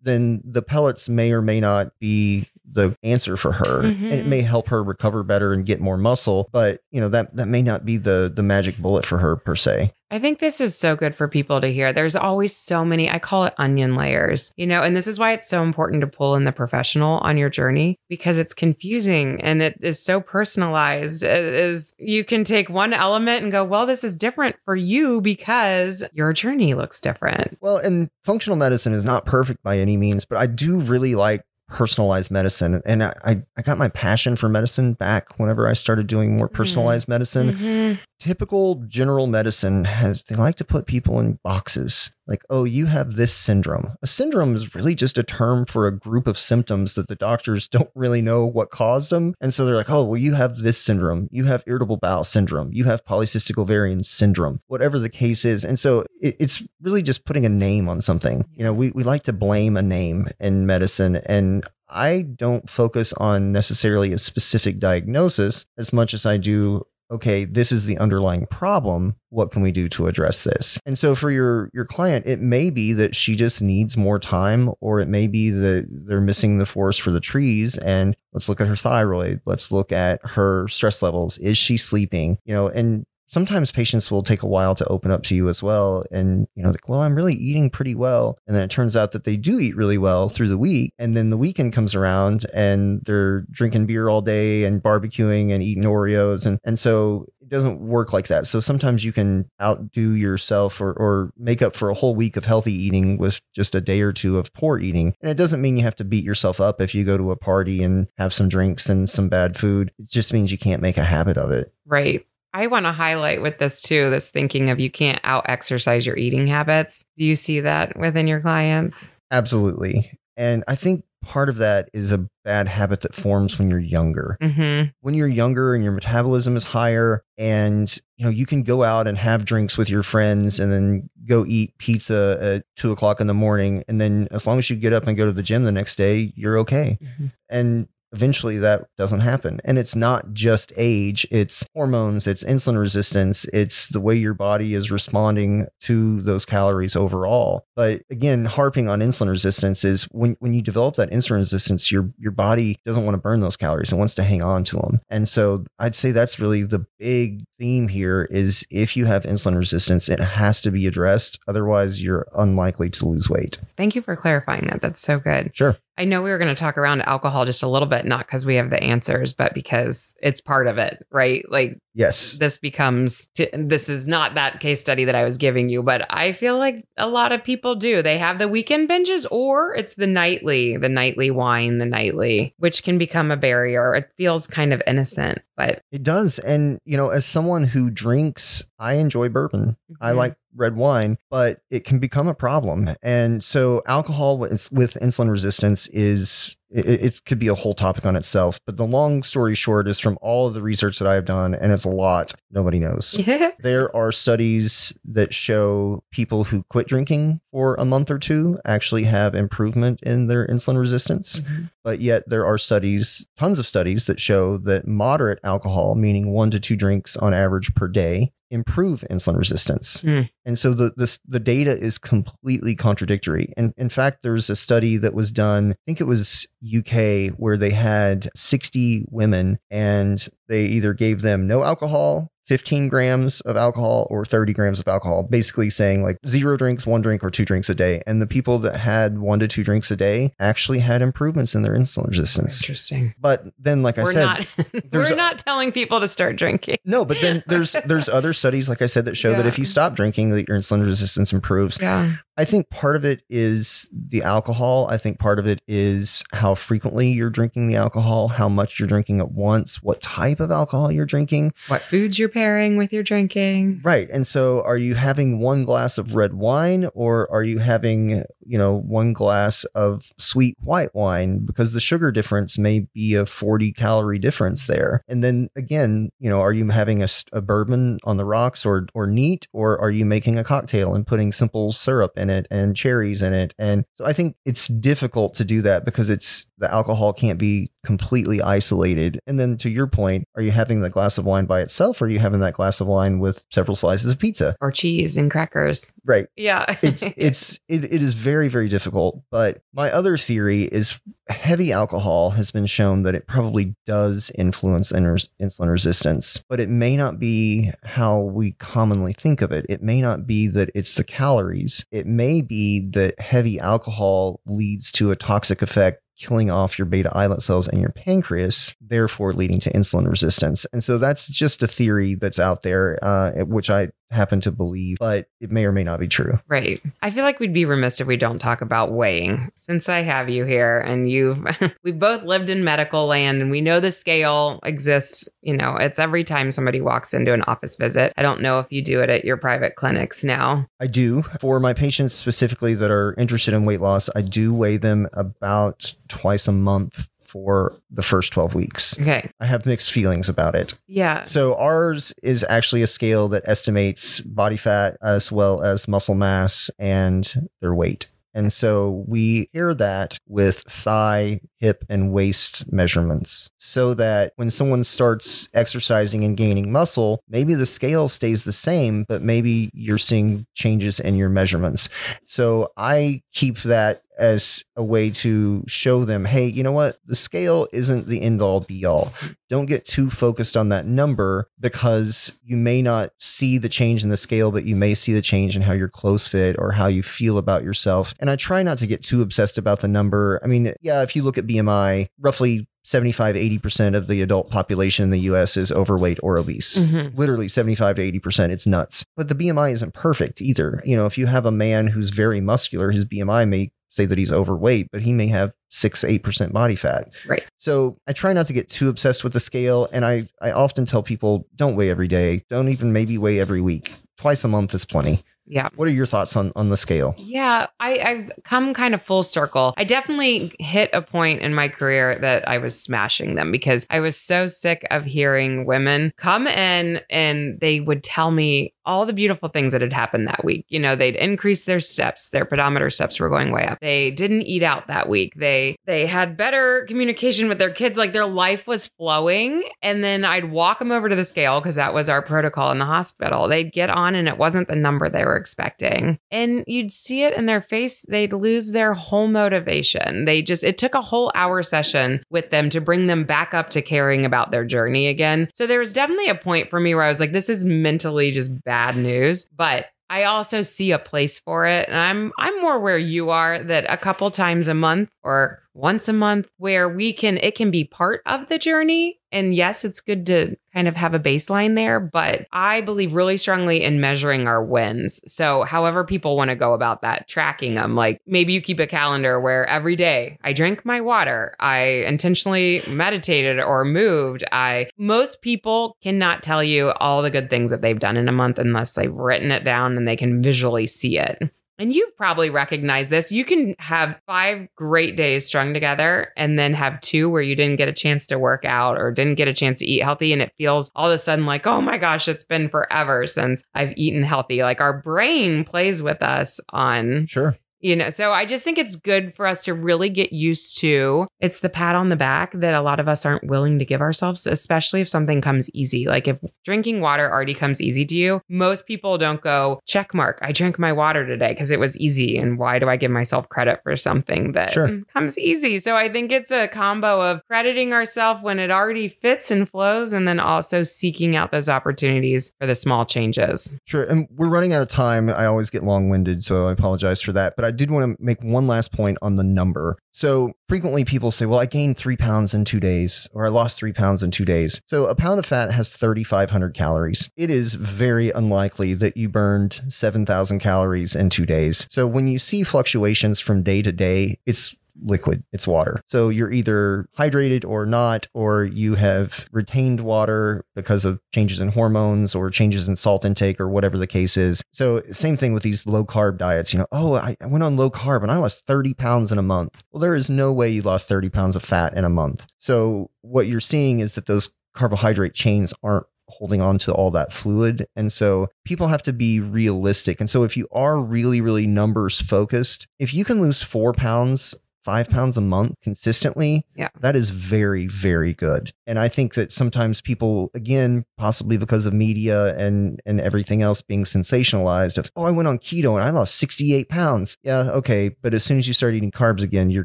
then 0.03 0.43
the 0.45 0.63
pellets 0.63 1.09
may 1.09 1.33
or 1.33 1.43
may 1.43 1.61
not 1.61 1.93
be 2.01 2.49
the 2.71 2.97
answer 3.03 3.37
for 3.37 3.53
her 3.53 3.83
mm-hmm. 3.83 4.05
and 4.05 4.15
it 4.15 4.27
may 4.27 4.43
help 4.43 4.69
her 4.69 4.83
recover 4.83 5.23
better 5.23 5.53
and 5.53 5.65
get 5.65 5.81
more 5.81 5.97
muscle 5.97 6.49
but 6.53 6.81
you 6.91 7.01
know 7.01 7.09
that 7.09 7.35
that 7.35 7.47
may 7.47 7.63
not 7.63 7.85
be 7.85 7.97
the 7.97 8.31
the 8.35 8.43
magic 8.43 8.77
bullet 8.77 9.07
for 9.07 9.19
her 9.19 9.37
per 9.37 9.57
se 9.57 9.91
I 10.11 10.19
think 10.19 10.39
this 10.39 10.61
is 10.61 10.77
so 10.77 10.97
good 10.97 11.15
for 11.15 11.29
people 11.29 11.61
to 11.61 11.73
hear. 11.73 11.93
There's 11.93 12.17
always 12.17 12.57
so 12.57 12.85
many, 12.85 13.11
I 13.11 13.19
call 13.19 13.45
it 13.45 13.55
onion 13.59 13.95
layers, 13.95 14.53
you 14.57 14.67
know, 14.67 14.83
and 14.83 14.97
this 14.97 15.07
is 15.07 15.19
why 15.19 15.33
it's 15.33 15.49
so 15.49 15.63
important 15.63 16.01
to 16.01 16.07
pull 16.07 16.35
in 16.35 16.45
the 16.45 16.53
professional 16.53 17.19
on 17.19 17.37
your 17.37 17.51
journey 17.51 17.99
because 18.09 18.39
it's 18.39 18.55
confusing 18.55 19.41
and 19.43 19.61
it 19.61 19.77
is 19.81 20.03
so 20.03 20.21
personalized. 20.21 21.23
It 21.23 21.45
is, 21.45 21.93
you 21.99 22.25
can 22.25 22.43
take 22.43 22.71
one 22.71 22.95
element 22.95 23.43
and 23.43 23.53
go, 23.53 23.65
well, 23.65 23.85
this 23.85 24.03
is 24.03 24.17
different 24.17 24.57
for 24.65 24.75
you 24.75 25.21
because 25.21 26.03
your 26.15 26.33
journey 26.33 26.73
looks 26.73 27.01
different. 27.01 27.59
Well, 27.61 27.77
and 27.77 28.09
functional 28.25 28.57
medicine 28.57 28.95
is 28.95 29.05
not 29.05 29.27
perfect 29.27 29.63
by 29.63 29.79
any 29.79 29.99
means, 29.99 30.25
but 30.25 30.39
I 30.39 30.47
do 30.47 30.79
really 30.79 31.17
like 31.17 31.43
personalized 31.69 32.31
medicine. 32.31 32.81
And 32.87 33.05
I, 33.05 33.43
I 33.57 33.63
got 33.63 33.77
my 33.77 33.89
passion 33.89 34.37
for 34.37 34.49
medicine 34.49 34.95
back 34.95 35.39
whenever 35.39 35.69
I 35.69 35.75
started 35.75 36.07
doing 36.07 36.37
more 36.37 36.49
mm-hmm. 36.49 36.57
personalized 36.57 37.05
mm-hmm. 37.05 37.13
medicine. 37.13 37.53
Mm-hmm. 37.53 38.01
Typical 38.19 38.77
general 38.87 39.27
medicine 39.27 39.85
has, 39.85 40.25
they 40.25 40.35
like 40.35 40.57
to 40.57 40.65
put 40.65 40.87
people 40.87 41.21
in 41.21 41.39
boxes 41.45 42.13
like, 42.29 42.45
oh, 42.51 42.65
you 42.65 42.87
have 42.87 43.17
this 43.17 43.35
syndrome. 43.35 43.97
A 44.03 44.07
syndrome 44.07 44.55
is 44.55 44.75
really 44.75 44.95
just 44.95 45.17
a 45.17 45.23
term 45.23 45.65
for 45.65 45.87
a 45.87 45.97
group 45.97 46.27
of 46.27 46.39
symptoms 46.39 46.95
that 46.95 47.09
the 47.09 47.17
doctors 47.17 47.67
don't 47.69 47.91
really 47.95 48.23
know 48.23 48.45
what 48.45 48.71
caused 48.71 49.11
them. 49.11 49.35
And 49.41 49.53
so 49.53 49.65
they're 49.65 49.75
like, 49.75 49.91
oh, 49.91 50.05
well, 50.05 50.19
you 50.19 50.35
have 50.35 50.59
this 50.59 50.79
syndrome. 50.79 51.29
You 51.33 51.47
have 51.47 51.65
irritable 51.67 51.97
bowel 51.97 52.25
syndrome. 52.25 52.71
You 52.73 52.85
have 52.85 53.05
polycystic 53.05 53.59
ovarian 53.59 54.05
syndrome, 54.05 54.61
whatever 54.67 54.99
the 54.99 55.09
case 55.09 55.45
is. 55.45 55.65
And 55.65 55.79
so 55.79 56.05
it, 56.21 56.37
it's 56.39 56.63
really 56.83 57.03
just 57.03 57.25
putting 57.25 57.47
a 57.47 57.51
name 57.51 57.89
on 57.89 58.01
something. 58.01 58.45
You 58.53 58.65
know, 58.65 58.75
we, 58.75 58.93
we 58.95 59.03
like 59.03 59.23
to 59.25 59.33
blame 59.33 59.77
a 59.77 59.83
name 59.83 60.29
in 60.39 60.67
medicine. 60.67 61.17
And 61.17 61.67
I 61.89 62.21
don't 62.21 62.69
focus 62.69 63.15
on 63.15 63.51
necessarily 63.51 64.13
a 64.13 64.19
specific 64.19 64.79
diagnosis 64.79 65.65
as 65.79 65.93
much 65.93 66.13
as 66.13 66.27
I 66.27 66.37
do 66.37 66.87
okay, 67.11 67.45
this 67.45 67.73
is 67.73 67.87
the 67.87 67.99
underlying 67.99 68.47
problem. 68.47 69.17
What 69.31 69.51
can 69.51 69.63
we 69.63 69.73
do 69.73 69.89
to 69.91 70.07
address 70.07 70.45
this? 70.45 70.79
And 70.87 70.99
so 70.99 71.15
for 71.15 71.31
your 71.31 71.71
your 71.73 71.85
client, 71.85 72.27
it 72.27 72.41
may 72.41 72.71
be 72.71 72.93
that 72.95 73.15
she 73.15 73.37
just 73.37 73.61
needs 73.63 73.97
more 73.97 74.19
time, 74.19 74.73
or 74.81 75.01
it 75.01 75.09
may 75.09 75.27
be 75.27 75.51
that 75.51 75.87
they're 75.91 76.21
missing 76.21 76.59
the 76.59 76.67
forest 76.67 77.03
for 77.03 77.11
the 77.11 77.21
trees. 77.21 77.77
And 77.79 78.17
let's 78.33 78.49
look 78.49 78.61
at 78.61 78.67
her 78.67 78.77
thyroid. 78.77 79.41
Let's 79.45 79.71
look 79.71 79.93
at 79.93 80.21
her 80.25 80.69
stress 80.69 81.03
levels. 81.03 81.39
Is 81.39 81.59
she 81.59 81.77
sleeping? 81.77 82.39
You 82.45 82.55
know, 82.55 82.69
and 82.69 83.05
sometimes 83.29 83.71
patients 83.71 84.11
will 84.11 84.23
take 84.23 84.43
a 84.43 84.47
while 84.47 84.75
to 84.75 84.87
open 84.89 85.11
up 85.11 85.23
to 85.23 85.35
you 85.35 85.49
as 85.49 85.63
well 85.63 86.05
and 86.11 86.49
you 86.55 86.63
know 86.63 86.71
like 86.71 86.89
well 86.89 87.01
i'm 87.01 87.15
really 87.15 87.35
eating 87.35 87.71
pretty 87.71 87.95
well. 87.95 88.39
And 88.47 88.57
then 88.57 88.63
it 88.63 88.71
turns 88.71 88.97
out 88.97 89.13
that 89.13 89.25
they 89.25 89.37
do 89.37 89.59
eat 89.59 89.77
really 89.77 89.99
well 89.99 90.29
through 90.29 90.49
the 90.49 90.59
week. 90.59 90.93
And 90.99 91.17
then 91.17 91.31
the 91.31 91.37
weekend 91.37 91.73
comes 91.73 91.95
around 91.95 92.45
and 92.53 93.01
they're 93.05 93.43
drinking 93.51 93.87
beer 93.87 94.09
all 94.09 94.21
day 94.21 94.65
and 94.65 94.83
barbecuing 94.83 95.53
and 95.53 95.63
eating 95.63 95.85
oreos. 95.85 96.47
And 96.47 96.59
and 96.65 96.79
so 96.79 97.27
it 97.41 97.49
doesn't 97.49 97.81
work 97.81 98.13
like 98.13 98.27
that. 98.27 98.47
So 98.47 98.61
sometimes 98.61 99.05
you 99.05 99.13
can 99.13 99.49
outdo 99.63 100.13
yourself 100.13 100.81
or, 100.81 100.93
or 100.93 101.33
make 101.37 101.63
up 101.63 101.75
for 101.75 101.89
a 101.89 101.95
whole 101.95 102.15
week 102.15 102.37
of 102.37 102.45
healthy 102.45 102.73
eating 102.73 103.17
with 103.17 103.41
just 103.55 103.75
a 103.75 103.81
day 103.81 104.01
or 104.01 104.13
two 104.13 104.39
of 104.39 104.53
poor 104.53 104.79
eating. 104.79 105.15
And 105.21 105.31
it 105.31 105.37
doesn't 105.37 105.63
mean 105.63 105.77
you 105.77 105.85
have 105.85 105.97
to 105.97 106.05
beat 106.05 106.25
yourself 106.25 106.61
up 106.61 106.81
if 106.81 106.95
you 106.95 107.05
go 107.05 107.17
to 107.17 107.31
a 107.31 107.37
party 107.37 107.83
and 107.83 108.09
have 108.19 108.35
some 108.35 108.49
drinks 108.49 108.89
and 108.89 109.09
some 109.09 109.29
bad 109.29 109.57
food. 109.57 109.93
It 109.99 110.09
just 110.09 110.33
means 110.33 110.51
you 110.51 110.59
can't 110.59 110.83
make 110.83 110.99
a 110.99 111.05
habit 111.05 111.39
of 111.39 111.51
it. 111.51 111.73
Right 111.87 112.25
I 112.59 112.67
want 112.67 112.87
to 112.87 112.93
highlight 112.93 113.41
with 113.41 113.59
this 113.59 113.81
too 113.81 114.11
this 114.11 114.31
thinking 114.31 114.69
of 114.69 114.81
you 114.81 114.91
can't 114.91 115.21
out 115.23 115.45
exercise 115.49 116.05
your 116.05 116.17
eating 116.17 116.49
habits. 116.49 117.05
Do 117.17 117.25
you 117.25 117.37
see 117.37 117.61
that 117.61 117.97
within 117.97 118.27
your 118.27 118.41
clients? 118.41 119.13
Absolutely. 119.31 120.19
And 120.37 120.65
I 120.67 120.75
think 120.75 121.05
part 121.23 121.49
of 121.49 121.59
that 121.59 121.89
is 121.93 122.11
a 122.11 122.27
bad 122.45 122.67
habit 122.67 123.03
that 123.03 123.15
forms 123.15 123.61
when 123.61 123.71
you're 123.71 123.79
younger. 123.79 124.37
Mm-hmm. 124.43 124.89
When 125.03 125.15
you're 125.15 125.29
younger 125.29 125.73
and 125.73 125.85
your 125.85 125.93
metabolism 125.93 126.57
is 126.57 126.65
higher, 126.65 127.23
and 127.37 127.97
you 128.17 128.25
know 128.25 128.31
you 128.31 128.45
can 128.45 128.65
go 128.65 128.83
out 128.83 129.07
and 129.07 129.17
have 129.19 129.45
drinks 129.45 129.79
with 129.79 129.89
your 129.89 130.03
friends, 130.03 130.59
and 130.59 130.73
then 130.73 131.09
go 131.29 131.45
eat 131.47 131.79
pizza 131.79 132.39
at 132.41 132.65
two 132.75 132.91
o'clock 132.91 133.21
in 133.21 133.29
the 133.29 133.35
morning, 133.35 133.85
and 133.87 134.01
then 134.01 134.27
as 134.33 134.49
long 134.49 134.59
as 134.59 134.69
you 134.69 134.75
get 134.75 134.93
up 134.93 135.07
and 135.07 135.17
go 135.17 135.27
to 135.27 135.33
the 135.33 135.45
gym 135.45 135.63
the 135.63 135.71
next 135.71 135.95
day, 135.95 136.33
you're 136.35 136.59
okay. 136.59 136.99
Mm-hmm. 137.01 137.27
And 137.49 137.89
eventually 138.13 138.59
that 138.59 138.87
doesn't 138.97 139.21
happen. 139.21 139.61
And 139.65 139.79
it's 139.79 139.97
not 139.97 140.33
just 140.33 140.73
age, 140.77 141.27
it's 141.31 141.65
hormones, 141.75 142.27
it's 142.27 142.45
insulin 142.45 142.79
resistance, 142.79 143.45
it's 143.53 143.89
the 143.89 144.01
way 144.01 144.15
your 144.15 144.35
body 144.35 144.75
is 144.75 144.91
responding 144.91 145.67
to 145.83 146.21
those 146.23 146.45
calories 146.45 146.97
overall. 146.97 147.67
But 147.77 148.03
again, 148.11 148.45
harping 148.45 148.89
on 148.89 149.01
insulin 149.01 149.29
resistance 149.29 149.85
is 149.85 150.05
when, 150.05 150.37
when 150.41 150.55
you 150.55 150.63
develop 150.63 150.97
that 150.97 151.11
insulin 151.11 151.37
resistance, 151.37 151.91
your 151.91 152.11
your 152.19 152.33
body 152.33 152.79
doesn't 152.85 153.05
want 153.05 153.15
to 153.15 153.21
burn 153.21 153.41
those 153.41 153.57
calories, 153.57 153.93
it 153.93 153.97
wants 153.97 154.15
to 154.17 154.25
hang 154.25 154.43
on 154.43 154.65
to 154.65 154.77
them. 154.77 155.01
And 155.09 155.29
so 155.29 155.65
I'd 155.79 155.95
say 155.95 156.11
that's 156.11 156.39
really 156.41 156.63
the 156.63 156.87
big 156.99 157.45
theme 157.59 157.89
here 157.89 158.29
is 158.31 158.67
if 158.71 158.97
you 158.97 159.07
have 159.07 159.25
insulin 159.25 159.59
resistance, 159.59 160.09
it 160.09 160.21
has 160.21 160.61
to 160.63 160.71
be 160.71 160.87
addressed. 160.87 161.39
Otherwise, 161.49 162.03
you're 162.03 162.27
unlikely 162.37 162.91
to 162.91 163.07
lose 163.07 163.29
weight. 163.29 163.59
Thank 163.77 163.95
you 163.95 164.03
for 164.03 164.17
clarifying 164.17 164.67
that. 164.69 164.81
That's 164.81 165.01
so 165.01 165.19
good. 165.19 165.51
Sure. 165.55 165.77
I 165.97 166.05
know 166.05 166.23
we 166.23 166.31
were 166.31 166.39
going 166.39 166.55
to 166.55 166.59
talk 166.59 166.79
around 166.79 167.03
alcohol 167.03 167.45
just 167.45 167.65
a 167.65 167.69
little 167.69 167.89
bit, 167.89 168.05
not 168.05 168.25
because 168.25 168.47
we 168.47 168.55
have 168.55 168.71
the 168.71 168.81
answers, 168.81 169.33
but 169.33 169.53
because 169.53 170.15
it's 170.23 170.41
part 170.41 170.69
of 170.69 170.79
it, 170.79 171.05
right? 171.11 171.45
Like, 171.51 171.77
yes, 171.93 172.35
this 172.35 172.57
becomes, 172.57 173.27
this 173.53 173.89
is 173.89 174.07
not 174.07 174.35
that 174.35 174.61
case 174.61 174.81
study 174.81 175.07
that 175.07 175.17
I 175.17 175.25
was 175.25 175.39
giving 175.39 175.69
you, 175.69 175.83
but 175.83 176.07
I 176.09 176.31
feel 176.31 176.57
like 176.57 176.85
a 176.97 177.09
lot 177.09 177.33
of 177.33 177.43
people 177.43 177.75
do. 177.75 178.01
They 178.01 178.19
have 178.19 178.39
the 178.39 178.47
weekend 178.47 178.89
binges 178.89 179.27
or 179.29 179.75
it's 179.75 179.95
the 179.95 180.07
nightly, 180.07 180.77
the 180.77 180.89
nightly 180.89 181.33
wine, 181.33 181.79
the 181.79 181.87
nightly, 181.87 182.55
which 182.59 182.85
can 182.85 182.97
become 182.97 183.33
a 183.33 183.37
barrier. 183.37 183.97
It 183.97 184.13
feels 184.17 184.47
kind 184.47 184.73
of 184.73 184.81
innocent, 184.87 185.43
but 185.57 185.83
it 185.91 186.05
does. 186.05 186.39
And, 186.39 186.79
you 186.85 186.97
know, 186.97 187.09
as 187.09 187.27
someone 187.27 187.48
who 187.65 187.91
drinks, 187.91 188.63
I 188.79 188.95
enjoy 188.95 189.29
bourbon. 189.29 189.77
Mm-hmm. 189.91 189.95
I 190.01 190.13
like 190.13 190.37
red 190.55 190.77
wine, 190.77 191.19
but 191.31 191.61
it 191.71 191.85
can 191.85 191.99
become 191.99 192.29
a 192.29 192.35
problem. 192.35 192.95
And 193.03 193.43
so 193.43 193.83
alcohol 193.87 194.39
with, 194.39 194.71
with 194.73 194.95
insulin 194.95 195.31
resistance 195.31 195.87
is 195.89 196.57
it, 196.71 196.87
it, 196.87 197.25
could 197.25 197.39
be 197.39 197.49
a 197.49 197.55
whole 197.55 197.75
topic 197.75 198.05
on 198.05 198.15
itself. 198.15 198.61
But 198.67 198.77
the 198.77 198.87
long 198.87 199.23
story 199.23 199.55
short 199.55 199.89
is 199.89 199.99
from 199.99 200.19
all 200.21 200.47
of 200.47 200.55
the 200.55 200.63
research 200.63 200.99
that 200.99 201.09
I've 201.09 201.25
done, 201.25 201.55
and 201.55 201.73
it's 201.73 201.85
a 201.85 201.91
lot, 201.91 202.35
nobody 202.51 202.79
knows. 202.79 203.17
there 203.61 203.95
are 203.97 204.13
studies 204.13 204.93
that 205.07 205.33
show 205.33 206.05
people 206.11 206.45
who 206.45 206.63
quit 206.69 206.87
drinking 206.87 207.41
for 207.53 207.75
a 207.77 207.85
month 207.87 208.11
or 208.11 208.19
two 208.19 208.59
actually 208.67 209.05
have 209.05 209.35
improvement 209.35 210.01
in 210.03 210.27
their 210.27 210.47
insulin 210.47 210.79
resistance. 210.79 211.41
Mm-hmm. 211.41 211.65
But 211.85 212.01
yet 212.01 212.29
there 212.29 212.45
are 212.45 212.59
studies, 212.59 213.27
tons 213.39 213.59
of 213.59 213.67
studies 213.67 214.05
that 214.05 214.21
show 214.21 214.59
that 214.59 214.87
moderate 214.87 215.41
alcohol, 215.43 215.95
meaning 215.95 216.31
one 216.31 216.51
to 216.51 216.61
two 216.61 216.77
drinks 216.77 217.17
on 217.17 217.33
average 217.33 217.75
per 217.75 217.89
day, 217.89 218.33
improve 218.51 219.05
insulin 219.11 219.39
resistance. 219.39 220.03
Mm. 220.03 220.31
And 220.45 220.59
so 220.59 220.75
the 220.75 220.93
this, 220.97 221.19
the 221.27 221.41
data 221.41 221.77
is 221.79 221.99
completely 221.99 222.75
contradictory. 222.75 223.53
And 223.57 223.73
in 223.77 223.89
fact, 223.89 224.23
there's 224.23 224.51
a 224.51 224.57
study 224.57 224.97
that 224.97 225.15
was 225.15 225.31
done, 225.31 225.73
I 225.73 225.77
think 225.87 226.01
it 226.01 226.05
was 226.05 226.47
UK, 226.65 227.35
where 227.37 227.57
they 227.57 227.71
had 227.71 228.31
60 228.35 229.07
women 229.11 229.59
and 229.71 230.27
they 230.49 230.67
either 230.67 230.95
gave 230.95 231.23
them 231.23 231.47
no 231.47 231.63
alcohol, 231.63 232.33
15 232.49 232.89
grams 232.89 233.41
of 233.43 233.57
alcohol 233.57 234.07
or 234.11 234.25
30 234.25 234.55
grams 234.55 234.81
of 234.81 234.89
alcohol, 234.89 235.23
basically 235.23 235.69
saying 235.69 236.03
like 236.03 236.17
zero 236.27 236.57
drinks, 236.57 236.87
one 236.87 237.03
drink, 237.03 237.23
or 237.23 237.31
two 237.31 237.45
drinks 237.45 237.69
a 237.69 237.75
day. 237.75 238.03
And 238.07 238.23
the 238.23 238.27
people 238.27 238.59
that 238.61 238.81
had 238.81 239.19
one 239.19 239.39
to 239.41 239.49
two 239.49 239.63
drinks 239.63 239.91
a 239.91 239.97
day 239.97 240.33
actually 240.41 240.79
had 240.79 241.03
improvements 241.03 241.55
in 241.55 241.63
their 241.63 241.75
insulin 241.75 242.09
resistance. 242.09 242.63
Interesting. 242.63 243.15
But 243.21 243.45
then, 243.59 243.83
like 243.83 243.99
we're 243.99 244.11
I 244.11 244.15
said, 244.15 244.23
not, 244.25 244.47
we're 244.93 245.15
not 245.15 245.39
telling 245.39 245.73
people 245.73 246.01
to 246.01 246.09
start 246.09 246.37
drinking. 246.37 246.79
No, 246.85 247.05
but 247.05 247.21
then 247.21 247.45
there's 247.47 247.73
there's 247.85 248.09
other 248.09 248.33
studies, 248.33 248.69
like 248.69 248.81
I 248.81 248.87
said, 248.87 249.05
that 249.05 249.17
show 249.17 249.31
yeah. 249.31 249.37
that 249.39 249.47
if 249.47 249.59
you 249.59 249.67
stop 249.67 249.95
drinking, 249.95 250.31
that 250.31 250.49
your 250.49 250.59
insulin 250.59 250.85
resistance 250.85 251.33
improves. 251.33 251.79
Yeah. 251.81 252.17
I 252.39 252.45
think 252.45 252.71
part 252.71 252.95
of 252.95 253.05
it 253.05 253.23
is 253.29 253.91
the 253.93 254.23
alcohol. 254.23 254.87
I 254.89 254.97
think 254.97 255.19
part 255.19 255.41
of 255.41 255.49
it 255.49 255.61
is 255.67 256.23
how 256.33 256.55
frequently 256.55 257.09
you're 257.09 257.31
drinking 257.31 257.67
the 257.67 257.75
alcohol, 257.75 258.29
how 258.29 258.49
much 258.49 258.79
you're 258.79 258.87
drinking 258.87 259.19
at 259.19 259.33
once, 259.33 259.83
what 259.83 260.01
type 260.01 260.39
of 260.39 260.53
alcohol 260.53 260.93
you're 260.93 261.05
drinking, 261.05 261.53
what 261.67 261.83
foods 261.83 262.17
you're 262.17 262.29
pairing 262.39 262.77
with 262.77 262.93
your 262.93 263.03
drinking. 263.03 263.81
Right. 263.83 264.09
And 264.11 264.27
so 264.27 264.63
are 264.63 264.77
you 264.77 264.95
having 264.95 265.41
one 265.41 265.65
glass 265.65 265.99
of 265.99 266.15
red 266.15 266.35
wine 266.35 266.89
or 266.95 267.31
are 267.33 267.43
you 267.43 267.59
having, 267.59 268.25
you 268.47 268.57
know, 268.57 268.79
one 268.79 269.13
glass 269.13 269.65
of 269.75 270.13
sweet 270.19 270.57
white 270.61 270.95
wine 270.95 271.45
because 271.45 271.73
the 271.73 271.81
sugar 271.81 272.13
difference 272.13 272.57
may 272.59 272.87
be 272.95 273.15
a 273.15 273.27
40 273.27 273.73
calorie 273.73 274.21
difference 274.21 274.69
there. 274.69 275.03
And 275.09 275.25
then 275.25 275.49
again, 275.57 276.11
you 276.21 276.31
know, 276.31 276.41
are 276.41 276.53
you 276.53 276.69
having 276.69 277.03
a, 277.03 277.09
a 277.33 277.41
bourbon 277.41 277.99
on 278.05 278.17
the 278.17 278.25
rocks 278.25 278.65
or 278.65 278.87
or 278.95 279.09
neat 279.09 279.49
or 279.53 279.81
are 279.81 279.91
you 279.91 280.07
making 280.07 280.39
a 280.39 280.45
cocktail 280.45 280.95
and 280.95 281.05
putting 281.05 281.33
simple 281.33 281.73
syrup 281.73 282.13
in 282.17 282.29
in 282.29 282.37
it 282.37 282.47
and 282.51 282.77
cherries 282.77 283.23
in 283.23 283.33
it. 283.33 283.55
And 283.59 283.85
so 283.95 284.05
I 284.05 284.13
think 284.13 284.37
it's 284.45 284.69
difficult 284.69 285.35
to 285.35 285.45
do 285.45 285.63
that 285.63 285.85
because 285.85 286.11
it's 286.11 286.47
the 286.59 286.73
alcohol 286.73 287.13
can't 287.13 287.39
be 287.39 287.71
completely 287.85 288.43
isolated. 288.43 289.21
And 289.27 289.39
then 289.39 289.57
to 289.59 289.71
your 289.71 289.87
point, 289.87 290.27
are 290.35 290.43
you 290.43 290.51
having 290.51 290.81
the 290.81 290.91
glass 290.91 291.19
of 291.19 291.25
wine 291.25 291.47
by 291.47 291.61
itself 291.61 292.01
or 292.01 292.07
are 292.07 292.09
you 292.09 292.19
having 292.19 292.41
that 292.41 292.55
glass 292.55 292.81
of 292.81 292.87
wine 292.87 293.19
with 293.19 293.45
several 293.51 293.77
slices 293.77 294.11
of 294.11 294.19
pizza 294.19 294.57
or 294.61 294.71
cheese 294.71 295.17
and 295.17 295.31
crackers? 295.31 295.93
Right. 296.05 296.27
Yeah. 296.37 296.65
it's 296.83 297.03
it's 297.17 297.61
it, 297.69 297.85
it 297.85 298.03
is 298.03 298.15
very 298.15 298.49
very 298.49 298.69
difficult, 298.69 299.23
but 299.31 299.63
my 299.73 299.91
other 299.91 300.17
theory 300.17 300.63
is 300.63 301.01
heavy 301.29 301.73
alcohol 301.73 302.31
has 302.31 302.51
been 302.51 302.67
shown 302.67 303.03
that 303.03 303.15
it 303.15 303.27
probably 303.27 303.75
does 303.87 304.31
influence 304.37 304.93
insulin 304.93 305.71
resistance, 305.71 306.43
but 306.49 306.61
it 306.61 306.69
may 306.69 306.97
not 306.97 307.19
be 307.19 307.71
how 307.83 308.21
we 308.21 308.53
commonly 308.53 309.13
think 309.13 309.43
of 309.43 309.53
it. 309.53 309.67
It 309.69 309.83
may 309.83 310.01
not 310.01 310.27
be 310.27 310.49
that 310.49 310.71
it's 310.75 310.95
the 310.95 311.05
calories. 311.05 311.85
It 311.91 312.07
may 312.07 312.41
be 312.43 312.89
that 312.93 313.21
heavy 313.21 313.61
alcohol 313.61 314.41
leads 314.47 314.91
to 314.93 315.11
a 315.11 315.17
toxic 315.17 315.63
effect 315.63 316.03
killing 316.19 316.51
off 316.51 316.79
your 316.79 316.87
beta 316.87 317.11
islet 317.17 317.43
cells 317.43 317.69
and 317.69 317.81
your 317.81 317.93
pancreas, 317.93 318.75
therefore 318.81 319.33
leading 319.33 319.61
to 319.61 319.73
insulin 319.73 320.09
resistance. 320.09 320.67
And 320.73 320.83
so 320.83 320.99
that's 320.99 321.29
just 321.29 321.63
a 321.63 321.69
theory 321.69 322.15
that's 322.15 322.39
out 322.39 322.63
there, 322.63 322.99
uh, 323.03 323.45
which 323.45 323.71
I 323.71 323.91
happen 324.11 324.41
to 324.43 324.51
believe, 324.51 324.99
but 324.99 325.29
it 325.41 325.51
may 325.51 325.65
or 325.65 325.73
may 325.73 325.85
not 325.85 326.01
be 326.01 326.09
true. 326.09 326.39
Right. 326.49 326.81
I 327.03 327.11
feel 327.11 327.25
like 327.25 327.41
we'd 327.41 327.53
be 327.53 327.65
remiss 327.65 328.01
if 328.01 328.07
we 328.07 328.17
don't 328.17 328.39
talk 328.39 328.61
about 328.61 328.93
weighing. 328.93 329.51
Since 329.57 329.89
I 329.89 330.01
have 330.01 330.29
you 330.29 330.45
here 330.45 330.81
and 330.81 331.11
you've 331.11 331.45
we 331.83 331.93
both 331.93 332.25
lived 332.25 332.51
in 332.51 332.65
medical 332.65 333.07
land 333.07 333.43
and 333.43 333.51
we 333.51 333.61
know 333.61 333.81
the 333.81 333.91
scale 333.91 334.61
exists, 334.63 335.29
you 335.43 335.57
know, 335.57 335.77
it's 335.77 335.99
every 335.99 336.25
time 336.25 336.53
somebody 336.53 336.81
walks 336.81 337.13
into 337.13 337.33
an 337.33 337.43
office 337.43 337.77
visit. 337.77 338.13
I 338.17 338.23
don't 338.23 338.41
know 338.41 338.61
if 338.61 338.67
you 338.71 338.83
do 338.83 339.03
it 339.03 339.11
at 339.11 339.25
your 339.25 339.37
private 339.37 339.77
clinics 339.77 340.25
now. 340.25 340.67
I 340.81 340.87
do. 340.87 341.23
For 341.41 341.61
my 341.61 341.73
patients 341.73 342.15
specifically 342.15 342.75
that 342.75 342.91
are 342.91 343.15
interested 343.19 343.55
in 343.55 343.65
weight 343.65 343.81
loss, 343.81 344.09
I 344.15 344.23
do 344.23 344.55
weigh 344.55 344.79
them 344.79 345.09
about 345.13 345.95
twice 346.09 346.49
a 346.49 346.53
month 346.53 347.09
for 347.29 347.81
the 347.91 348.03
first 348.03 348.33
12 348.33 348.55
weeks. 348.55 348.99
Okay. 348.99 349.31
I 349.39 349.47
have 349.47 349.67
mixed 349.67 349.93
feelings 349.93 350.29
about 350.29 350.55
it. 350.55 350.75
Yeah. 350.87 351.25
So 351.25 351.55
ours 351.57 352.13
is 352.23 352.45
actually 352.49 352.83
a 352.83 352.87
scale 352.87 353.29
that 353.29 353.43
estimates 353.47 354.21
body 354.21 354.57
fat 354.57 354.97
as 355.03 355.31
well 355.31 355.63
as 355.63 355.87
muscle 355.87 356.15
mass 356.15 356.71
and 356.79 357.49
their 357.61 357.75
weight. 357.75 358.07
And 358.35 358.53
so 358.53 359.05
we 359.09 359.47
pair 359.47 359.75
that 359.75 360.19
with 360.29 360.59
thigh, 360.61 361.41
hip, 361.57 361.85
and 361.89 362.13
waist 362.13 362.71
measurements 362.71 363.51
so 363.59 363.95
that 363.95 364.33
when 364.37 364.51
someone 364.51 364.85
starts 364.85 365.49
exercising 365.55 366.23
and 366.23 366.37
gaining 366.37 366.71
muscle, 366.71 367.21
maybe 367.29 367.55
the 367.55 367.67
scale 367.67 368.09
stays 368.09 368.45
the 368.45 368.53
same, 368.53 369.05
but 369.09 369.23
maybe 369.23 369.71
you're 369.73 369.99
seeing 369.99 370.47
changes 370.55 371.01
in 371.01 371.17
your 371.17 371.31
measurements. 371.31 371.89
So 372.27 372.71
I 372.77 373.23
keep 373.33 373.59
that 373.63 374.03
as 374.19 374.65
a 374.77 374.85
way 374.85 375.11
to 375.11 375.65
show 375.67 376.05
them, 376.05 376.25
hey, 376.25 376.47
you 376.47 376.63
know 376.63 376.73
what? 376.73 376.99
The 377.07 377.15
scale 377.15 377.69
isn't 377.73 378.09
the 378.09 378.21
end 378.21 378.43
all 378.43 378.61
be 378.61 378.85
all. 378.85 379.13
Don't 379.49 379.67
get 379.67 379.87
too 379.87 380.11
focused 380.11 380.57
on 380.57 380.69
that 380.71 380.87
number 380.87 381.49
because 381.59 382.33
you 382.43 382.57
may 382.57 382.83
not 382.83 383.11
see 383.19 383.59
the 383.59 383.69
change 383.69 384.03
in 384.03 384.11
the 384.11 384.17
scale, 384.17 384.51
but 384.51 384.65
you 384.65 384.77
may 384.77 384.95
see 384.95 385.13
the 385.13 385.23
change 385.23 385.57
in 385.57 385.63
how 385.63 385.73
your 385.73 385.89
clothes 385.89 386.29
fit 386.29 386.57
or 386.59 386.73
how 386.73 386.87
you 386.87 387.03
feel 387.03 387.39
about 387.39 387.63
yourself. 387.63 388.15
And 388.19 388.29
I 388.29 388.37
try 388.37 388.63
not 388.63 388.79
to 388.79 388.87
get 388.87 389.03
too 389.03 389.23
obsessed 389.23 389.57
about 389.57 389.81
the 389.81 389.89
number. 389.89 390.41
I 390.43 390.47
mean, 390.47 390.75
yeah, 390.81 391.03
if 391.03 391.15
you 391.15 391.23
look 391.23 391.39
at 391.39 391.47
BMI, 391.47 392.09
roughly 392.19 392.69
75 392.89 393.37
80% 393.37 393.95
of 393.95 394.09
the 394.09 394.23
adult 394.23 394.51
population 394.51 395.03
in 395.03 395.11
the 395.11 395.21
US 395.31 395.59
is 395.59 395.71
overweight 395.71 396.19
or 396.23 396.39
obese. 396.39 396.79
Mm-hmm. 396.79 397.17
Literally 397.19 397.49
75 397.49 397.97
to 397.97 398.13
80%. 398.13 398.49
It's 398.49 398.67
nuts. 398.67 399.05
But 399.15 399.29
the 399.29 399.35
BMI 399.35 399.73
isn't 399.73 399.93
perfect 399.93 400.41
either. 400.41 400.83
You 400.87 400.97
know, 400.97 401.05
if 401.05 401.19
you 401.19 401.27
have 401.27 401.45
a 401.45 401.53
man 401.53 401.89
who's 401.89 402.09
very 402.09 402.41
muscular, 402.41 402.91
his 402.91 403.05
BMI 403.05 403.47
may 403.47 403.73
say 403.91 404.07
that 404.07 404.19
he's 404.19 404.33
overweight, 404.33 404.91
but 404.91 405.03
he 405.03 405.13
may 405.13 405.27
have 405.29 405.53
six, 405.71 406.05
eight 406.05 406.23
percent 406.23 406.53
body 406.53 406.77
fat. 406.77 407.09
Right. 407.27 407.45
So 407.57 407.99
I 408.07 408.13
try 408.13 408.33
not 408.33 408.47
to 408.49 408.53
get 408.53 408.69
too 408.69 408.89
obsessed 408.89 409.25
with 409.25 409.33
the 409.33 409.41
scale. 409.41 409.89
And 409.93 410.05
I, 410.05 410.29
I 410.41 410.51
often 410.51 410.87
tell 410.87 411.03
people 411.03 411.47
don't 411.57 411.77
weigh 411.77 411.91
every 411.91 412.09
day. 412.09 412.45
Don't 412.49 412.69
even 412.69 412.93
maybe 412.93 413.19
weigh 413.19 413.41
every 413.41 413.61
week. 413.61 413.95
Twice 414.17 414.45
a 414.45 414.49
month 414.49 414.75
is 414.75 414.85
plenty. 414.85 415.25
Yeah. 415.51 415.71
What 415.77 415.89
are 415.89 415.93
your 415.93 416.07
thoughts 416.07 416.37
on 416.37 416.53
on 416.57 416.69
the 416.69 416.77
scale? 416.77 417.15
Yeah, 417.17 417.69
I, 417.81 417.99
I've 418.01 418.33
come 418.45 418.75
kind 418.75 418.95
of 418.95 419.03
full 419.03 419.23
circle. 419.23 419.73
I 419.79 419.85
definitely 419.85 420.55
hit 420.59 420.91
a 420.93 421.01
point 421.01 421.41
in 421.41 421.55
my 421.55 421.69
career 421.69 422.19
that 422.21 422.47
I 422.47 422.59
was 422.59 422.79
smashing 422.79 423.35
them 423.35 423.51
because 423.51 423.87
I 423.89 424.01
was 424.01 424.17
so 424.17 424.47
sick 424.47 424.87
of 424.91 425.05
hearing 425.05 425.65
women 425.65 426.13
come 426.19 426.47
in 426.47 427.01
and 427.09 427.59
they 427.61 427.81
would 427.81 428.05
tell 428.05 428.31
me 428.31 428.75
all 428.89 429.05
the 429.05 429.13
beautiful 429.13 429.51
things 429.51 429.73
that 429.73 429.83
had 429.83 429.93
happened 429.93 430.27
that 430.27 430.45
week. 430.45 430.65
You 430.71 430.81
know, 430.81 430.97
they'd 430.97 431.15
increased 431.15 431.67
their 431.67 431.79
steps, 431.79 432.31
their 432.31 432.47
pedometer 432.47 432.89
steps 432.89 433.21
were 433.21 433.29
going 433.29 433.53
way 433.53 433.67
up. 433.67 433.79
They 433.81 434.11
didn't 434.11 434.43
eat 434.43 434.63
out 434.63 434.87
that 434.87 435.09
week. 435.09 435.35
They 435.37 435.77
they 435.85 436.07
had 436.07 436.37
better 436.39 436.87
communication 436.89 437.49
with 437.49 437.59
their 437.59 437.71
kids, 437.71 437.99
like 437.99 438.15
their 438.15 438.27
life 438.27 438.67
was 438.67 438.89
flowing. 438.89 439.63
And 439.83 440.03
then 440.03 440.25
I'd 440.25 440.51
walk 440.51 440.79
them 440.79 440.91
over 440.91 441.09
to 441.09 441.15
the 441.15 441.23
scale 441.23 441.61
because 441.61 441.75
that 441.75 441.93
was 441.93 442.09
our 442.09 442.23
protocol 442.23 442.73
in 442.73 442.79
the 442.79 442.87
hospital. 442.87 443.47
They'd 443.47 443.73
get 443.73 443.91
on 443.91 444.15
and 444.15 444.27
it 444.27 444.39
wasn't 444.39 444.69
the 444.69 444.75
number 444.75 445.09
they 445.09 445.25
were 445.25 445.37
expecting. 445.37 446.19
And 446.31 446.65
you'd 446.67 446.91
see 446.91 447.25
it 447.25 447.35
in 447.35 447.45
their 447.45 447.61
face, 447.61 448.03
they'd 448.09 448.33
lose 448.33 448.71
their 448.71 448.95
whole 448.95 449.29
motivation. 449.29 450.25
They 450.25 450.41
just 450.41 450.65
it 450.65 450.79
took 450.79 450.95
a 450.95 451.03
whole 451.03 451.31
hour 451.35 451.63
session 451.63 452.25
with 452.31 452.49
them 452.49 452.71
to 452.71 452.81
bring 452.81 453.07
them 453.07 453.25
back 453.25 453.53
up 453.53 453.69
to 453.71 453.83
caring 453.83 454.25
about 454.25 454.51
their 454.51 454.65
journey 454.65 455.09
again. 455.09 455.51
So 455.53 455.67
there 455.67 455.79
was 455.79 455.93
definitely 455.93 456.29
a 456.29 456.35
point 456.35 456.71
for 456.71 456.81
me 456.81 456.95
where 456.95 457.05
I 457.05 457.09
was 457.09 457.21
like, 457.21 457.33
this 457.33 457.51
is 457.51 457.67
mentally 457.67 458.33
just 458.33 458.65
bad 458.65 458.78
bad 458.79 458.97
news, 458.97 459.45
but 459.45 459.87
I 460.09 460.25
also 460.25 460.63
see 460.63 460.93
a 460.93 460.99
place 461.01 461.41
for 461.41 461.67
it. 461.67 461.89
And 461.89 461.99
I'm 461.99 462.33
I'm 462.39 462.61
more 462.61 462.79
where 462.79 462.97
you 462.97 463.31
are 463.31 463.59
that 463.59 463.85
a 463.89 463.97
couple 463.97 464.31
times 464.31 464.69
a 464.69 464.75
month 464.75 465.11
or 465.25 465.63
once 465.75 466.09
a 466.09 466.13
month 466.13 466.49
where 466.59 466.89
we 466.89 467.13
can 467.13 467.39
it 467.39 467.57
can 467.57 467.71
be 467.71 467.85
part 467.85 468.23
of 468.25 468.49
the 468.49 468.59
journey 468.59 469.21
and 469.31 469.55
yes 469.55 469.85
it's 469.85 470.01
good 470.01 470.27
to 470.27 470.57
kind 470.79 470.87
of 470.87 470.95
have 470.95 471.13
a 471.13 471.19
baseline 471.19 471.75
there 471.75 471.99
but 471.99 472.47
i 472.53 472.81
believe 472.81 473.13
really 473.13 473.37
strongly 473.37 473.83
in 473.83 474.01
measuring 474.01 474.47
our 474.47 474.63
wins. 474.63 475.21
So 475.27 475.65
however 475.65 476.05
people 476.05 476.37
want 476.37 476.51
to 476.51 476.55
go 476.55 476.73
about 476.73 477.03
that 477.03 477.27
tracking 477.27 477.75
them 477.75 477.97
like 477.97 478.21
maybe 478.29 478.53
you 478.53 478.61
keep 478.61 478.79
a 478.79 478.87
calendar 478.87 479.41
where 479.41 479.67
every 479.67 479.97
day 479.97 480.39
i 480.45 480.53
drank 480.53 480.85
my 480.85 481.01
water 481.01 481.57
i 481.59 481.81
intentionally 482.07 482.85
meditated 482.87 483.59
or 483.59 483.85
moved 483.85 484.45
i 484.53 484.89
most 484.97 485.43
people 485.43 485.97
cannot 486.01 486.45
tell 486.45 486.63
you 486.63 486.91
all 487.01 487.23
the 487.23 487.31
good 487.31 487.51
things 487.51 487.73
that 487.73 487.83
they've 487.83 487.99
done 487.99 488.17
in 488.17 488.29
a 488.29 488.33
month 488.33 488.61
unless 488.61 488.95
they've 488.95 489.13
written 489.13 489.51
it 489.51 489.65
down 489.65 489.97
and 489.97 490.07
they 490.07 490.17
can 490.17 490.41
visually 490.41 490.87
see 490.87 491.19
it 491.19 491.51
and 491.79 491.95
you've 491.95 492.17
probably 492.17 492.51
recognized 492.51 493.11
this. 493.11 493.31
You 493.31 493.45
can 493.45 493.75
have 493.79 494.21
five 494.27 494.69
great 494.75 495.17
days 495.17 495.47
strung 495.47 495.73
together 495.73 496.33
and 496.37 496.59
then 496.59 496.75
have 496.75 497.01
two 497.01 497.31
where 497.31 497.43
you 497.43 497.55
didn't 497.55 497.77
get 497.77 497.89
a 497.89 497.93
chance 497.93 498.27
to 498.27 498.39
work 498.39 498.65
out 498.65 498.99
or 498.99 499.13
didn't 499.13 499.37
get 499.37 499.49
a 499.49 499.55
chance 499.55 499.79
to 499.79 499.87
eat 499.87 500.03
healthy. 500.03 500.33
And 500.33 500.43
it 500.43 500.53
feels 500.59 500.91
all 500.97 501.07
of 501.07 501.13
a 501.13 501.19
sudden 501.19 501.47
like, 501.47 501.67
oh 501.67 501.81
my 501.81 501.99
gosh, 501.99 502.27
it's 502.27 502.45
been 502.45 502.69
forever 502.69 503.27
since 503.27 503.65
I've 503.75 503.97
eaten 503.97 504.23
healthy. 504.23 504.63
Like 504.63 504.81
our 504.81 505.01
brain 505.01 505.65
plays 505.65 506.03
with 506.03 506.23
us 506.23 506.61
on 506.71 507.27
sure 507.29 507.57
You 507.81 507.95
know, 507.95 508.11
so 508.11 508.33
I 508.33 508.45
just 508.45 508.65
think 508.65 508.77
it's 508.77 508.97
good 508.97 509.35
for 509.35 509.47
us 509.47 509.65
to 509.65 509.75
really 509.75 510.11
get 510.11 510.33
used 510.33 510.79
to. 510.81 511.29
It's 511.41 511.61
the 511.61 511.69
pat 511.69 511.95
on 511.95 512.09
the 512.09 512.17
back 512.17 512.53
that 512.55 512.75
a 512.75 512.81
lot 512.81 512.99
of 512.99 513.09
us 513.09 513.25
aren't 513.25 513.47
willing 513.47 513.79
to 513.79 513.85
give 513.85 514.01
ourselves, 514.01 514.47
especially 514.47 515.01
if 515.01 515.09
something 515.09 515.41
comes 515.41 515.71
easy. 515.71 516.07
Like 516.07 516.27
if 516.27 516.41
drinking 516.65 517.01
water 517.01 517.31
already 517.31 517.55
comes 517.55 517.81
easy 517.81 518.05
to 518.07 518.15
you, 518.17 518.41
most 518.49 518.87
people 518.87 519.17
don't 519.17 519.41
go, 519.41 519.81
check 519.87 520.13
mark, 520.13 520.39
I 520.43 520.51
drank 520.51 520.79
my 520.79 520.93
water 520.93 521.25
today 521.25 521.51
because 521.51 521.71
it 521.71 521.79
was 521.79 521.97
easy. 521.99 522.37
And 522.37 522.59
why 522.59 522.79
do 522.79 522.89
I 522.89 522.97
give 522.97 523.11
myself 523.11 523.49
credit 523.49 523.81
for 523.85 523.97
something 523.97 524.53
that 524.53 524.73
sure. 524.73 525.01
comes 525.13 525.39
easy? 525.39 525.79
So 525.79 525.95
I 525.95 526.09
think 526.09 526.33
it's 526.33 526.51
a 526.51 526.67
combo 526.69 527.21
of 527.21 527.43
crediting 527.47 527.93
ourselves 527.93 528.43
when 528.43 528.59
it 528.59 528.71
already 528.71 529.09
fits 529.09 529.51
and 529.51 529.69
flows, 529.69 530.13
and 530.13 530.27
then 530.27 530.41
also 530.41 530.83
seeking 530.83 531.37
out 531.37 531.53
those 531.53 531.69
opportunities 531.69 532.53
for 532.59 532.67
the 532.67 532.75
small 532.75 533.07
changes. 533.07 533.79
Sure. 533.85 534.03
And 534.05 534.27
we're 534.35 534.49
running 534.49 534.73
out 534.73 534.83
of 534.83 534.89
time. 534.89 535.29
I 535.29 535.47
always 535.47 535.71
get 535.71 535.85
long 535.85 536.09
winded, 536.09 536.43
so 536.43 536.67
I 536.67 536.73
apologize 536.73 537.23
for 537.23 537.33
that. 537.33 537.55
But 537.57 537.65
I 537.65 537.68
did 537.71 537.91
want 537.91 538.17
to 538.17 538.25
make 538.25 538.43
one 538.43 538.67
last 538.67 538.93
point 538.93 539.19
on 539.23 539.37
the 539.37 539.45
number. 539.45 539.99
So 540.13 540.53
frequently 540.69 541.05
people 541.05 541.31
say, 541.31 541.47
well, 541.47 541.61
I 541.61 541.67
gained 541.67 541.97
three 541.97 542.17
pounds 542.17 542.55
in 542.55 542.65
two 542.65 542.81
days, 542.81 543.29
or 543.33 543.47
I 543.47 543.49
lost 543.51 543.77
three 543.77 543.93
pounds 543.93 544.23
in 544.23 544.31
two 544.31 544.45
days. 544.45 544.81
So 544.87 545.07
a 545.07 545.15
pound 545.15 545.39
of 545.39 545.47
fat 545.47 545.73
has 545.73 545.91
3,500 545.91 546.75
calories. 546.75 547.31
It 547.37 547.51
is 547.51 547.75
very 547.75 548.31
unlikely 548.31 548.95
that 548.95 549.17
you 549.17 549.29
burned 549.29 549.81
7,000 549.89 550.59
calories 550.59 551.15
in 551.15 551.31
two 551.31 551.47
days. 551.47 551.87
So 551.91 552.07
when 552.07 552.29
you 552.29 552.39
see 552.39 552.63
fluctuations 552.63 553.41
from 553.41 553.63
day 553.63 553.83
to 553.83 553.93
day, 553.93 554.39
it's 554.47 554.75
liquid, 555.03 555.45
it's 555.53 555.67
water. 555.67 556.01
So 556.07 556.29
you're 556.29 556.53
either 556.53 557.09
hydrated 557.19 557.65
or 557.65 557.87
not, 557.87 558.27
or 558.35 558.65
you 558.65 558.95
have 558.97 559.49
retained 559.53 560.01
water 560.01 560.65
because 560.75 561.05
of 561.05 561.21
changes 561.33 561.61
in 561.61 561.69
hormones 561.69 562.35
or 562.35 562.51
changes 562.51 562.89
in 562.89 562.97
salt 562.97 563.25
intake 563.25 563.61
or 563.61 563.69
whatever 563.69 563.99
the 563.99 564.07
case 564.07 564.37
is. 564.37 564.63
So, 564.73 565.03
same 565.13 565.37
thing 565.37 565.53
with 565.53 565.63
these 565.63 565.87
low 565.87 566.05
carb 566.05 566.39
diets. 566.39 566.73
You 566.73 566.81
know, 566.81 566.87
oh, 566.93 567.15
I, 567.15 567.37
went 567.41 567.65
on 567.65 567.77
low 567.77 567.91
carb 567.91 568.23
and 568.23 568.31
I 568.31 568.37
lost 568.37 568.67
30 568.67 568.95
pounds 568.95 569.33
in 569.33 569.39
a 569.39 569.43
month. 569.43 569.83
Well, 569.93 570.01
there 570.01 570.15
is 570.15 570.31
no 570.31 570.53
way 570.53 570.69
you 570.69 570.83
lost 570.83 571.09
30 571.09 571.31
pounds 571.31 571.57
of 571.57 571.63
fat 571.63 571.95
in 571.97 572.05
a 572.05 572.11
month. 572.11 572.47
So, 572.57 573.11
what 573.23 573.47
you're 573.47 573.61
seeing 573.61 574.01
is 574.01 574.15
that 574.15 574.27
those 574.27 574.55
carbohydrate 574.75 575.35
chains 575.35 575.75
aren't 575.83 576.07
holding 576.29 576.61
on 576.61 576.79
to 576.79 576.93
all 576.93 577.11
that 577.11 577.33
fluid. 577.33 577.87
And 577.97 578.13
so 578.13 578.49
people 578.65 578.89
have 578.89 579.03
to 579.05 579.13
be 579.13 579.41
realistic. 579.41 580.21
And 580.21 580.31
so 580.31 580.45
if 580.45 580.57
you 580.57 580.69
are 580.71 581.01
really, 581.01 581.41
really 581.41 581.67
numbers 581.67 582.21
focused, 582.21 582.87
if 582.99 583.13
you 583.13 583.25
can 583.25 583.41
lose 583.41 583.63
four 583.63 583.93
pounds 583.93 584.55
five 584.89 585.07
mm-hmm. 585.07 585.17
pounds 585.17 585.37
a 585.37 585.43
month 585.43 585.75
consistently, 585.83 586.65
yeah. 586.75 586.89
that 587.01 587.15
is 587.15 587.29
very, 587.29 587.87
very 587.87 588.33
good. 588.33 588.73
And 588.87 588.99
I 588.99 589.09
think 589.09 589.35
that 589.35 589.53
sometimes 589.53 590.01
people, 590.01 590.51
again, 590.55 591.05
possibly 591.19 591.59
because 591.59 591.85
of 591.85 591.93
media 591.93 592.57
and 592.57 592.99
and 593.05 593.21
everything 593.21 593.61
else 593.61 593.83
being 593.83 594.05
sensationalized 594.05 594.97
of, 594.97 595.11
oh, 595.15 595.25
I 595.25 595.31
went 595.31 595.47
on 595.47 595.59
keto 595.59 595.93
and 595.93 596.03
I 596.03 596.09
lost 596.09 596.37
68 596.37 596.89
pounds. 596.89 597.37
Yeah, 597.43 597.71
okay. 597.73 598.17
But 598.23 598.33
as 598.33 598.45
soon 598.45 598.59
as 598.59 598.67
you 598.67 598.73
start 598.73 598.95
eating 598.95 599.11
carbs 599.11 599.43
again, 599.43 599.69
you're 599.69 599.85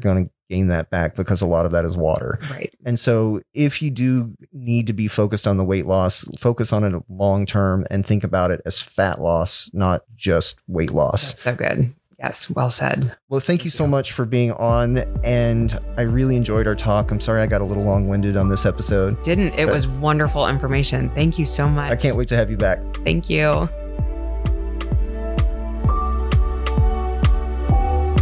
gonna 0.00 0.30
gain 0.48 0.68
that 0.68 0.90
back 0.90 1.16
because 1.16 1.42
a 1.42 1.46
lot 1.46 1.66
of 1.66 1.72
that 1.72 1.84
is 1.84 1.96
water. 1.96 2.38
Right. 2.50 2.72
And 2.84 2.98
so 2.98 3.42
if 3.52 3.82
you 3.82 3.90
do 3.90 4.34
need 4.52 4.86
to 4.86 4.92
be 4.92 5.08
focused 5.08 5.46
on 5.46 5.58
the 5.58 5.64
weight 5.64 5.86
loss, 5.86 6.24
focus 6.38 6.72
on 6.72 6.84
it 6.84 7.02
long 7.08 7.44
term 7.44 7.86
and 7.90 8.06
think 8.06 8.24
about 8.24 8.50
it 8.50 8.60
as 8.64 8.80
fat 8.80 9.20
loss, 9.20 9.70
not 9.74 10.02
just 10.16 10.58
weight 10.66 10.92
loss. 10.92 11.28
That's 11.28 11.42
so 11.42 11.54
good. 11.54 11.94
Yes, 12.18 12.50
well 12.50 12.70
said. 12.70 13.16
Well, 13.28 13.40
thank 13.40 13.64
you 13.64 13.70
so 13.70 13.86
much 13.86 14.12
for 14.12 14.24
being 14.24 14.52
on. 14.52 14.98
And 15.24 15.78
I 15.96 16.02
really 16.02 16.36
enjoyed 16.36 16.66
our 16.66 16.74
talk. 16.74 17.10
I'm 17.10 17.20
sorry 17.20 17.42
I 17.42 17.46
got 17.46 17.60
a 17.60 17.64
little 17.64 17.84
long 17.84 18.08
winded 18.08 18.36
on 18.36 18.48
this 18.48 18.64
episode. 18.66 19.22
Didn't. 19.24 19.54
It 19.54 19.66
was 19.66 19.86
wonderful 19.86 20.46
information. 20.48 21.10
Thank 21.14 21.38
you 21.38 21.44
so 21.44 21.68
much. 21.68 21.90
I 21.90 21.96
can't 21.96 22.16
wait 22.16 22.28
to 22.28 22.36
have 22.36 22.50
you 22.50 22.56
back. 22.56 22.78
Thank 23.04 23.28
you. 23.28 23.68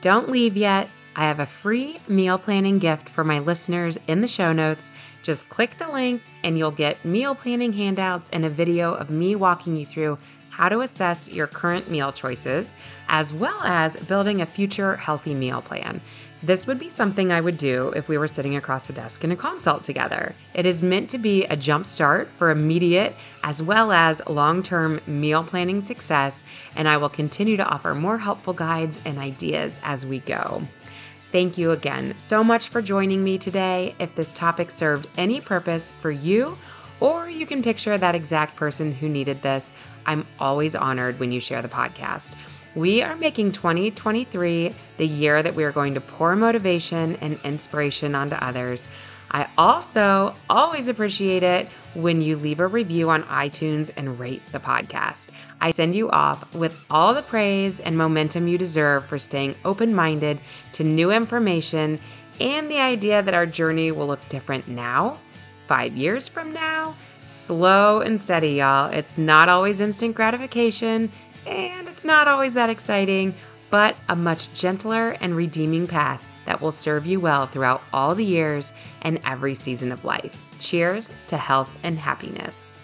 Don't 0.01 0.29
leave 0.29 0.57
yet. 0.57 0.89
I 1.15 1.25
have 1.25 1.41
a 1.41 1.45
free 1.45 1.99
meal 2.07 2.39
planning 2.39 2.79
gift 2.79 3.07
for 3.07 3.23
my 3.23 3.37
listeners 3.37 3.99
in 4.07 4.21
the 4.21 4.27
show 4.27 4.51
notes. 4.51 4.89
Just 5.21 5.47
click 5.49 5.77
the 5.77 5.91
link 5.91 6.23
and 6.43 6.57
you'll 6.57 6.71
get 6.71 7.05
meal 7.05 7.35
planning 7.35 7.73
handouts 7.73 8.31
and 8.33 8.45
a 8.45 8.49
video 8.49 8.95
of 8.95 9.11
me 9.11 9.35
walking 9.35 9.77
you 9.77 9.85
through 9.85 10.17
how 10.61 10.69
to 10.69 10.81
assess 10.81 11.27
your 11.27 11.47
current 11.47 11.89
meal 11.89 12.11
choices, 12.11 12.75
as 13.09 13.33
well 13.33 13.59
as 13.63 13.95
building 13.95 14.41
a 14.41 14.45
future 14.45 14.95
healthy 14.95 15.33
meal 15.33 15.59
plan. 15.59 15.99
This 16.43 16.67
would 16.67 16.77
be 16.77 16.87
something 16.87 17.31
I 17.31 17.41
would 17.41 17.57
do 17.57 17.91
if 17.95 18.07
we 18.07 18.19
were 18.19 18.27
sitting 18.27 18.55
across 18.55 18.83
the 18.83 18.93
desk 18.93 19.23
in 19.23 19.31
a 19.31 19.35
consult 19.35 19.83
together. 19.83 20.35
It 20.53 20.67
is 20.67 20.83
meant 20.83 21.09
to 21.09 21.17
be 21.17 21.45
a 21.45 21.57
jumpstart 21.57 22.27
for 22.27 22.51
immediate 22.51 23.15
as 23.43 23.63
well 23.63 23.91
as 23.91 24.21
long 24.29 24.61
term 24.61 25.01
meal 25.07 25.43
planning 25.43 25.81
success, 25.81 26.43
and 26.75 26.87
I 26.87 26.97
will 26.97 27.09
continue 27.09 27.57
to 27.57 27.67
offer 27.67 27.95
more 27.95 28.19
helpful 28.19 28.53
guides 28.53 29.01
and 29.03 29.17
ideas 29.17 29.79
as 29.83 30.05
we 30.05 30.19
go. 30.19 30.61
Thank 31.31 31.57
you 31.57 31.71
again 31.71 32.13
so 32.19 32.43
much 32.43 32.69
for 32.69 32.83
joining 32.83 33.23
me 33.23 33.39
today. 33.39 33.95
If 33.97 34.13
this 34.13 34.31
topic 34.31 34.69
served 34.69 35.07
any 35.17 35.41
purpose 35.41 35.89
for 35.89 36.11
you, 36.11 36.55
or 37.01 37.29
you 37.29 37.45
can 37.45 37.61
picture 37.61 37.97
that 37.97 38.15
exact 38.15 38.55
person 38.55 38.93
who 38.93 39.09
needed 39.09 39.41
this. 39.41 39.73
I'm 40.05 40.25
always 40.39 40.75
honored 40.75 41.19
when 41.19 41.33
you 41.33 41.41
share 41.41 41.61
the 41.61 41.67
podcast. 41.67 42.35
We 42.75 43.01
are 43.01 43.17
making 43.17 43.51
2023 43.51 44.73
the 44.95 45.07
year 45.07 45.43
that 45.43 45.55
we 45.55 45.65
are 45.65 45.73
going 45.73 45.95
to 45.95 46.01
pour 46.01 46.37
motivation 46.37 47.17
and 47.17 47.37
inspiration 47.43 48.15
onto 48.15 48.35
others. 48.35 48.87
I 49.31 49.47
also 49.57 50.35
always 50.49 50.87
appreciate 50.87 51.43
it 51.43 51.67
when 51.93 52.21
you 52.21 52.37
leave 52.37 52.59
a 52.59 52.67
review 52.67 53.09
on 53.09 53.23
iTunes 53.23 53.89
and 53.97 54.19
rate 54.19 54.45
the 54.47 54.59
podcast. 54.59 55.29
I 55.59 55.71
send 55.71 55.95
you 55.95 56.09
off 56.09 56.55
with 56.55 56.85
all 56.89 57.13
the 57.13 57.21
praise 57.21 57.79
and 57.79 57.97
momentum 57.97 58.47
you 58.47 58.57
deserve 58.57 59.05
for 59.05 59.19
staying 59.19 59.55
open 59.65 59.93
minded 59.93 60.39
to 60.73 60.83
new 60.83 61.11
information 61.11 61.99
and 62.39 62.69
the 62.69 62.79
idea 62.79 63.21
that 63.21 63.33
our 63.33 63.45
journey 63.45 63.91
will 63.91 64.07
look 64.07 64.27
different 64.29 64.67
now 64.67 65.17
five 65.71 65.95
years 65.95 66.27
from 66.27 66.51
now. 66.51 66.93
Slow 67.21 68.01
and 68.01 68.19
steady, 68.19 68.55
y'all. 68.55 68.91
It's 68.91 69.17
not 69.17 69.47
always 69.47 69.79
instant 69.79 70.13
gratification, 70.13 71.09
and 71.47 71.87
it's 71.87 72.03
not 72.03 72.27
always 72.27 72.53
that 72.55 72.69
exciting, 72.69 73.33
but 73.69 73.95
a 74.09 74.15
much 74.17 74.53
gentler 74.53 75.15
and 75.21 75.33
redeeming 75.33 75.87
path 75.87 76.27
that 76.45 76.59
will 76.59 76.73
serve 76.73 77.05
you 77.05 77.21
well 77.21 77.45
throughout 77.45 77.81
all 77.93 78.13
the 78.13 78.25
years 78.25 78.73
and 79.03 79.21
every 79.23 79.53
season 79.55 79.93
of 79.93 80.03
life. 80.03 80.57
Cheers 80.59 81.09
to 81.27 81.37
health 81.37 81.71
and 81.83 81.97
happiness. 81.97 82.75